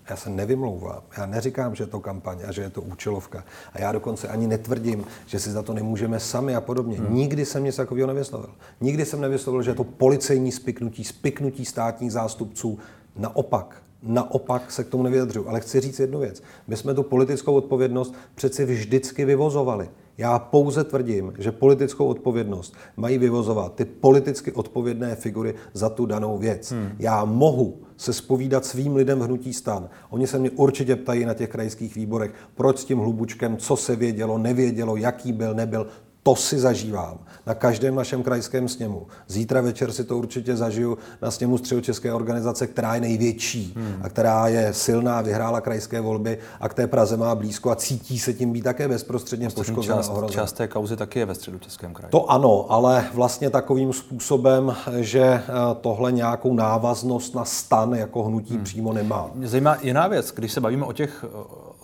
já 0.09 0.15
se 0.15 0.29
nevymlouvám. 0.29 1.01
Já 1.17 1.25
neříkám, 1.25 1.75
že 1.75 1.83
je 1.83 1.87
to 1.87 1.99
kampaň 1.99 2.39
a 2.47 2.51
že 2.51 2.61
je 2.61 2.69
to 2.69 2.81
účelovka. 2.81 3.43
A 3.73 3.81
já 3.81 3.91
dokonce 3.91 4.27
ani 4.27 4.47
netvrdím, 4.47 5.05
že 5.25 5.39
si 5.39 5.51
za 5.51 5.63
to 5.63 5.73
nemůžeme 5.73 6.19
sami 6.19 6.55
a 6.55 6.61
podobně. 6.61 6.97
Hmm. 6.97 7.15
Nikdy 7.15 7.45
jsem 7.45 7.63
nic 7.63 7.75
takového 7.75 8.07
nevyslovil. 8.07 8.49
Nikdy 8.81 9.05
jsem 9.05 9.21
nevyslovil, 9.21 9.61
že 9.61 9.71
je 9.71 9.75
to 9.75 9.83
policejní 9.83 10.51
spiknutí, 10.51 11.03
spiknutí 11.03 11.65
státních 11.65 12.11
zástupců. 12.11 12.79
Naopak, 13.15 13.81
naopak 14.03 14.71
se 14.71 14.83
k 14.83 14.89
tomu 14.89 15.03
nevyjadřuju. 15.03 15.49
Ale 15.49 15.59
chci 15.59 15.79
říct 15.79 15.99
jednu 15.99 16.19
věc. 16.19 16.43
My 16.67 16.77
jsme 16.77 16.93
tu 16.93 17.03
politickou 17.03 17.53
odpovědnost 17.53 18.13
přeci 18.35 18.65
vždycky 18.65 19.25
vyvozovali. 19.25 19.89
Já 20.17 20.39
pouze 20.39 20.83
tvrdím, 20.83 21.33
že 21.37 21.51
politickou 21.51 22.05
odpovědnost 22.05 22.75
mají 22.97 23.17
vyvozovat 23.17 23.75
ty 23.75 23.85
politicky 23.85 24.51
odpovědné 24.51 25.15
figury 25.15 25.53
za 25.73 25.89
tu 25.89 26.05
danou 26.05 26.37
věc. 26.37 26.71
Hmm. 26.71 26.89
Já 26.99 27.25
mohu 27.25 27.81
se 27.97 28.13
spovídat 28.13 28.65
svým 28.65 28.95
lidem 28.95 29.19
v 29.19 29.23
hnutí 29.23 29.53
stan. 29.53 29.89
Oni 30.09 30.27
se 30.27 30.39
mě 30.39 30.49
určitě 30.49 30.95
ptají 30.95 31.25
na 31.25 31.33
těch 31.33 31.49
krajských 31.49 31.95
výborech, 31.95 32.33
proč 32.55 32.77
s 32.77 32.85
tím 32.85 32.97
hlubučkem, 32.97 33.57
co 33.57 33.75
se 33.75 33.95
vědělo, 33.95 34.37
nevědělo, 34.37 34.95
jaký 34.95 35.33
byl, 35.33 35.53
nebyl. 35.53 35.87
To 36.27 36.35
si 36.35 36.59
zažívám 36.59 37.17
na 37.45 37.53
každém 37.53 37.95
našem 37.95 38.23
krajském 38.23 38.67
sněmu. 38.67 39.07
Zítra 39.27 39.61
večer 39.61 39.91
si 39.91 40.03
to 40.03 40.17
určitě 40.17 40.55
zažiju 40.55 40.97
na 41.21 41.31
sněmu 41.31 41.57
Středočeské 41.57 42.13
organizace, 42.13 42.67
která 42.67 42.95
je 42.95 43.01
největší 43.01 43.73
hmm. 43.75 44.01
a 44.01 44.09
která 44.09 44.47
je 44.47 44.73
silná, 44.73 45.21
vyhrála 45.21 45.61
krajské 45.61 46.01
volby 46.01 46.37
a 46.59 46.69
k 46.69 46.73
té 46.73 46.87
Praze 46.87 47.17
má 47.17 47.35
blízko 47.35 47.71
a 47.71 47.75
cítí 47.75 48.19
se 48.19 48.33
tím 48.33 48.51
být 48.51 48.61
také 48.61 48.87
bezprostředně 48.87 49.49
poškozená. 49.49 50.03
Část, 50.03 50.31
část 50.31 50.53
té 50.53 50.67
kauzy 50.67 50.95
taky 50.95 51.19
je 51.19 51.25
ve 51.25 51.35
Středočeském 51.35 51.93
kraji. 51.93 52.11
To 52.11 52.31
ano, 52.31 52.65
ale 52.69 53.07
vlastně 53.13 53.49
takovým 53.49 53.93
způsobem, 53.93 54.75
že 54.99 55.23
eh, 55.23 55.43
tohle 55.81 56.11
nějakou 56.11 56.53
návaznost 56.53 57.35
na 57.35 57.45
stan 57.45 57.93
jako 57.93 58.23
hnutí 58.23 58.53
hmm. 58.53 58.63
přímo 58.63 58.93
nemá. 58.93 59.29
Mě 59.33 59.47
zajímá 59.47 59.77
jiná 59.81 60.07
věc, 60.07 60.31
když 60.35 60.51
se 60.51 60.61
bavíme 60.61 60.85
o 60.85 60.93
těch 60.93 61.25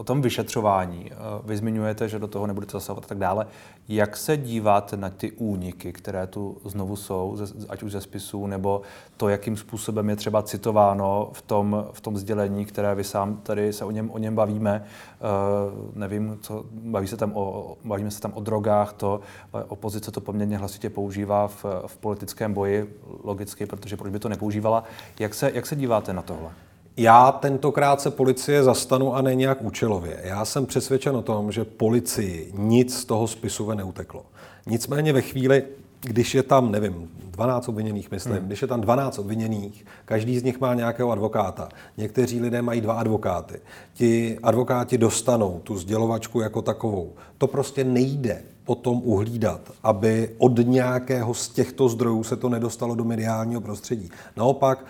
o 0.04 0.06
tom 0.06 0.22
vyšetřování. 0.22 1.12
Eh, 1.12 1.16
vy 1.44 1.58
zmiňujete, 1.58 2.10
že 2.10 2.20
do 2.20 2.28
toho 2.28 2.48
nebudete 2.48 2.72
zasahovat 2.72 3.06
a 3.06 3.08
tak 3.08 3.18
dále. 3.18 3.48
Jak 3.88 4.18
se 4.18 4.38
díváte 4.38 4.98
na 4.98 5.10
ty 5.10 5.32
úniky, 5.32 5.94
které 5.94 6.28
tu 6.28 6.58
znovu 6.66 6.96
jsou, 6.96 7.38
ať 7.70 7.84
už 7.84 7.92
ze 7.92 8.02
spisů, 8.02 8.48
nebo 8.48 8.82
to, 9.18 9.30
jakým 9.30 9.58
způsobem 9.58 10.10
je 10.10 10.16
třeba 10.16 10.44
citováno 10.44 11.30
v 11.34 11.42
tom, 11.42 11.86
v 11.92 12.02
tom 12.02 12.18
sdělení, 12.18 12.66
které 12.66 12.96
vy 12.96 13.04
sám 13.04 13.38
tady 13.44 13.74
se 13.74 13.86
o 13.86 13.92
něm, 13.92 14.12
o 14.12 14.18
něm 14.18 14.36
bavíme. 14.36 14.84
Uh, 14.84 15.96
nevím, 15.96 16.38
co, 16.42 16.66
baví 16.72 17.08
se 17.08 17.18
tam 17.18 17.32
o, 17.36 17.78
bavíme 17.84 18.12
se 18.12 18.22
tam 18.22 18.34
o 18.34 18.42
drogách, 18.42 18.94
to 18.94 19.20
opozice 19.68 20.12
to 20.12 20.22
poměrně 20.22 20.58
hlasitě 20.58 20.90
používá 20.90 21.48
v, 21.48 21.66
v 21.88 21.98
politickém 21.98 22.54
boji, 22.54 23.00
logicky, 23.24 23.66
protože 23.66 23.98
proč 23.98 24.12
by 24.12 24.20
to 24.20 24.30
nepoužívala. 24.30 24.84
Jak 25.20 25.34
se, 25.34 25.52
jak 25.54 25.66
se 25.66 25.76
díváte 25.76 26.14
na 26.14 26.22
tohle? 26.22 26.52
Já 26.98 27.32
tentokrát 27.32 28.02
se 28.02 28.12
policie 28.12 28.64
zastanu 28.64 29.16
a 29.16 29.22
ne 29.22 29.36
nějak 29.36 29.62
účelově. 29.62 30.20
Já 30.24 30.46
jsem 30.46 30.66
přesvědčen 30.66 31.16
o 31.16 31.22
tom, 31.22 31.52
že 31.52 31.66
policii 31.66 32.54
nic 32.58 32.98
z 32.98 33.06
toho 33.06 33.28
spisu 33.28 33.72
neuteklo. 33.72 34.26
Nicméně 34.68 35.14
ve 35.14 35.22
chvíli, 35.22 35.64
když 36.02 36.36
je 36.36 36.44
tam, 36.44 36.72
nevím, 36.72 37.10
12 37.32 37.70
obviněných, 37.70 38.12
myslím, 38.12 38.36
hmm. 38.36 38.46
když 38.46 38.62
je 38.62 38.68
tam 38.68 38.82
12 38.82 39.20
obviněných, 39.20 39.86
každý 40.06 40.40
z 40.40 40.44
nich 40.44 40.60
má 40.60 40.74
nějakého 40.74 41.12
advokáta. 41.12 41.70
Někteří 41.98 42.42
lidé 42.42 42.62
mají 42.62 42.82
dva 42.82 42.94
advokáty. 42.94 43.60
Ti 43.94 44.40
advokáti 44.44 44.98
dostanou 44.98 45.60
tu 45.64 45.78
sdělovačku 45.78 46.40
jako 46.40 46.62
takovou. 46.62 47.14
To 47.38 47.48
prostě 47.48 47.84
nejde 47.84 48.42
potom 48.64 49.02
uhlídat, 49.04 49.62
aby 49.84 50.30
od 50.38 50.60
nějakého 50.64 51.34
z 51.34 51.50
těchto 51.50 51.90
zdrojů 51.90 52.24
se 52.24 52.36
to 52.36 52.50
nedostalo 52.50 52.96
do 52.96 53.04
mediálního 53.04 53.62
prostředí. 53.62 54.10
Naopak 54.38 54.86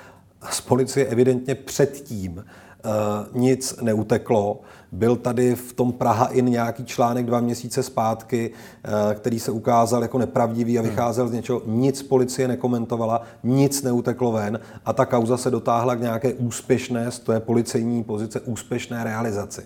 z 0.49 0.61
policie 0.61 1.05
evidentně 1.05 1.55
předtím 1.55 2.37
uh, 2.37 3.41
nic 3.41 3.75
neuteklo. 3.81 4.61
Byl 4.91 5.15
tady 5.15 5.55
v 5.55 5.73
tom 5.73 5.91
Praha 5.91 6.25
in 6.25 6.45
nějaký 6.45 6.85
článek 6.85 7.25
dva 7.25 7.39
měsíce 7.39 7.83
zpátky, 7.83 8.51
uh, 8.51 9.13
který 9.13 9.39
se 9.39 9.51
ukázal 9.51 10.01
jako 10.01 10.17
nepravdivý 10.17 10.77
a 10.77 10.81
hmm. 10.81 10.89
vycházel 10.89 11.27
z 11.27 11.31
něčeho. 11.31 11.61
Nic 11.65 12.03
policie 12.03 12.47
nekomentovala, 12.47 13.21
nic 13.43 13.83
neuteklo 13.83 14.31
ven 14.31 14.59
a 14.85 14.93
ta 14.93 15.05
kauza 15.05 15.37
se 15.37 15.51
dotáhla 15.51 15.95
k 15.95 16.01
nějaké 16.01 16.33
úspěšné, 16.33 17.09
to 17.23 17.31
je 17.31 17.39
policejní 17.39 18.03
pozice, 18.03 18.39
úspěšné 18.39 19.03
realizaci. 19.03 19.61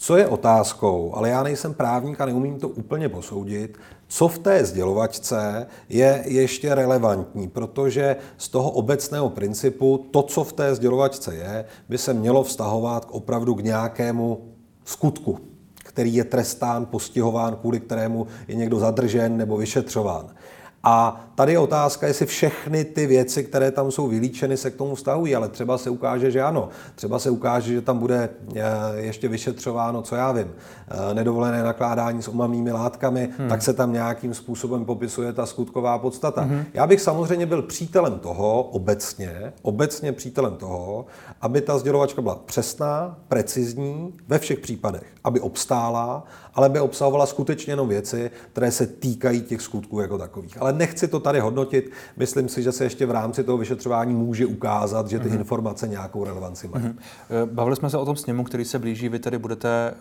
Co 0.00 0.16
je 0.16 0.26
otázkou, 0.26 1.12
ale 1.14 1.28
já 1.28 1.42
nejsem 1.42 1.74
právník 1.74 2.20
a 2.20 2.26
neumím 2.26 2.60
to 2.60 2.68
úplně 2.68 3.08
posoudit, 3.08 3.78
co 4.08 4.28
v 4.28 4.38
té 4.38 4.64
sdělovačce 4.64 5.66
je 5.88 6.24
ještě 6.26 6.74
relevantní, 6.74 7.48
protože 7.48 8.16
z 8.36 8.48
toho 8.48 8.70
obecného 8.70 9.30
principu 9.30 10.06
to, 10.10 10.22
co 10.22 10.44
v 10.44 10.52
té 10.52 10.74
sdělovačce 10.74 11.34
je, 11.34 11.64
by 11.88 11.98
se 11.98 12.14
mělo 12.14 12.42
vztahovat 12.42 13.04
k 13.04 13.10
opravdu 13.10 13.54
k 13.54 13.64
nějakému 13.64 14.54
skutku, 14.84 15.38
který 15.74 16.14
je 16.14 16.24
trestán, 16.24 16.86
postihován, 16.86 17.56
kvůli 17.56 17.80
kterému 17.80 18.26
je 18.48 18.54
někdo 18.54 18.78
zadržen 18.78 19.36
nebo 19.36 19.56
vyšetřován. 19.56 20.34
A 20.82 21.24
tady 21.34 21.52
je 21.52 21.58
otázka, 21.58 22.06
jestli 22.06 22.26
všechny 22.26 22.84
ty 22.84 23.06
věci, 23.06 23.44
které 23.44 23.70
tam 23.70 23.90
jsou 23.90 24.08
vylíčeny, 24.08 24.56
se 24.56 24.70
k 24.70 24.76
tomu 24.76 24.94
vztahují, 24.94 25.34
ale 25.34 25.48
třeba 25.48 25.78
se 25.78 25.90
ukáže, 25.90 26.30
že 26.30 26.42
ano. 26.42 26.68
Třeba 26.94 27.18
se 27.18 27.30
ukáže, 27.30 27.72
že 27.72 27.80
tam 27.80 27.98
bude 27.98 28.28
eh, 28.54 28.62
ještě 28.96 29.28
vyšetřováno, 29.28 30.02
co 30.02 30.16
já 30.16 30.32
vím, 30.32 30.50
eh, 30.88 31.14
nedovolené 31.14 31.62
nakládání 31.62 32.22
s 32.22 32.28
omamnými 32.28 32.72
látkami, 32.72 33.28
hmm. 33.38 33.48
tak 33.48 33.62
se 33.62 33.72
tam 33.72 33.92
nějakým 33.92 34.34
způsobem 34.34 34.84
popisuje 34.84 35.32
ta 35.32 35.46
skutková 35.46 35.98
podstata. 35.98 36.42
Hmm. 36.42 36.64
Já 36.74 36.86
bych 36.86 37.00
samozřejmě 37.00 37.46
byl 37.46 37.62
přítelem 37.62 38.18
toho, 38.18 38.62
obecně, 38.62 39.52
obecně 39.62 40.12
přítelem 40.12 40.56
toho, 40.56 41.06
aby 41.40 41.60
ta 41.60 41.78
sdělovačka 41.78 42.22
byla 42.22 42.34
přesná, 42.34 43.18
precizní 43.28 44.14
ve 44.28 44.38
všech 44.38 44.58
případech, 44.58 45.06
aby 45.24 45.40
obstála, 45.40 46.24
ale 46.54 46.68
by 46.68 46.80
obsahovala 46.80 47.26
skutečně 47.26 47.72
jenom 47.72 47.88
věci, 47.88 48.30
které 48.52 48.70
se 48.70 48.86
týkají 48.86 49.42
těch 49.42 49.62
skutků 49.62 50.00
jako 50.00 50.18
takových. 50.18 50.62
Ale 50.62 50.67
nechci 50.72 51.08
to 51.08 51.20
tady 51.20 51.40
hodnotit. 51.40 51.90
Myslím 52.16 52.48
si, 52.48 52.62
že 52.62 52.72
se 52.72 52.84
ještě 52.84 53.06
v 53.06 53.10
rámci 53.10 53.44
toho 53.44 53.58
vyšetřování 53.58 54.14
může 54.14 54.46
ukázat, 54.46 55.08
že 55.08 55.18
ty 55.18 55.28
mm-hmm. 55.28 55.38
informace 55.38 55.88
nějakou 55.88 56.24
relevanci 56.24 56.68
mají. 56.68 56.84
Mm-hmm. 56.84 57.46
Bavili 57.46 57.76
jsme 57.76 57.90
se 57.90 57.98
o 57.98 58.04
tom 58.04 58.16
sněmu, 58.16 58.44
který 58.44 58.64
se 58.64 58.78
blíží. 58.78 59.08
Vy 59.08 59.18
tady 59.18 59.38
budete 59.38 59.94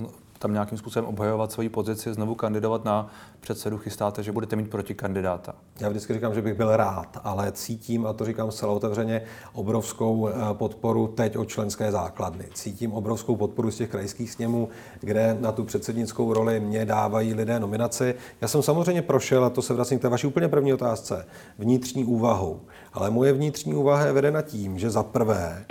uh, 0.00 0.06
tam 0.38 0.52
nějakým 0.52 0.78
způsobem 0.78 1.08
obhajovat 1.08 1.52
svoji 1.52 1.68
pozici, 1.68 2.14
znovu 2.14 2.34
kandidovat 2.34 2.84
na 2.84 3.10
předsedu, 3.40 3.78
chystáte, 3.78 4.22
že 4.22 4.32
budete 4.32 4.56
mít 4.56 4.70
proti 4.70 4.94
kandidáta? 4.94 5.54
Já 5.80 5.88
vždycky 5.88 6.14
říkám, 6.14 6.34
že 6.34 6.42
bych 6.42 6.54
byl 6.54 6.76
rád, 6.76 7.20
ale 7.24 7.52
cítím, 7.52 8.06
a 8.06 8.12
to 8.12 8.24
říkám 8.24 8.50
zcela 8.50 8.72
otevřeně, 8.72 9.22
obrovskou 9.52 10.28
eh, 10.28 10.32
podporu 10.52 11.06
teď 11.06 11.36
od 11.36 11.48
členské 11.48 11.92
základny. 11.92 12.44
Cítím 12.54 12.92
obrovskou 12.92 13.36
podporu 13.36 13.70
z 13.70 13.76
těch 13.76 13.90
krajských 13.90 14.30
sněmů, 14.30 14.68
kde 15.00 15.36
na 15.40 15.52
tu 15.52 15.64
předsednickou 15.64 16.32
roli 16.32 16.60
mě 16.60 16.84
dávají 16.84 17.34
lidé 17.34 17.60
nominaci. 17.60 18.14
Já 18.40 18.48
jsem 18.48 18.62
samozřejmě 18.62 19.02
prošel, 19.02 19.44
a 19.44 19.50
to 19.50 19.62
se 19.62 19.74
vracím 19.74 19.98
k 19.98 20.02
té 20.02 20.08
vaší 20.08 20.26
úplně 20.26 20.48
první 20.48 20.72
otázce, 20.72 21.26
vnitřní 21.58 22.04
úvahou. 22.04 22.60
Ale 22.92 23.10
moje 23.10 23.32
vnitřní 23.32 23.74
úvaha 23.74 24.06
je 24.06 24.12
vedena 24.12 24.42
tím, 24.42 24.78
že 24.78 24.90
za 24.90 25.02
prvé 25.02 25.64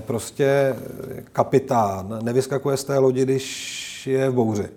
prostě 0.00 0.76
kapitán 1.32 2.18
nevyskakuje 2.22 2.76
z 2.76 2.84
té 2.84 2.98
lodi, 2.98 3.22
když 3.22 3.83
je 4.06 4.30
v 4.30 4.34
bouři. 4.34 4.68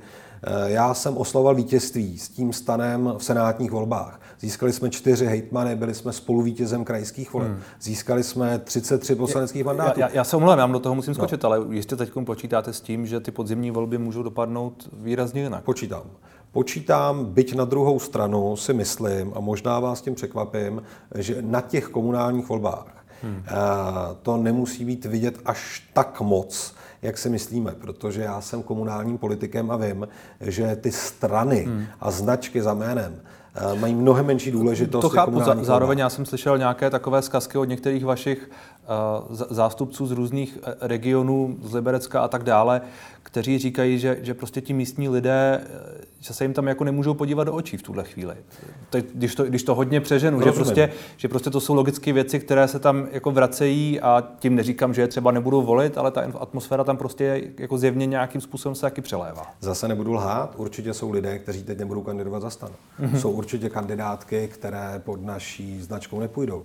Já 0.65 0.93
jsem 0.93 1.17
oslavoval 1.17 1.55
vítězství 1.55 2.17
s 2.17 2.29
tím 2.29 2.53
stanem 2.53 3.13
v 3.17 3.23
senátních 3.23 3.71
volbách. 3.71 4.21
Získali 4.39 4.73
jsme 4.73 4.89
čtyři 4.89 5.25
hejtmany, 5.25 5.75
byli 5.75 5.93
jsme 5.93 6.13
spoluvítězem 6.13 6.83
krajských 6.83 7.33
voleb. 7.33 7.49
Hmm. 7.49 7.59
Získali 7.81 8.23
jsme 8.23 8.59
33 8.59 9.15
poslaneckých 9.15 9.65
mandátů. 9.65 9.99
Já, 9.99 10.09
já 10.09 10.23
se 10.23 10.35
omlouvám, 10.35 10.59
já 10.59 10.67
do 10.67 10.79
toho 10.79 10.95
musím 10.95 11.11
no. 11.11 11.15
skočit, 11.15 11.43
no. 11.43 11.49
ale 11.49 11.65
jistě 11.69 11.95
teď 11.95 12.11
počítáte 12.25 12.73
s 12.73 12.81
tím, 12.81 13.07
že 13.07 13.19
ty 13.19 13.31
podzimní 13.31 13.71
volby 13.71 13.97
můžou 13.97 14.23
dopadnout 14.23 14.89
výrazně 14.93 15.41
jinak. 15.41 15.63
Počítám. 15.63 16.03
Počítám, 16.51 17.25
byť 17.25 17.55
na 17.55 17.65
druhou 17.65 17.99
stranu 17.99 18.55
si 18.55 18.73
myslím, 18.73 19.31
a 19.35 19.39
možná 19.39 19.79
vás 19.79 20.01
tím 20.01 20.15
překvapím, 20.15 20.81
že 21.15 21.37
na 21.41 21.61
těch 21.61 21.87
komunálních 21.87 22.49
volbách 22.49 22.97
Hmm. 23.23 23.43
To 24.21 24.37
nemusí 24.37 24.85
být 24.85 25.05
vidět 25.05 25.39
až 25.45 25.83
tak 25.93 26.21
moc, 26.21 26.75
jak 27.01 27.17
si 27.17 27.29
myslíme, 27.29 27.71
protože 27.71 28.21
já 28.21 28.41
jsem 28.41 28.63
komunálním 28.63 29.17
politikem 29.17 29.71
a 29.71 29.77
vím, 29.77 30.07
že 30.41 30.75
ty 30.75 30.91
strany 30.91 31.63
hmm. 31.63 31.85
a 31.99 32.11
značky 32.11 32.61
za 32.61 32.73
jménem 32.73 33.21
eh, 33.55 33.79
mají 33.79 33.95
mnohem 33.95 34.25
menší 34.25 34.51
důležitost. 34.51 35.01
To 35.01 35.09
chápu, 35.09 35.41
zároveň 35.61 35.99
já 35.99 36.09
jsem 36.09 36.25
slyšel 36.25 36.57
nějaké 36.57 36.89
takové 36.89 37.21
zkazky 37.21 37.57
od 37.57 37.65
některých 37.65 38.05
vašich 38.05 38.49
uh, 38.49 38.55
zástupců 39.29 40.07
z 40.07 40.11
různých 40.11 40.57
regionů, 40.81 41.57
z 41.63 41.73
Liberecka 41.73 42.21
a 42.21 42.27
tak 42.27 42.43
dále, 42.43 42.81
kteří 43.23 43.57
říkají, 43.57 43.99
že, 43.99 44.17
že 44.21 44.33
prostě 44.33 44.61
ti 44.61 44.73
místní 44.73 45.09
lidé, 45.09 45.61
eh, 45.63 46.05
že 46.19 46.33
se 46.33 46.43
jim 46.43 46.53
tam 46.53 46.67
jako 46.67 46.83
nemůžou 46.83 47.13
podívat 47.13 47.43
do 47.43 47.53
očí 47.53 47.77
v 47.77 47.83
tuhle 47.83 48.03
chvíli. 48.03 48.35
Teď, 48.89 49.05
když, 49.13 49.35
to, 49.35 49.43
když 49.43 49.63
to 49.63 49.75
hodně 49.75 50.01
přeženu, 50.01 50.41
že 50.41 50.51
prostě, 50.51 50.89
že 51.17 51.27
prostě 51.27 51.49
to 51.49 51.59
jsou 51.59 51.73
logické 51.73 52.13
věci, 52.13 52.39
které 52.39 52.67
se 52.67 52.79
tam 52.79 53.07
jako 53.11 53.31
vracejí 53.31 54.01
a 54.01 54.23
tím 54.39 54.55
neříkám, 54.55 54.93
že 54.93 55.01
je 55.01 55.07
třeba 55.07 55.31
nebudou 55.31 55.61
volit, 55.61 55.97
ale 55.97 56.11
ta 56.11 56.21
atmosféra 56.39 56.83
tam 56.83 56.97
prostě 56.97 57.51
jako 57.57 57.77
zjevně 57.77 58.05
nějakým 58.05 58.41
způsobem 58.41 58.75
se 58.75 58.81
taky 58.81 59.01
přelévá. 59.01 59.45
Zase 59.59 59.87
nebudu 59.87 60.13
lhát, 60.13 60.53
určitě 60.57 60.93
jsou 60.93 61.11
lidé, 61.11 61.39
kteří 61.39 61.63
teď 61.63 61.79
nebudou 61.79 62.01
kandidovat 62.01 62.41
za 62.41 62.49
stan. 62.49 62.71
Mm-hmm. 62.99 63.19
Jsou 63.19 63.31
určitě 63.31 63.69
kandidátky, 63.69 64.47
které 64.47 65.01
pod 65.05 65.21
naší 65.21 65.81
značkou 65.81 66.19
nepůjdou. 66.19 66.63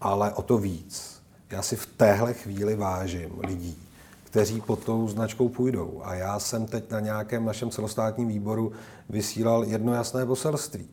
Ale 0.00 0.32
o 0.32 0.42
to 0.42 0.58
víc. 0.58 1.21
Já 1.52 1.62
si 1.62 1.76
v 1.76 1.86
téhle 1.86 2.34
chvíli 2.34 2.76
vážím 2.76 3.30
lidí, 3.46 3.78
kteří 4.24 4.60
pod 4.60 4.84
tou 4.84 5.08
značkou 5.08 5.48
půjdou. 5.48 6.00
A 6.04 6.14
já 6.14 6.38
jsem 6.38 6.66
teď 6.66 6.90
na 6.90 7.00
nějakém 7.00 7.44
našem 7.44 7.70
celostátním 7.70 8.28
výboru 8.28 8.72
vysílal 9.08 9.64
jedno 9.64 9.94
jasné 9.94 10.26
poselství. 10.26 10.88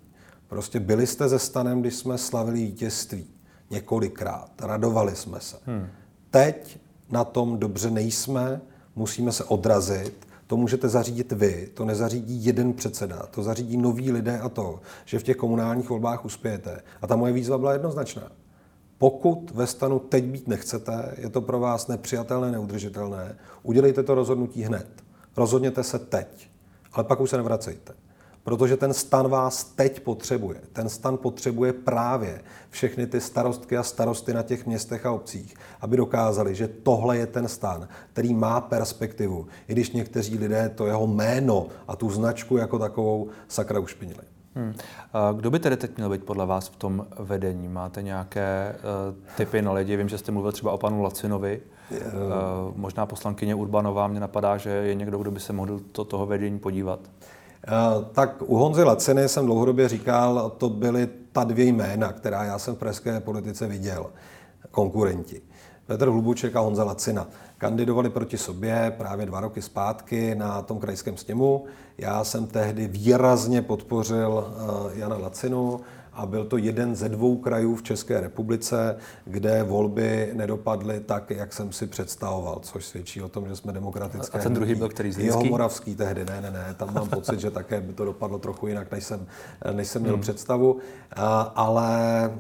Prostě 0.48 0.80
byli 0.80 1.08
jste 1.08 1.30
ze 1.30 1.40
stanem, 1.40 1.82
když 1.82 1.96
jsme 1.96 2.18
slavili 2.18 2.60
vítězství. 2.60 3.28
Několikrát. 3.70 4.52
Radovali 4.62 5.16
jsme 5.16 5.40
se. 5.40 5.58
Hmm. 5.66 5.88
Teď 6.32 6.80
na 7.10 7.24
tom 7.24 7.60
dobře 7.60 7.92
nejsme, 7.92 8.62
musíme 8.96 9.32
se 9.32 9.44
odrazit. 9.44 10.28
To 10.48 10.58
můžete 10.58 10.90
zařídit 10.90 11.32
vy, 11.32 11.70
to 11.74 11.86
nezařídí 11.86 12.46
jeden 12.46 12.74
předseda, 12.74 13.26
to 13.32 13.44
zařídí 13.44 13.78
noví 13.78 14.12
lidé 14.12 14.40
a 14.40 14.50
to, 14.50 14.80
že 15.06 15.20
v 15.20 15.24
těch 15.24 15.38
komunálních 15.38 15.90
volbách 15.90 16.26
uspějete. 16.26 16.82
A 17.02 17.08
ta 17.08 17.16
moje 17.16 17.34
výzva 17.34 17.58
byla 17.58 17.74
jednoznačná. 17.74 18.32
Pokud 19.00 19.52
ve 19.52 19.68
stanu 19.68 20.00
teď 20.00 20.24
být 20.24 20.48
nechcete, 20.48 21.16
je 21.18 21.30
to 21.30 21.42
pro 21.42 21.60
vás 21.60 21.88
nepřijatelné, 21.88 22.52
neudržitelné, 22.52 23.36
udělejte 23.64 24.04
to 24.04 24.16
rozhodnutí 24.16 24.62
hned. 24.62 24.88
Rozhodněte 25.38 25.84
se 25.84 26.00
teď, 26.00 26.50
ale 26.94 27.04
pak 27.04 27.20
už 27.20 27.30
se 27.30 27.38
nevracejte. 27.38 27.94
Protože 28.44 28.78
ten 28.78 28.94
stan 28.94 29.28
vás 29.28 29.64
teď 29.64 30.00
potřebuje. 30.00 30.62
Ten 30.74 30.90
stan 30.90 31.18
potřebuje 31.18 31.74
právě 31.74 32.42
všechny 32.70 33.08
ty 33.08 33.22
starostky 33.22 33.78
a 33.78 33.84
starosty 33.84 34.34
na 34.34 34.44
těch 34.44 34.66
městech 34.66 35.06
a 35.06 35.12
obcích, 35.12 35.56
aby 35.82 35.98
dokázali, 35.98 36.56
že 36.56 36.68
tohle 36.68 37.18
je 37.18 37.28
ten 37.28 37.48
stan, 37.48 37.88
který 38.14 38.34
má 38.34 38.62
perspektivu, 38.62 39.48
i 39.68 39.74
když 39.74 39.92
někteří 39.92 40.38
lidé 40.38 40.70
to 40.70 40.88
jeho 40.88 41.08
jméno 41.08 41.68
a 41.88 41.96
tu 41.96 42.10
značku 42.10 42.58
jako 42.58 42.80
takovou 42.80 43.28
sakra 43.48 43.80
ušpinili. 43.80 44.39
Hmm. 44.56 44.74
Kdo 45.34 45.52
by 45.52 45.60
tedy 45.60 45.78
teď 45.78 45.98
měl 45.98 46.10
být 46.10 46.24
podle 46.24 46.46
vás 46.46 46.68
v 46.68 46.76
tom 46.76 47.08
vedení? 47.20 47.68
Máte 47.68 48.02
nějaké 48.02 48.76
uh, 48.76 49.36
typy 49.38 49.62
na 49.62 49.72
lidi? 49.72 49.98
Vím, 49.98 50.10
že 50.10 50.18
jste 50.18 50.32
mluvil 50.32 50.52
třeba 50.52 50.72
o 50.72 50.78
panu 50.78 51.02
Lacinovi. 51.02 51.62
Uh, 51.92 51.98
možná 52.76 53.06
poslankyně 53.06 53.56
Urbanová 53.56 54.08
mě 54.08 54.20
napadá, 54.20 54.58
že 54.58 54.70
je 54.70 54.96
někdo, 54.96 55.18
kdo 55.18 55.32
by 55.32 55.40
se 55.40 55.54
mohl 55.54 55.80
do 55.96 56.06
toho 56.06 56.26
vedení 56.26 56.60
podívat. 56.60 57.00
Uh, 57.00 58.06
tak 58.12 58.36
u 58.42 58.58
Honzy 58.58 58.84
Laciny 58.84 59.30
jsem 59.30 59.46
dlouhodobě 59.46 59.90
říkal, 59.90 60.50
to 60.58 60.70
byly 60.70 61.10
ta 61.32 61.44
dvě 61.44 61.66
jména, 61.66 62.14
která 62.14 62.44
já 62.44 62.60
jsem 62.60 62.76
v 62.76 62.78
pražské 62.78 63.20
politice 63.20 63.68
viděl, 63.68 64.06
konkurenti. 64.72 65.42
Petr 65.90 66.08
Hlubuček 66.08 66.56
a 66.56 66.60
Honza 66.60 66.84
Lacina 66.84 67.28
kandidovali 67.58 68.10
proti 68.10 68.38
sobě 68.38 68.94
právě 68.98 69.26
dva 69.26 69.40
roky 69.40 69.62
zpátky 69.62 70.36
na 70.36 70.62
tom 70.62 70.80
krajském 70.80 71.18
sněmu. 71.18 71.66
Já 71.98 72.24
jsem 72.24 72.48
tehdy 72.48 72.88
výrazně 72.88 73.62
podpořil 73.62 74.48
eh, 74.48 75.00
Jana 75.00 75.18
Lacinu 75.18 75.80
a 76.14 76.26
byl 76.26 76.46
to 76.46 76.58
jeden 76.58 76.96
ze 76.96 77.10
dvou 77.10 77.38
krajů 77.38 77.76
v 77.76 77.84
České 77.84 78.22
republice, 78.22 78.98
kde 79.26 79.64
volby 79.64 80.32
nedopadly 80.34 81.00
tak, 81.00 81.30
jak 81.30 81.54
jsem 81.54 81.72
si 81.72 81.88
představoval, 81.88 82.60
což 82.62 82.86
svědčí 82.86 83.22
o 83.22 83.30
tom, 83.30 83.48
že 83.48 83.56
jsme 83.56 83.74
demokratické. 83.74 84.40
A 84.40 84.42
ten 84.42 84.54
druhý 84.54 84.76
byl 84.76 84.90
který? 84.90 85.14
Jeho 85.18 85.44
moravský 85.44 85.96
tehdy, 85.96 86.26
ne, 86.26 86.42
ne, 86.42 86.52
ne, 86.52 86.76
tam 86.78 86.94
mám 86.94 87.10
pocit, 87.20 87.40
že 87.40 87.52
také 87.52 87.82
by 87.82 87.94
to 87.94 88.06
dopadlo 88.06 88.40
trochu 88.40 88.68
jinak, 88.68 88.92
než 88.92 89.04
jsem, 89.04 89.28
než 89.74 89.88
jsem 89.88 90.02
měl 90.02 90.14
hmm. 90.14 90.22
představu, 90.22 90.78
ale 91.56 92.32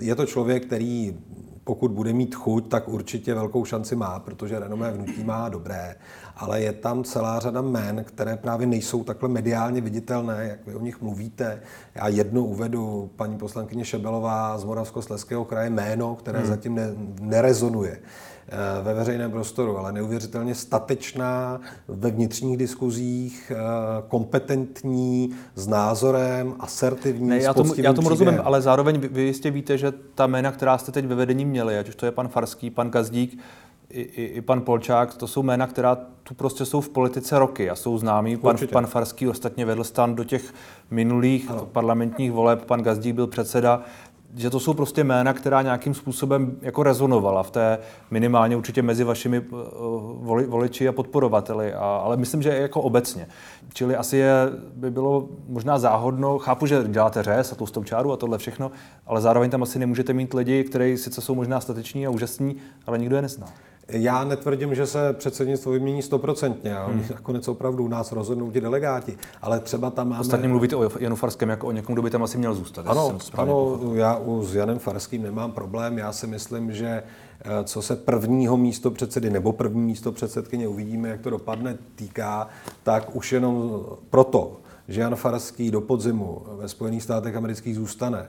je 0.00 0.14
to 0.14 0.26
člověk, 0.26 0.66
který 0.66 1.16
pokud 1.68 1.90
bude 1.90 2.12
mít 2.12 2.34
chuť, 2.34 2.68
tak 2.68 2.88
určitě 2.88 3.34
velkou 3.34 3.64
šanci 3.64 3.96
má, 3.96 4.18
protože 4.18 4.58
renomé 4.58 4.90
vnutí 4.92 5.24
má 5.24 5.48
dobré, 5.48 5.96
ale 6.36 6.60
je 6.60 6.72
tam 6.72 7.04
celá 7.04 7.38
řada 7.38 7.62
men, 7.62 8.04
které 8.04 8.36
právě 8.36 8.66
nejsou 8.66 9.04
takhle 9.04 9.28
mediálně 9.28 9.80
viditelné, 9.80 10.48
jak 10.48 10.66
vy 10.66 10.74
o 10.74 10.80
nich 10.80 11.02
mluvíte. 11.02 11.60
Já 11.94 12.08
jednu 12.08 12.44
uvedu, 12.44 13.10
paní 13.16 13.38
poslankyně 13.38 13.84
Šebelová 13.84 14.58
z 14.58 14.64
Moravskosleského 14.64 15.44
kraje, 15.44 15.70
jméno, 15.70 16.14
které 16.14 16.38
hmm. 16.38 16.48
zatím 16.48 16.74
ne, 16.74 16.90
nerezonuje. 17.20 17.98
Eh, 18.50 18.82
ve 18.82 18.94
veřejném 18.94 19.30
prostoru, 19.30 19.78
ale 19.78 19.92
neuvěřitelně 19.92 20.54
statečná 20.54 21.60
ve 21.88 22.10
vnitřních 22.10 22.56
diskuzích, 22.56 23.52
eh, 23.54 23.58
kompetentní, 24.08 25.34
s 25.54 25.66
názorem, 25.66 26.54
asertivní, 26.60 27.28
ne, 27.28 27.38
já 27.38 27.54
tomu, 27.54 27.74
já 27.76 27.92
tomu 27.92 28.08
rozumím, 28.08 28.40
ale 28.44 28.60
zároveň 28.60 28.98
vy, 28.98 29.08
vy 29.08 29.22
jistě 29.22 29.50
víte, 29.50 29.78
že 29.78 29.92
ta 30.14 30.26
jména, 30.26 30.52
která 30.52 30.78
jste 30.78 30.92
teď 30.92 31.06
ve 31.06 31.14
vedení 31.14 31.44
měli, 31.44 31.78
ať 31.78 31.88
už 31.88 31.94
to 31.94 32.06
je 32.06 32.12
pan 32.12 32.28
Farský, 32.28 32.70
pan 32.70 32.90
Gazdík, 32.90 33.38
i, 33.90 34.00
i, 34.00 34.24
i 34.24 34.40
pan 34.40 34.60
Polčák, 34.60 35.14
to 35.14 35.26
jsou 35.26 35.42
jména, 35.42 35.66
která 35.66 35.96
tu 36.22 36.34
prostě 36.34 36.64
jsou 36.64 36.80
v 36.80 36.88
politice 36.88 37.38
roky 37.38 37.70
a 37.70 37.74
jsou 37.74 37.98
známí. 37.98 38.36
Pan, 38.36 38.56
pan 38.72 38.86
Farský 38.86 39.28
ostatně 39.28 39.64
vedl 39.64 39.84
stan 39.84 40.14
do 40.14 40.24
těch 40.24 40.54
minulých 40.90 41.50
ano. 41.50 41.66
parlamentních 41.72 42.32
voleb, 42.32 42.64
pan 42.64 42.82
Gazdík 42.82 43.14
byl 43.14 43.26
předseda 43.26 43.82
že 44.36 44.50
to 44.50 44.60
jsou 44.60 44.74
prostě 44.74 45.04
jména, 45.04 45.32
která 45.32 45.62
nějakým 45.62 45.94
způsobem 45.94 46.56
jako 46.62 46.82
rezonovala 46.82 47.42
v 47.42 47.50
té 47.50 47.78
minimálně 48.10 48.56
určitě 48.56 48.82
mezi 48.82 49.04
vašimi 49.04 49.36
eh, 49.36 49.42
voli, 50.14 50.46
voliči 50.46 50.88
a 50.88 50.92
podporovateli, 50.92 51.74
a, 51.74 51.78
ale 51.78 52.16
myslím, 52.16 52.42
že 52.42 52.48
jako 52.48 52.82
obecně. 52.82 53.28
Čili 53.72 53.96
asi 53.96 54.16
je, 54.16 54.32
by 54.74 54.90
bylo 54.90 55.28
možná 55.48 55.78
záhodno, 55.78 56.38
chápu, 56.38 56.66
že 56.66 56.84
děláte 56.88 57.22
řez 57.22 57.52
a 57.52 57.54
tlustou 57.54 57.84
čáru 57.84 58.12
a 58.12 58.16
tohle 58.16 58.38
všechno, 58.38 58.70
ale 59.06 59.20
zároveň 59.20 59.50
tam 59.50 59.62
asi 59.62 59.78
nemůžete 59.78 60.12
mít 60.12 60.34
lidi, 60.34 60.64
kteří 60.64 60.96
sice 60.96 61.20
jsou 61.20 61.34
možná 61.34 61.60
stateční 61.60 62.06
a 62.06 62.10
úžasní, 62.10 62.56
ale 62.86 62.98
nikdo 62.98 63.16
je 63.16 63.22
nezná. 63.22 63.46
Já 63.88 64.24
netvrdím, 64.24 64.74
že 64.74 64.86
se 64.86 65.12
předsednictvo 65.12 65.72
vymění 65.72 66.02
stoprocentně. 66.02 66.74
Hmm. 66.74 67.04
Nakonec 67.14 67.48
opravdu 67.48 67.84
u 67.84 67.88
nás 67.88 68.12
rozhodnou 68.12 68.50
ti 68.50 68.60
delegáti. 68.60 69.18
Ale 69.42 69.60
třeba 69.60 69.90
tam 69.90 70.08
máme... 70.08 70.20
Ostatně 70.20 70.48
mluvíte 70.48 70.76
o 70.76 70.90
Janu 70.98 71.16
Farském 71.16 71.48
jako 71.48 71.66
o 71.66 71.72
někom, 71.72 71.92
kdo 71.92 72.02
by 72.02 72.10
tam 72.10 72.22
asi 72.22 72.38
měl 72.38 72.54
zůstat. 72.54 72.86
Ano, 72.88 73.18
ano 73.34 73.80
já 73.94 74.16
u, 74.16 74.44
s 74.44 74.54
Janem 74.54 74.78
Farským 74.78 75.22
nemám 75.22 75.52
problém. 75.52 75.98
Já 75.98 76.12
si 76.12 76.26
myslím, 76.26 76.72
že 76.72 77.02
eh, 77.40 77.64
co 77.64 77.82
se 77.82 77.96
prvního 77.96 78.56
místo 78.56 78.90
předsedy 78.90 79.30
nebo 79.30 79.52
první 79.52 79.82
místo 79.82 80.12
předsedkyně 80.12 80.68
uvidíme, 80.68 81.08
jak 81.08 81.20
to 81.20 81.30
dopadne, 81.30 81.78
týká, 81.94 82.48
tak 82.82 83.16
už 83.16 83.32
jenom 83.32 83.84
proto, 84.10 84.60
že 84.88 85.00
Jan 85.00 85.16
Farský 85.16 85.70
do 85.70 85.80
podzimu 85.80 86.42
ve 86.46 86.68
Spojených 86.68 87.02
státech 87.02 87.36
amerických 87.36 87.74
zůstane, 87.74 88.28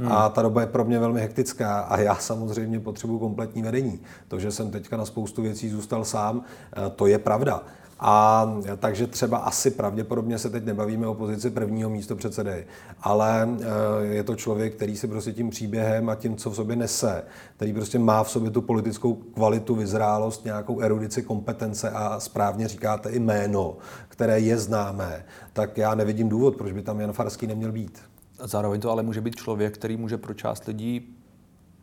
Hmm. 0.00 0.12
A 0.12 0.28
ta 0.28 0.42
doba 0.42 0.60
je 0.60 0.66
pro 0.66 0.84
mě 0.84 0.98
velmi 0.98 1.20
hektická 1.20 1.80
a 1.80 2.00
já 2.00 2.14
samozřejmě 2.14 2.80
potřebuji 2.80 3.18
kompletní 3.18 3.62
vedení. 3.62 4.00
To, 4.28 4.38
že 4.38 4.50
jsem 4.50 4.70
teďka 4.70 4.96
na 4.96 5.04
spoustu 5.04 5.42
věcí 5.42 5.68
zůstal 5.68 6.04
sám, 6.04 6.42
eh, 6.76 6.90
to 6.90 7.06
je 7.06 7.18
pravda. 7.18 7.62
A 8.02 8.46
takže 8.78 9.06
třeba 9.06 9.38
asi 9.38 9.70
pravděpodobně 9.70 10.38
se 10.38 10.50
teď 10.50 10.64
nebavíme 10.64 11.06
o 11.06 11.14
pozici 11.14 11.50
prvního 11.50 11.90
místo 11.90 12.16
předsedy, 12.16 12.66
ale 13.02 13.48
eh, 13.60 14.04
je 14.04 14.22
to 14.22 14.36
člověk, 14.36 14.74
který 14.74 14.96
si 14.96 15.08
prostě 15.08 15.32
tím 15.32 15.50
příběhem 15.50 16.08
a 16.08 16.14
tím, 16.14 16.36
co 16.36 16.50
v 16.50 16.56
sobě 16.56 16.76
nese, 16.76 17.22
který 17.56 17.72
prostě 17.72 17.98
má 17.98 18.24
v 18.24 18.30
sobě 18.30 18.50
tu 18.50 18.62
politickou 18.62 19.14
kvalitu, 19.14 19.74
vyzrálost, 19.74 20.44
nějakou 20.44 20.80
erudici, 20.80 21.22
kompetence 21.22 21.90
a 21.90 22.20
správně 22.20 22.68
říkáte 22.68 23.10
i 23.10 23.18
jméno, 23.18 23.76
které 24.08 24.40
je 24.40 24.58
známé, 24.58 25.24
tak 25.52 25.78
já 25.78 25.94
nevidím 25.94 26.28
důvod, 26.28 26.56
proč 26.56 26.72
by 26.72 26.82
tam 26.82 27.00
Jan 27.00 27.12
Farský 27.12 27.46
neměl 27.46 27.72
být. 27.72 28.10
Zároveň 28.42 28.80
to 28.80 28.90
ale 28.90 29.02
může 29.02 29.20
být 29.20 29.36
člověk, 29.36 29.74
který 29.74 29.96
může 29.96 30.18
pro 30.18 30.34
část 30.34 30.66
lidí 30.66 31.16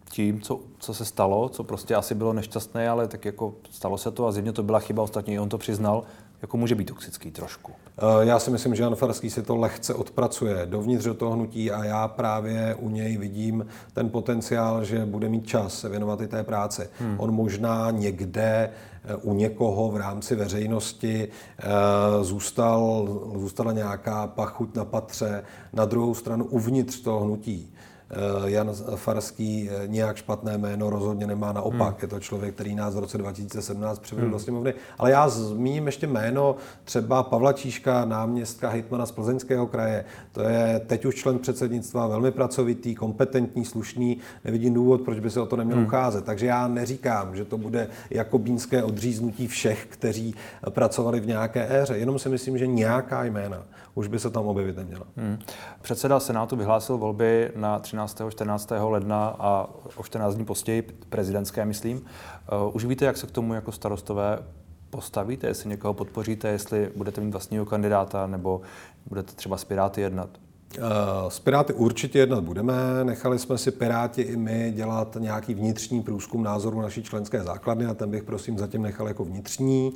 tím, 0.10 0.42
co, 0.42 0.60
co 0.80 0.94
se 0.94 1.06
stalo, 1.06 1.50
co 1.50 1.64
prostě 1.64 1.96
asi 1.96 2.16
bylo 2.16 2.34
nešťastné, 2.34 2.90
ale 2.90 3.08
tak 3.08 3.26
jako 3.26 3.56
stalo 3.70 3.98
se 3.98 4.12
to 4.12 4.28
a 4.28 4.32
zjevně 4.32 4.54
to 4.54 4.64
byla 4.64 4.80
chyba, 4.80 5.04
ostatně 5.04 5.42
on 5.42 5.50
to 5.50 5.58
přiznal, 5.58 6.04
jako 6.42 6.58
může 6.58 6.76
být 6.76 6.86
toxický 6.86 7.32
trošku. 7.32 7.72
Eh, 7.98 8.26
já 8.26 8.40
si 8.40 8.52
myslím, 8.52 8.76
že 8.76 8.84
Jan 8.84 8.96
Farský 8.96 9.30
si 9.30 9.42
to 9.42 9.56
lehce 9.56 9.94
odpracuje 9.94 10.66
dovnitř 10.66 11.06
do 11.06 11.14
toho 11.14 11.32
hnutí 11.32 11.72
a 11.72 11.84
já 11.84 12.08
právě 12.08 12.76
u 12.76 12.90
něj 12.90 13.18
vidím 13.18 13.66
ten 13.94 14.10
potenciál, 14.10 14.84
že 14.84 15.06
bude 15.06 15.30
mít 15.30 15.48
čas 15.48 15.80
se 15.80 15.90
věnovat 15.90 16.22
i 16.22 16.28
té 16.28 16.44
práci. 16.44 16.90
Hmm. 17.00 17.16
On 17.20 17.32
možná 17.32 17.92
někde 17.92 18.70
eh, 19.04 19.16
u 19.16 19.34
někoho 19.34 19.92
v 19.92 19.98
rámci 19.98 20.36
veřejnosti 20.36 21.28
eh, 21.60 21.64
zůstal, 22.24 23.08
zůstala 23.36 23.72
nějaká 23.72 24.28
pachuť 24.28 24.76
na 24.76 24.86
patře, 24.86 25.44
na 25.74 25.86
druhou 25.86 26.14
stranu 26.14 26.46
uvnitř 26.46 27.00
toho 27.00 27.20
hnutí 27.20 27.74
Jan 28.46 28.74
Farský 28.96 29.70
eh, 29.70 29.88
nějak 29.88 30.18
špatné 30.18 30.58
jméno 30.58 30.90
rozhodně 30.90 31.28
nemá, 31.28 31.54
naopak 31.54 31.94
hmm. 31.94 32.00
je 32.02 32.08
to 32.08 32.20
člověk, 32.20 32.56
který 32.56 32.76
nás 32.76 32.96
v 32.96 33.00
roce 33.00 33.18
2017 33.18 34.00
přivedl 34.00 34.26
hmm. 34.26 34.32
do 34.32 34.40
sněmovny. 34.40 34.74
Ale 34.98 35.12
já 35.12 35.30
zmíním 35.30 35.86
ještě 35.86 36.08
jméno 36.08 36.56
třeba 36.84 37.24
Pavla 37.24 37.54
Číška, 37.54 38.06
náměstka 38.06 38.70
hejtmana 38.70 39.06
z 39.06 39.12
Plzeňského 39.12 39.68
kraje. 39.68 40.06
To 40.32 40.42
je 40.42 40.82
teď 40.88 41.06
už 41.06 41.16
člen 41.16 41.40
předsednictva, 41.40 42.08
velmi 42.08 42.32
pracovitý, 42.32 42.96
kompetentní, 42.96 43.66
slušný. 43.66 44.18
Nevidím 44.46 44.74
důvod, 44.74 45.02
proč 45.02 45.20
by 45.20 45.30
se 45.30 45.42
o 45.42 45.46
to 45.46 45.56
neměl 45.56 45.78
hmm. 45.78 45.86
ucházet. 45.86 46.26
Takže 46.26 46.46
já 46.46 46.68
neříkám, 46.68 47.36
že 47.36 47.46
to 47.46 47.58
bude 47.58 47.88
jakobínské 48.10 48.84
odříznutí 48.84 49.48
všech, 49.48 49.86
kteří 49.90 50.36
pracovali 50.70 51.20
v 51.20 51.28
nějaké 51.28 51.82
éře. 51.82 51.98
Jenom 51.98 52.20
si 52.20 52.30
myslím, 52.30 52.58
že 52.58 52.68
nějaká 52.68 53.24
jména 53.24 53.64
už 53.98 54.08
by 54.08 54.20
se 54.20 54.30
tam 54.30 54.48
objevit 54.48 54.78
neměla. 54.78 55.04
Hmm. 55.18 55.40
Předseda 55.82 56.20
Senátu 56.20 56.56
vyhlásil 56.56 56.98
volby 56.98 57.52
na 57.56 57.80
13. 57.80 57.97
14. 58.30 58.72
ledna 58.80 59.36
a 59.40 59.70
o 59.96 60.04
14 60.04 60.36
dní 60.36 60.46
později 60.46 60.82
prezidentské, 61.10 61.66
myslím. 61.66 61.98
Uh, 61.98 62.76
už 62.76 62.86
víte, 62.86 63.06
jak 63.06 63.18
se 63.18 63.28
k 63.28 63.32
tomu 63.32 63.54
jako 63.54 63.72
starostové 63.72 64.40
postavíte, 64.90 65.48
jestli 65.48 65.70
někoho 65.70 65.94
podpoříte, 65.94 66.48
jestli 66.48 66.92
budete 66.96 67.22
mít 67.22 67.32
vlastního 67.32 67.66
kandidáta 67.66 68.28
nebo 68.28 68.62
budete 69.06 69.34
třeba 69.34 69.58
s 69.58 69.64
Piráty 69.64 70.02
jednat? 70.02 70.30
Uh, 70.78 70.84
s 71.30 71.40
Piráty 71.40 71.74
určitě 71.74 72.20
jednat 72.20 72.44
budeme. 72.44 72.74
Nechali 73.04 73.40
jsme 73.40 73.58
si 73.58 73.72
Piráti 73.72 74.22
i 74.22 74.38
my 74.38 74.72
dělat 74.76 75.18
nějaký 75.20 75.54
vnitřní 75.54 76.02
průzkum 76.02 76.44
názoru 76.44 76.82
naší 76.82 77.04
členské 77.04 77.44
základny 77.44 77.86
a 77.86 77.94
ten 77.94 78.12
bych 78.12 78.24
prosím 78.24 78.58
zatím 78.58 78.82
nechal 78.82 79.08
jako 79.08 79.24
vnitřní. 79.26 79.94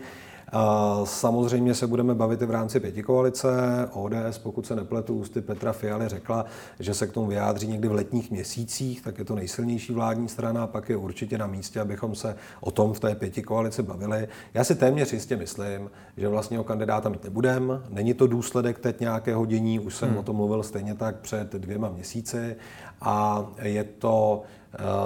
Samozřejmě 1.04 1.76
se 1.76 1.88
budeme 1.88 2.16
bavit 2.16 2.42
i 2.42 2.46
v 2.46 2.52
rámci 2.52 2.80
pětikoalice. 2.80 3.50
ODS, 3.94 4.38
pokud 4.44 4.66
se 4.66 4.76
nepletu, 4.76 5.16
ústy 5.16 5.42
Petra 5.42 5.74
Fialy 5.74 6.08
řekla, 6.08 6.46
že 6.80 6.94
se 6.94 7.08
k 7.08 7.12
tomu 7.12 7.28
vyjádří 7.28 7.68
někdy 7.68 7.88
v 7.88 7.92
letních 7.92 8.32
měsících, 8.32 9.02
tak 9.02 9.20
je 9.20 9.26
to 9.26 9.36
nejsilnější 9.36 9.94
vládní 9.94 10.30
strana, 10.30 10.68
pak 10.68 10.90
je 10.90 10.98
určitě 10.98 11.38
na 11.38 11.48
místě, 11.48 11.80
abychom 11.80 12.16
se 12.16 12.36
o 12.62 12.72
tom 12.72 12.94
v 12.94 13.00
té 13.00 13.16
pětikoalici 13.16 13.84
bavili. 13.84 14.28
Já 14.54 14.64
si 14.64 14.76
téměř 14.76 15.14
jistě 15.14 15.38
myslím, 15.38 15.92
že 16.18 16.28
vlastně 16.28 16.60
o 16.60 16.64
kandidáta 16.64 17.10
mít 17.10 17.24
nebudeme. 17.24 17.80
Není 17.90 18.14
to 18.14 18.28
důsledek 18.28 18.80
teď 18.80 19.00
nějakého 19.00 19.46
dění, 19.46 19.80
už 19.80 19.96
jsem 19.96 20.10
hmm. 20.10 20.18
o 20.18 20.24
tom 20.24 20.36
mluvil 20.36 20.64
stejně 20.64 20.96
tak 20.96 21.16
před 21.16 21.54
dvěma 21.54 21.90
měsíci 21.90 22.56
a 23.02 23.46
je 23.62 23.84
to 23.84 24.44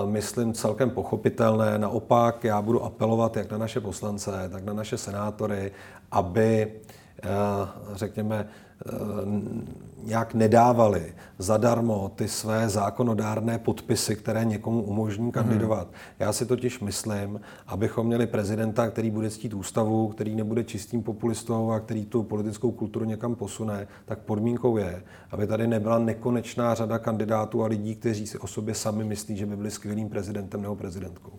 myslím, 0.06 0.54
celkem 0.54 0.90
pochopitelné. 0.90 1.78
Naopak 1.78 2.44
já 2.44 2.62
budu 2.62 2.84
apelovat 2.84 3.38
jak 3.38 3.52
na 3.52 3.58
naše 3.58 3.80
poslance, 3.80 4.50
tak 4.52 4.64
na 4.64 4.74
naše 4.74 4.98
senátory, 4.98 5.72
aby 6.12 6.68
eh, 6.72 7.05
řekněme, 7.94 8.48
nějak 10.04 10.34
nedávali 10.34 11.14
zadarmo 11.38 12.12
ty 12.16 12.28
své 12.28 12.70
zákonodárné 12.70 13.58
podpisy, 13.58 14.16
které 14.16 14.46
někomu 14.46 14.82
umožní 14.84 15.32
kandidovat. 15.32 15.88
Hmm. 15.88 15.96
Já 16.20 16.34
si 16.34 16.46
totiž 16.46 16.80
myslím, 16.80 17.42
abychom 17.68 18.08
měli 18.08 18.28
prezidenta, 18.28 18.90
který 18.90 19.12
bude 19.12 19.30
ctít 19.30 19.54
ústavu, 19.54 20.08
který 20.08 20.36
nebude 20.36 20.64
čistým 20.64 21.04
populistou 21.04 21.72
a 21.72 21.80
který 21.80 22.06
tu 22.06 22.24
politickou 22.24 22.72
kulturu 22.72 23.06
někam 23.06 23.36
posune, 23.36 23.88
tak 24.06 24.20
podmínkou 24.20 24.78
je, 24.78 25.04
aby 25.32 25.48
tady 25.48 25.68
nebyla 25.68 26.00
nekonečná 26.00 26.74
řada 26.74 26.98
kandidátů 26.98 27.64
a 27.64 27.68
lidí, 27.68 27.96
kteří 27.96 28.28
si 28.28 28.38
o 28.38 28.48
sobě 28.48 28.76
sami 28.76 29.04
myslí, 29.04 29.38
že 29.38 29.46
by 29.46 29.56
byli 29.56 29.72
skvělým 29.72 30.10
prezidentem 30.10 30.62
nebo 30.62 30.76
prezidentkou. 30.76 31.32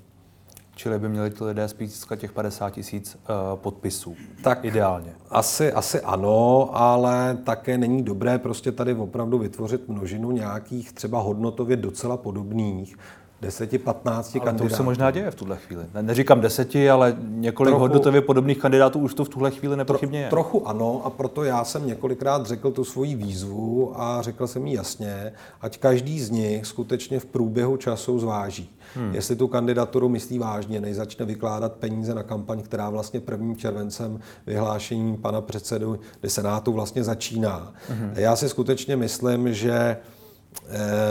Čili 0.79 0.99
by 0.99 1.09
měli 1.09 1.31
ti 1.31 1.45
lidé 1.45 1.69
spíš 1.69 1.91
získat 1.91 2.19
těch 2.19 2.33
50 2.33 2.71
tisíc 2.71 3.17
uh, 3.17 3.59
podpisů. 3.59 4.17
Tak 4.43 4.65
ideálně. 4.65 5.15
Asi, 5.31 5.73
asi 5.73 6.01
ano, 6.01 6.71
ale 6.73 7.39
také 7.45 7.79
není 7.79 8.03
dobré 8.03 8.39
prostě 8.39 8.73
tady 8.73 8.95
opravdu 8.95 9.39
vytvořit 9.39 9.89
množinu 9.89 10.31
nějakých 10.31 10.93
třeba 10.93 11.21
hodnotově 11.21 11.77
docela 11.77 12.17
podobných 12.17 12.97
10, 13.41 13.83
15 13.83 14.35
ale 14.35 14.45
kandidátů. 14.45 14.69
to 14.69 14.73
už 14.73 14.77
se 14.77 14.83
možná 14.83 15.11
děje 15.11 15.31
v 15.31 15.35
tuhle 15.35 15.57
chvíli. 15.57 15.85
Ne, 15.95 16.03
neříkám 16.03 16.41
deseti, 16.41 16.91
ale 16.91 17.17
několik 17.21 17.71
trochu, 17.71 17.81
hodnotově 17.81 18.21
podobných 18.21 18.59
kandidátů 18.59 18.99
už 18.99 19.15
to 19.15 19.25
v 19.25 19.29
tuhle 19.29 19.51
chvíli 19.51 19.77
nepochybně 19.77 20.21
je. 20.21 20.31
Trochu 20.31 20.69
ano 20.69 21.03
a 21.05 21.11
proto 21.11 21.45
já 21.45 21.65
jsem 21.65 21.87
několikrát 21.87 22.47
řekl 22.47 22.71
tu 22.71 22.85
svoji 22.85 23.15
výzvu 23.15 23.93
a 24.01 24.23
řekl 24.23 24.47
jsem 24.47 24.67
jí 24.67 24.73
jasně, 24.73 25.33
ať 25.61 25.79
každý 25.79 26.21
z 26.21 26.31
nich 26.31 26.67
skutečně 26.67 27.21
v 27.21 27.25
průběhu 27.25 27.77
času 27.77 28.19
zváží. 28.19 28.71
Hmm. 28.94 29.14
Jestli 29.14 29.37
tu 29.37 29.49
kandidaturu 29.49 30.09
myslí 30.09 30.38
vážně, 30.38 30.81
než 30.81 30.96
začne 30.96 31.27
vykládat 31.27 31.72
peníze 31.72 32.14
na 32.14 32.22
kampaň, 32.22 32.62
která 32.62 32.90
vlastně 32.90 33.20
prvním 33.20 33.57
červencem 33.57 34.20
vyhlášením 34.46 35.16
pana 35.16 35.40
předsedu 35.40 36.01
Senátu 36.27 36.72
vlastně 36.72 37.05
začíná. 37.05 37.72
Hmm. 37.88 38.12
Já 38.14 38.37
si 38.37 38.49
skutečně 38.49 38.96
myslím, 38.96 39.55
že 39.55 39.72
e, 39.72 39.96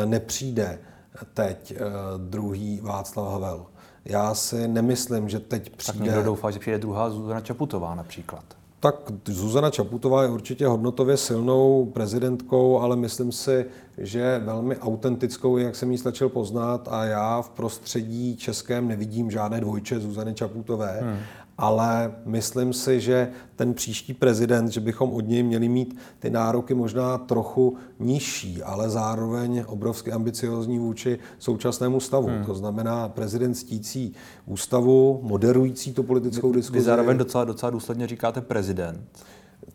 nepřijde 0.05 0.79
teď 1.33 1.73
eh, 1.75 1.81
druhý 2.17 2.79
Václav 2.83 3.31
Havel. 3.31 3.65
Já 4.05 4.35
si 4.35 4.67
nemyslím, 4.67 5.29
že 5.29 5.39
teď 5.39 5.69
přijde... 5.69 5.97
Tak 5.97 6.05
někdo 6.05 6.23
doufá, 6.23 6.51
že 6.51 6.59
přijde 6.59 6.77
druhá 6.77 7.09
Zuzana 7.09 7.41
Čaputová 7.41 7.95
například. 7.95 8.43
Tak 8.85 9.11
Zuzana 9.25 9.69
Čaputová 9.69 10.23
je 10.23 10.29
určitě 10.29 10.67
hodnotově 10.67 11.17
silnou 11.17 11.85
prezidentkou, 11.85 12.79
ale 12.79 12.95
myslím 12.95 13.31
si, 13.31 13.65
že 13.97 14.41
velmi 14.45 14.77
autentickou, 14.77 15.57
jak 15.57 15.75
jsem 15.75 15.91
ji 15.91 15.97
stačil 15.97 16.29
poznat 16.29 16.87
a 16.91 17.05
já 17.05 17.41
v 17.41 17.49
prostředí 17.49 18.35
českém 18.37 18.87
nevidím 18.87 19.31
žádné 19.31 19.61
dvojče 19.61 19.99
Zuzany 19.99 20.33
Čaputové. 20.33 20.99
Hmm 21.01 21.17
ale 21.57 22.15
myslím 22.25 22.73
si, 22.73 23.01
že 23.01 23.31
ten 23.55 23.73
příští 23.73 24.13
prezident, 24.13 24.67
že 24.67 24.79
bychom 24.79 25.13
od 25.13 25.27
něj 25.27 25.43
měli 25.43 25.69
mít 25.69 25.97
ty 26.19 26.29
nároky 26.29 26.73
možná 26.73 27.17
trochu 27.17 27.77
nižší, 27.99 28.63
ale 28.63 28.89
zároveň 28.89 29.63
obrovsky 29.67 30.11
ambiciozní 30.11 30.79
vůči 30.79 31.19
současnému 31.39 31.99
stavu. 31.99 32.27
Hmm. 32.27 32.45
To 32.45 32.55
znamená 32.55 33.09
prezident 33.09 33.55
stící 33.55 34.13
ústavu, 34.45 35.19
moderující 35.23 35.93
tu 35.93 36.03
politickou 36.03 36.51
diskuzi. 36.51 36.79
Vy 36.79 36.85
zároveň 36.85 37.17
docela, 37.17 37.43
docela 37.43 37.69
důsledně 37.69 38.07
říkáte 38.07 38.41
prezident. 38.41 39.01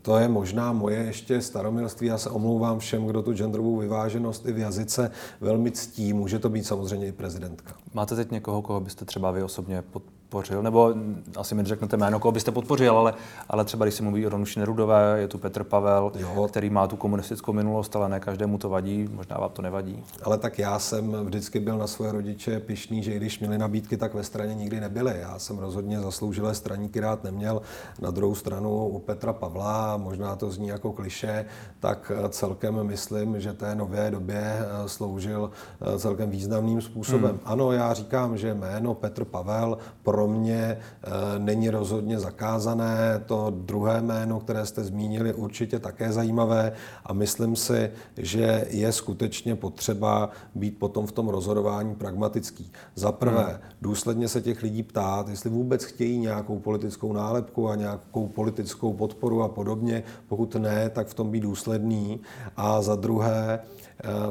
To 0.03 0.17
je 0.17 0.29
možná 0.29 0.73
moje 0.73 0.99
ještě 0.99 1.41
staromilství. 1.41 2.07
Já 2.07 2.19
se 2.19 2.31
omlouvám 2.31 2.79
všem, 2.79 3.07
kdo 3.07 3.23
tu 3.23 3.33
genderovou 3.33 3.77
vyváženost 3.77 4.47
i 4.47 4.53
v 4.53 4.59
jazyce 4.59 5.11
velmi 5.41 5.71
ctí. 5.71 6.13
Může 6.13 6.39
to 6.39 6.49
být 6.49 6.67
samozřejmě 6.67 7.07
i 7.07 7.13
prezidentka. 7.13 7.75
Máte 7.95 8.17
teď 8.17 8.31
někoho, 8.31 8.63
koho 8.63 8.81
byste 8.81 9.05
třeba 9.05 9.31
vy 9.31 9.43
osobně 9.43 9.83
podpořil, 10.31 10.63
nebo 10.63 10.95
asi 11.37 11.55
mi 11.55 11.65
řeknete 11.65 11.97
jméno, 11.97 12.21
koho 12.21 12.33
byste 12.33 12.51
podpořil, 12.51 12.99
ale, 12.99 13.15
ale 13.49 13.65
třeba 13.65 13.85
když 13.85 13.95
se 13.95 14.03
mluví 14.03 14.27
o 14.27 14.29
Ronuši 14.29 14.59
Nerudové, 14.59 15.17
je 15.21 15.29
tu 15.29 15.39
Petr 15.39 15.65
Pavel, 15.65 16.13
jo. 16.19 16.49
který 16.49 16.71
má 16.71 16.87
tu 16.87 16.97
komunistickou 16.97 17.53
minulost, 17.53 17.97
ale 17.97 18.09
ne 18.09 18.21
každému 18.21 18.59
to 18.59 18.69
vadí, 18.69 19.09
možná 19.13 19.39
vám 19.39 19.51
to 19.51 19.63
nevadí. 19.63 20.03
Ale 20.23 20.39
tak 20.39 20.59
já 20.59 20.79
jsem 20.79 21.13
vždycky 21.13 21.61
byl 21.61 21.79
na 21.79 21.87
svoje 21.87 22.13
rodiče 22.13 22.61
pišný, 22.61 23.03
že 23.03 23.13
i 23.13 23.17
když 23.17 23.41
měli 23.41 23.59
nabídky, 23.59 23.97
tak 23.97 24.15
ve 24.15 24.25
straně 24.25 24.55
nikdy 24.55 24.81
nebyly. 24.81 25.15
Já 25.21 25.39
jsem 25.39 25.59
rozhodně 25.59 26.01
zasloužilé 26.01 26.55
straníky 26.55 27.01
rád 27.01 27.25
neměl. 27.25 27.63
Na 28.01 28.11
druhou 28.11 28.35
stranu 28.35 28.87
u 28.87 28.99
Petra 28.99 29.33
Pavla, 29.33 29.97
možná 29.97 30.37
to 30.37 30.51
zní 30.51 30.69
jako 30.69 30.93
kliše, 30.93 31.45
tak 31.81 32.13
celkem 32.29 32.83
myslím, 32.83 33.41
že 33.41 33.53
té 33.53 33.75
nové 33.75 34.11
době 34.11 34.43
eh, 34.45 34.89
sloužil 34.89 35.51
eh, 35.81 35.99
celkem 35.99 36.31
významným 36.31 36.81
způsobem. 36.81 37.31
Hmm. 37.31 37.41
Ano, 37.45 37.73
já 37.73 37.93
říkám, 37.93 38.37
že 38.37 38.55
jméno 38.55 38.95
Petr 38.95 39.25
Pavel 39.25 39.79
pro 40.03 40.20
pro 40.21 40.29
mě 40.29 40.77
eh, 41.03 41.11
není 41.39 41.71
rozhodně 41.71 42.19
zakázané. 42.19 43.23
To 43.27 43.53
druhé 43.57 44.01
jméno, 44.01 44.41
které 44.41 44.67
jste 44.67 44.85
zmínili, 44.85 45.35
určitě 45.35 45.79
také 45.79 46.13
zajímavé 46.13 46.73
a 47.05 47.13
myslím 47.13 47.57
si, 47.57 47.91
že 48.17 48.67
je 48.71 48.93
skutečně 48.93 49.57
potřeba 49.57 50.31
být 50.55 50.79
potom 50.79 51.07
v 51.07 51.13
tom 51.13 51.29
rozhodování 51.29 51.95
pragmatický. 51.95 52.73
Za 52.95 53.13
prvé, 53.13 53.45
hmm. 53.45 53.59
důsledně 53.83 54.29
se 54.29 54.41
těch 54.41 54.63
lidí 54.63 54.83
ptát, 54.83 55.29
jestli 55.29 55.51
vůbec 55.51 55.85
chtějí 55.85 56.19
nějakou 56.19 56.59
politickou 56.59 57.13
nálepku 57.13 57.69
a 57.69 57.77
nějakou 57.77 58.29
politickou 58.29 58.93
podporu 58.93 59.43
a 59.43 59.49
podobně. 59.49 60.03
Pokud 60.29 60.55
ne, 60.55 60.91
tak 60.91 61.07
v 61.07 61.15
tom 61.15 61.31
být 61.31 61.41
důsledný. 61.41 62.21
A 62.57 62.83
za 62.83 62.97
druhé, 62.97 63.61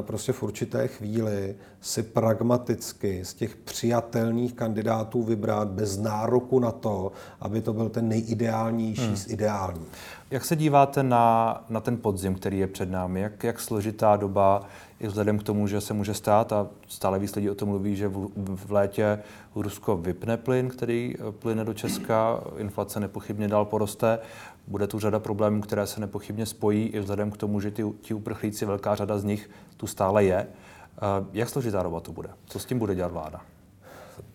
prostě 0.00 0.32
v 0.32 0.42
určité 0.42 0.88
chvíli 0.88 1.54
si 1.80 2.02
pragmaticky 2.02 3.24
z 3.24 3.34
těch 3.34 3.56
přijatelných 3.56 4.52
kandidátů 4.52 5.22
vybrat 5.22 5.68
bez 5.68 5.98
nároku 5.98 6.58
na 6.58 6.70
to, 6.70 7.12
aby 7.40 7.60
to 7.60 7.72
byl 7.72 7.88
ten 7.88 8.08
nejideálnější 8.08 9.06
hmm. 9.06 9.16
z 9.16 9.30
ideální. 9.30 9.86
Jak 10.30 10.44
se 10.44 10.56
díváte 10.56 11.02
na, 11.02 11.64
na 11.68 11.80
ten 11.80 11.96
podzim, 11.96 12.34
který 12.34 12.58
je 12.58 12.66
před 12.66 12.90
námi? 12.90 13.20
Jak, 13.20 13.44
jak 13.44 13.60
složitá 13.60 14.16
doba 14.16 14.62
i 15.00 15.06
vzhledem 15.06 15.38
k 15.38 15.42
tomu, 15.42 15.66
že 15.66 15.80
se 15.80 15.94
může 15.94 16.14
stát, 16.14 16.52
a 16.52 16.68
stále 16.88 17.18
víc 17.18 17.34
lidí 17.34 17.50
o 17.50 17.54
tom 17.54 17.68
mluví, 17.68 17.96
že 17.96 18.08
v, 18.08 18.30
v 18.36 18.72
létě 18.72 19.18
Rusko 19.54 19.96
vypne 19.96 20.36
plyn, 20.36 20.68
který 20.68 21.14
eh, 21.14 21.32
plyne 21.32 21.64
do 21.64 21.74
Česka, 21.74 22.40
inflace 22.56 23.00
nepochybně 23.00 23.48
dál 23.48 23.64
poroste, 23.64 24.18
bude 24.66 24.86
tu 24.86 24.98
řada 24.98 25.18
problémů, 25.18 25.60
které 25.60 25.86
se 25.86 26.00
nepochybně 26.00 26.46
spojí 26.46 26.86
i 26.86 27.00
vzhledem 27.00 27.30
k 27.30 27.36
tomu, 27.36 27.60
že 27.60 27.70
ty, 27.70 27.84
ti 28.00 28.14
uprchlíci, 28.14 28.66
velká 28.66 28.94
řada 28.94 29.18
z 29.18 29.24
nich 29.24 29.50
tu 29.76 29.86
stále 29.86 30.24
je. 30.24 30.36
Eh, 30.36 31.26
jak 31.32 31.48
složitá 31.48 31.82
doba 31.82 32.00
to 32.00 32.12
bude? 32.12 32.28
Co 32.46 32.58
s 32.58 32.64
tím 32.64 32.78
bude 32.78 32.94
dělat 32.94 33.12
vláda? 33.12 33.40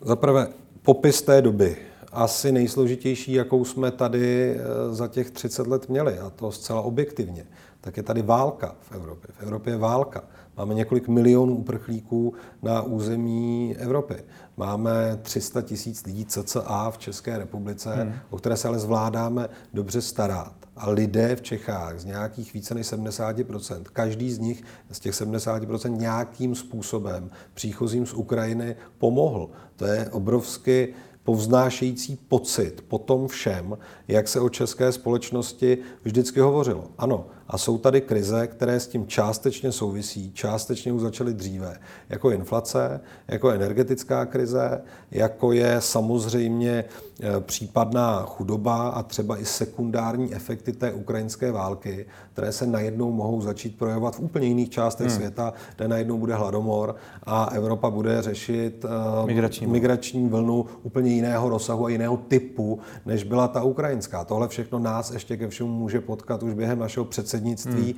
Za 0.02 0.16
prvé, 0.16 0.48
popis 0.82 1.22
té 1.22 1.42
doby. 1.42 1.78
Asi 2.12 2.52
nejsložitější, 2.52 3.34
jakou 3.34 3.66
jsme 3.66 3.92
tady 3.92 4.56
eh, 4.56 4.94
za 4.96 5.08
těch 5.08 5.32
30 5.32 5.68
let 5.68 5.90
měli, 5.90 6.20
a 6.20 6.30
to 6.30 6.52
zcela 6.52 6.82
objektivně. 6.82 7.46
Tak 7.86 7.98
je 7.98 8.04
tady 8.04 8.22
válka 8.22 8.76
v 8.82 8.92
Evropě. 8.92 9.30
V 9.40 9.44
Evropě 9.44 9.74
je 9.74 9.78
válka. 9.78 10.24
Máme 10.58 10.74
několik 10.74 11.08
milionů 11.08 11.56
uprchlíků 11.56 12.34
na 12.64 12.82
území 12.82 13.76
Evropy. 13.80 14.16
Máme 14.58 15.20
300 15.22 15.62
tisíc 15.62 16.06
lidí 16.06 16.26
CCA 16.26 16.92
v 16.92 16.98
České 16.98 17.38
republice, 17.38 17.96
hmm. 17.96 18.14
o 18.30 18.38
které 18.38 18.58
se 18.58 18.68
ale 18.68 18.80
zvládáme 18.80 19.50
dobře 19.74 20.02
starat. 20.02 20.54
A 20.76 20.90
lidé 20.90 21.36
v 21.36 21.42
Čechách 21.42 22.00
z 22.00 22.06
nějakých 22.06 22.54
více 22.54 22.76
než 22.76 22.88
70%, 22.88 23.84
každý 23.94 24.32
z 24.32 24.40
nich 24.40 24.64
z 24.92 25.00
těch 25.00 25.14
70% 25.14 25.98
nějakým 25.98 26.56
způsobem 26.56 27.30
příchozím 27.54 28.06
z 28.06 28.14
Ukrajiny 28.14 28.76
pomohl. 28.98 29.50
To 29.76 29.86
je 29.86 30.10
obrovsky 30.10 30.94
povznášející 31.24 32.16
pocit 32.16 32.84
po 32.88 32.98
tom 32.98 33.28
všem, 33.28 33.78
jak 34.08 34.28
se 34.28 34.40
o 34.40 34.50
české 34.50 34.92
společnosti 34.92 35.78
vždycky 36.04 36.40
hovořilo. 36.40 36.88
Ano, 36.98 37.26
a 37.48 37.58
jsou 37.58 37.78
tady 37.78 38.02
krize, 38.02 38.48
které 38.48 38.80
s 38.80 38.88
tím 38.88 39.08
částečně 39.08 39.72
souvisí, 39.72 40.32
částečně 40.32 40.94
už 40.94 41.02
začaly 41.02 41.34
dříve, 41.34 41.78
jako 42.10 42.32
inflace, 42.32 43.02
jako 43.28 43.50
energetická 43.50 44.26
krize, 44.26 44.82
jako 45.12 45.52
je 45.52 45.76
samozřejmě 45.80 46.86
e, 47.24 47.40
případná 47.40 48.24
chudoba 48.26 48.90
a 48.90 49.04
třeba 49.04 49.38
i 49.38 49.46
sekundární 49.46 50.36
efekty 50.36 50.74
té 50.74 50.94
ukrajinské 50.94 51.52
války, 51.52 52.06
které 52.34 52.52
se 52.52 52.68
najednou 52.68 53.12
mohou 53.12 53.42
začít 53.42 53.78
projevovat 53.78 54.16
v 54.16 54.20
úplně 54.20 54.48
jiných 54.48 54.70
částech 54.70 55.08
hmm. 55.08 55.16
světa, 55.16 55.54
kde 55.76 55.88
najednou 55.88 56.18
bude 56.18 56.36
hladomor 56.36 56.96
a 57.24 57.46
Evropa 57.46 57.90
bude 57.90 58.22
řešit 58.22 58.86
e, 58.86 59.26
migrační, 59.26 59.68
migrační 59.68 60.30
vlnu 60.30 60.66
úplně 60.84 61.12
jiného 61.12 61.50
rozsahu 61.50 61.86
a 61.86 61.90
jiného 61.90 62.18
typu, 62.18 62.80
než 63.06 63.24
byla 63.24 63.48
ta 63.48 63.64
ukrajinská. 63.64 64.24
Tohle 64.24 64.48
všechno 64.48 64.80
nás 64.80 65.12
ještě 65.12 65.38
ke 65.38 65.48
všemu 65.48 65.70
může 65.70 66.02
potkat 66.02 66.44
už 66.44 66.54
během 66.54 66.80
našeho 66.80 67.06
předsednictví 67.06 67.35
hmm. 67.40 67.94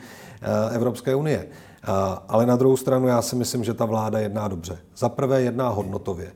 Evropské 0.71 1.15
unie. 1.15 1.47
Ale 2.27 2.45
na 2.45 2.55
druhou 2.55 2.77
stranu 2.77 3.07
já 3.07 3.21
si 3.21 3.35
myslím, 3.35 3.63
že 3.63 3.73
ta 3.73 3.85
vláda 3.85 4.19
jedná 4.19 4.47
dobře. 4.47 4.77
Za 4.97 5.09
prvé 5.09 5.41
jedná 5.41 5.69
hodnotově. 5.69 6.31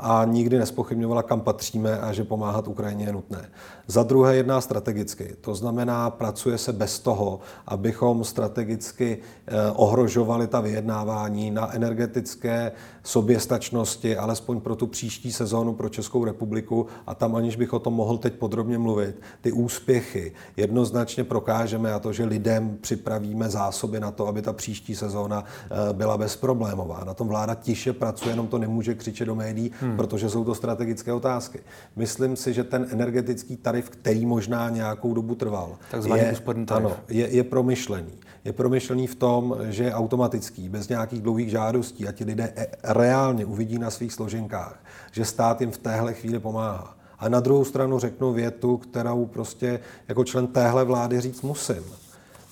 A 0.00 0.24
nikdy 0.24 0.58
nespochybňovala, 0.58 1.22
kam 1.22 1.40
patříme 1.40 1.98
a 1.98 2.12
že 2.12 2.24
pomáhat 2.24 2.68
Ukrajině 2.68 3.04
je 3.04 3.12
nutné. 3.12 3.50
Za 3.86 4.02
druhé 4.02 4.36
jedná 4.36 4.60
strategicky. 4.60 5.36
To 5.40 5.54
znamená, 5.54 6.10
pracuje 6.10 6.58
se 6.58 6.72
bez 6.72 6.98
toho, 6.98 7.40
abychom 7.66 8.24
strategicky 8.24 9.18
eh, 9.18 9.70
ohrožovali 9.70 10.46
ta 10.46 10.60
vyjednávání 10.60 11.50
na 11.50 11.74
energetické 11.74 12.72
soběstačnosti, 13.02 14.16
alespoň 14.16 14.60
pro 14.60 14.76
tu 14.76 14.86
příští 14.86 15.32
sezónu 15.32 15.74
pro 15.74 15.88
Českou 15.88 16.24
republiku 16.24 16.86
a 17.06 17.14
tam 17.14 17.36
aniž 17.36 17.56
bych 17.56 17.72
o 17.72 17.78
tom 17.78 17.94
mohl 17.94 18.18
teď 18.18 18.32
podrobně 18.34 18.78
mluvit, 18.78 19.20
ty 19.40 19.52
úspěchy 19.52 20.32
jednoznačně 20.56 21.24
prokážeme 21.24 21.92
a 21.92 21.98
to, 21.98 22.12
že 22.12 22.24
lidem 22.24 22.78
připravíme 22.80 23.50
zásoby 23.50 24.00
na 24.00 24.10
to, 24.10 24.26
aby 24.26 24.42
ta 24.42 24.52
příští 24.52 24.94
sezóna 24.94 25.44
eh, 25.44 25.92
byla 25.92 26.18
bezproblémová. 26.18 27.04
Na 27.04 27.14
tom 27.14 27.28
vláda 27.28 27.54
tiše 27.54 27.92
pracuje, 27.92 28.32
jenom 28.32 28.46
to 28.48 28.58
nemůže 28.58 28.94
křičet 28.94 29.26
do 29.26 29.34
médií, 29.34 29.65
hmm. 29.80 29.96
protože 29.96 30.30
jsou 30.30 30.44
to 30.44 30.54
strategické 30.54 31.12
otázky. 31.12 31.60
Myslím 31.96 32.36
si, 32.36 32.52
že 32.52 32.64
ten 32.64 32.86
energetický 32.90 33.56
tarif, 33.56 33.90
který 33.90 34.26
možná 34.26 34.70
nějakou 34.70 35.14
dobu 35.14 35.34
trval, 35.34 35.76
je, 36.16 36.32
úsporný 36.32 36.66
tarif. 36.66 36.86
Ano, 36.86 36.96
je, 37.08 37.28
je 37.28 37.44
promyšlený. 37.44 38.12
Je 38.44 38.52
promyšlený 38.52 39.06
v 39.06 39.14
tom, 39.14 39.56
že 39.68 39.84
je 39.84 39.94
automatický, 39.94 40.68
bez 40.68 40.88
nějakých 40.88 41.22
dlouhých 41.22 41.50
žádostí 41.50 42.08
a 42.08 42.12
ti 42.12 42.24
lidé 42.24 42.52
e- 42.56 42.66
reálně 42.84 43.44
uvidí 43.44 43.78
na 43.78 43.90
svých 43.90 44.12
složenkách, 44.12 44.84
že 45.12 45.24
stát 45.24 45.60
jim 45.60 45.70
v 45.70 45.78
téhle 45.78 46.14
chvíli 46.14 46.38
pomáhá. 46.38 46.96
A 47.18 47.28
na 47.28 47.40
druhou 47.40 47.64
stranu 47.64 47.98
řeknu 47.98 48.32
větu, 48.32 48.76
kterou 48.76 49.26
prostě 49.26 49.80
jako 50.08 50.24
člen 50.24 50.46
téhle 50.46 50.84
vlády 50.84 51.20
říct 51.20 51.42
musím. 51.42 51.82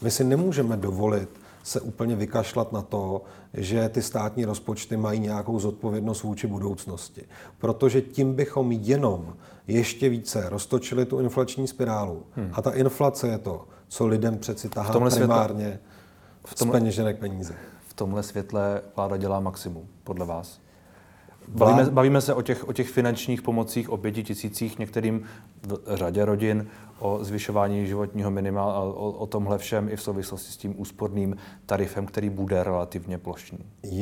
My 0.03 0.11
si 0.11 0.25
nemůžeme 0.25 0.77
dovolit 0.77 1.29
se 1.65 1.81
úplně 1.81 2.17
vykašlat 2.17 2.73
na 2.73 2.83
to, 2.83 3.23
že 3.55 3.89
ty 3.89 4.03
státní 4.03 4.45
rozpočty 4.45 4.97
mají 4.97 5.21
nějakou 5.21 5.59
zodpovědnost 5.59 6.23
vůči 6.23 6.47
budoucnosti. 6.47 7.23
Protože 7.59 8.01
tím 8.01 8.35
bychom 8.35 8.73
jenom 8.73 9.35
ještě 9.67 10.09
více 10.09 10.49
roztočili 10.49 11.07
tu 11.07 11.21
inflační 11.21 11.69
spirálu. 11.69 12.23
Hmm. 12.37 12.51
A 12.53 12.63
ta 12.63 12.71
inflace 12.71 13.29
je 13.29 13.39
to, 13.39 13.65
co 13.89 14.07
lidem 14.07 14.39
přeci 14.39 14.69
tahá 14.69 14.93
primárně 14.93 15.65
světle, 15.65 15.79
v 16.45 16.55
tomhle, 16.55 16.79
z 16.79 16.81
peněženek 16.81 17.19
peníze. 17.19 17.55
V 17.89 17.95
tomhle 17.95 18.23
světle 18.23 18.83
vláda 18.97 19.17
dělá 19.17 19.41
maximum, 19.41 19.89
podle 20.05 20.27
vás? 20.27 20.64
Bavíme, 21.49 21.91
bavíme 21.91 22.21
se 22.21 22.35
o 22.35 22.43
těch, 22.43 22.69
o 22.69 22.73
těch 22.73 22.89
finančních 22.89 23.43
pomocích, 23.43 23.91
o 23.91 23.97
pěti 23.97 24.23
tisících 24.23 24.79
některým 24.79 25.23
v 25.63 25.79
řadě 25.97 26.25
rodin, 26.25 26.67
o 26.99 27.19
zvyšování 27.25 27.87
životního 27.87 28.31
minima 28.31 28.63
a 28.63 28.79
o, 28.81 29.11
o 29.11 29.27
tomhle 29.27 29.59
všem 29.59 29.89
i 29.89 29.97
v 29.97 30.03
souvislosti 30.03 30.53
s 30.53 30.57
tím 30.57 30.75
úsporným 30.81 31.37
tarifem, 31.67 32.07
který 32.07 32.31
bude 32.31 32.65
relativně 32.65 33.19
plošný. 33.19 33.59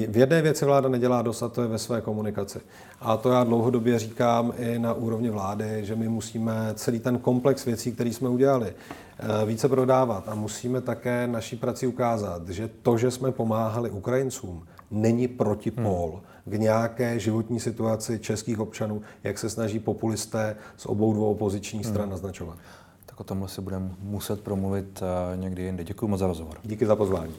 V 0.09 0.16
jedné 0.16 0.43
věci 0.43 0.64
vláda 0.64 0.88
nedělá 0.88 1.22
dost, 1.22 1.43
a 1.43 1.49
to 1.49 1.62
je 1.62 1.68
ve 1.68 1.78
své 1.78 2.01
komunikaci. 2.01 2.61
A 3.01 3.16
to 3.16 3.30
já 3.30 3.45
dlouhodobě 3.45 3.99
říkám 3.99 4.53
i 4.59 4.78
na 4.78 4.95
úrovni 4.95 5.30
vlády, 5.30 5.84
že 5.84 5.97
my 5.97 6.09
musíme 6.09 6.53
celý 6.74 7.01
ten 7.01 7.18
komplex 7.18 7.64
věcí, 7.64 7.93
který 7.93 8.12
jsme 8.12 8.28
udělali, 8.28 8.66
eh, 9.18 9.47
více 9.47 9.68
prodávat 9.68 10.28
a 10.28 10.34
musíme 10.34 10.80
také 10.80 11.26
naší 11.26 11.57
prací 11.57 11.86
ukázat, 11.86 12.49
že 12.49 12.70
to, 12.82 12.99
že 12.99 13.11
jsme 13.11 13.32
pomáhali 13.32 13.90
Ukrajincům, 13.90 14.66
není 14.90 15.28
protipol 15.28 16.11
hmm. 16.11 16.32
K 16.45 16.53
nějaké 16.53 17.18
životní 17.18 17.61
situaci 17.61 18.18
českých 18.18 18.61
občanů, 18.61 19.03
jak 19.24 19.38
se 19.38 19.51
snaží 19.51 19.78
populisté 19.78 20.57
z 20.76 20.86
obou 20.86 21.12
dvou 21.12 21.30
opozičních 21.30 21.84
hmm. 21.84 21.95
stran 21.95 22.11
naznačovat. 22.11 22.59
Tak 23.07 23.20
o 23.20 23.24
tomhle 23.24 23.49
si 23.49 23.61
budeme 23.61 23.90
muset 24.01 24.40
promluvit 24.40 25.03
eh, 25.03 25.36
někdy 25.36 25.62
jindy. 25.62 25.84
Děkuji 25.84 26.09
moc 26.09 26.20
za 26.20 26.26
rozhovor. 26.26 26.57
Díky 26.64 26.86
za 26.86 26.97
pozvání. 26.97 27.34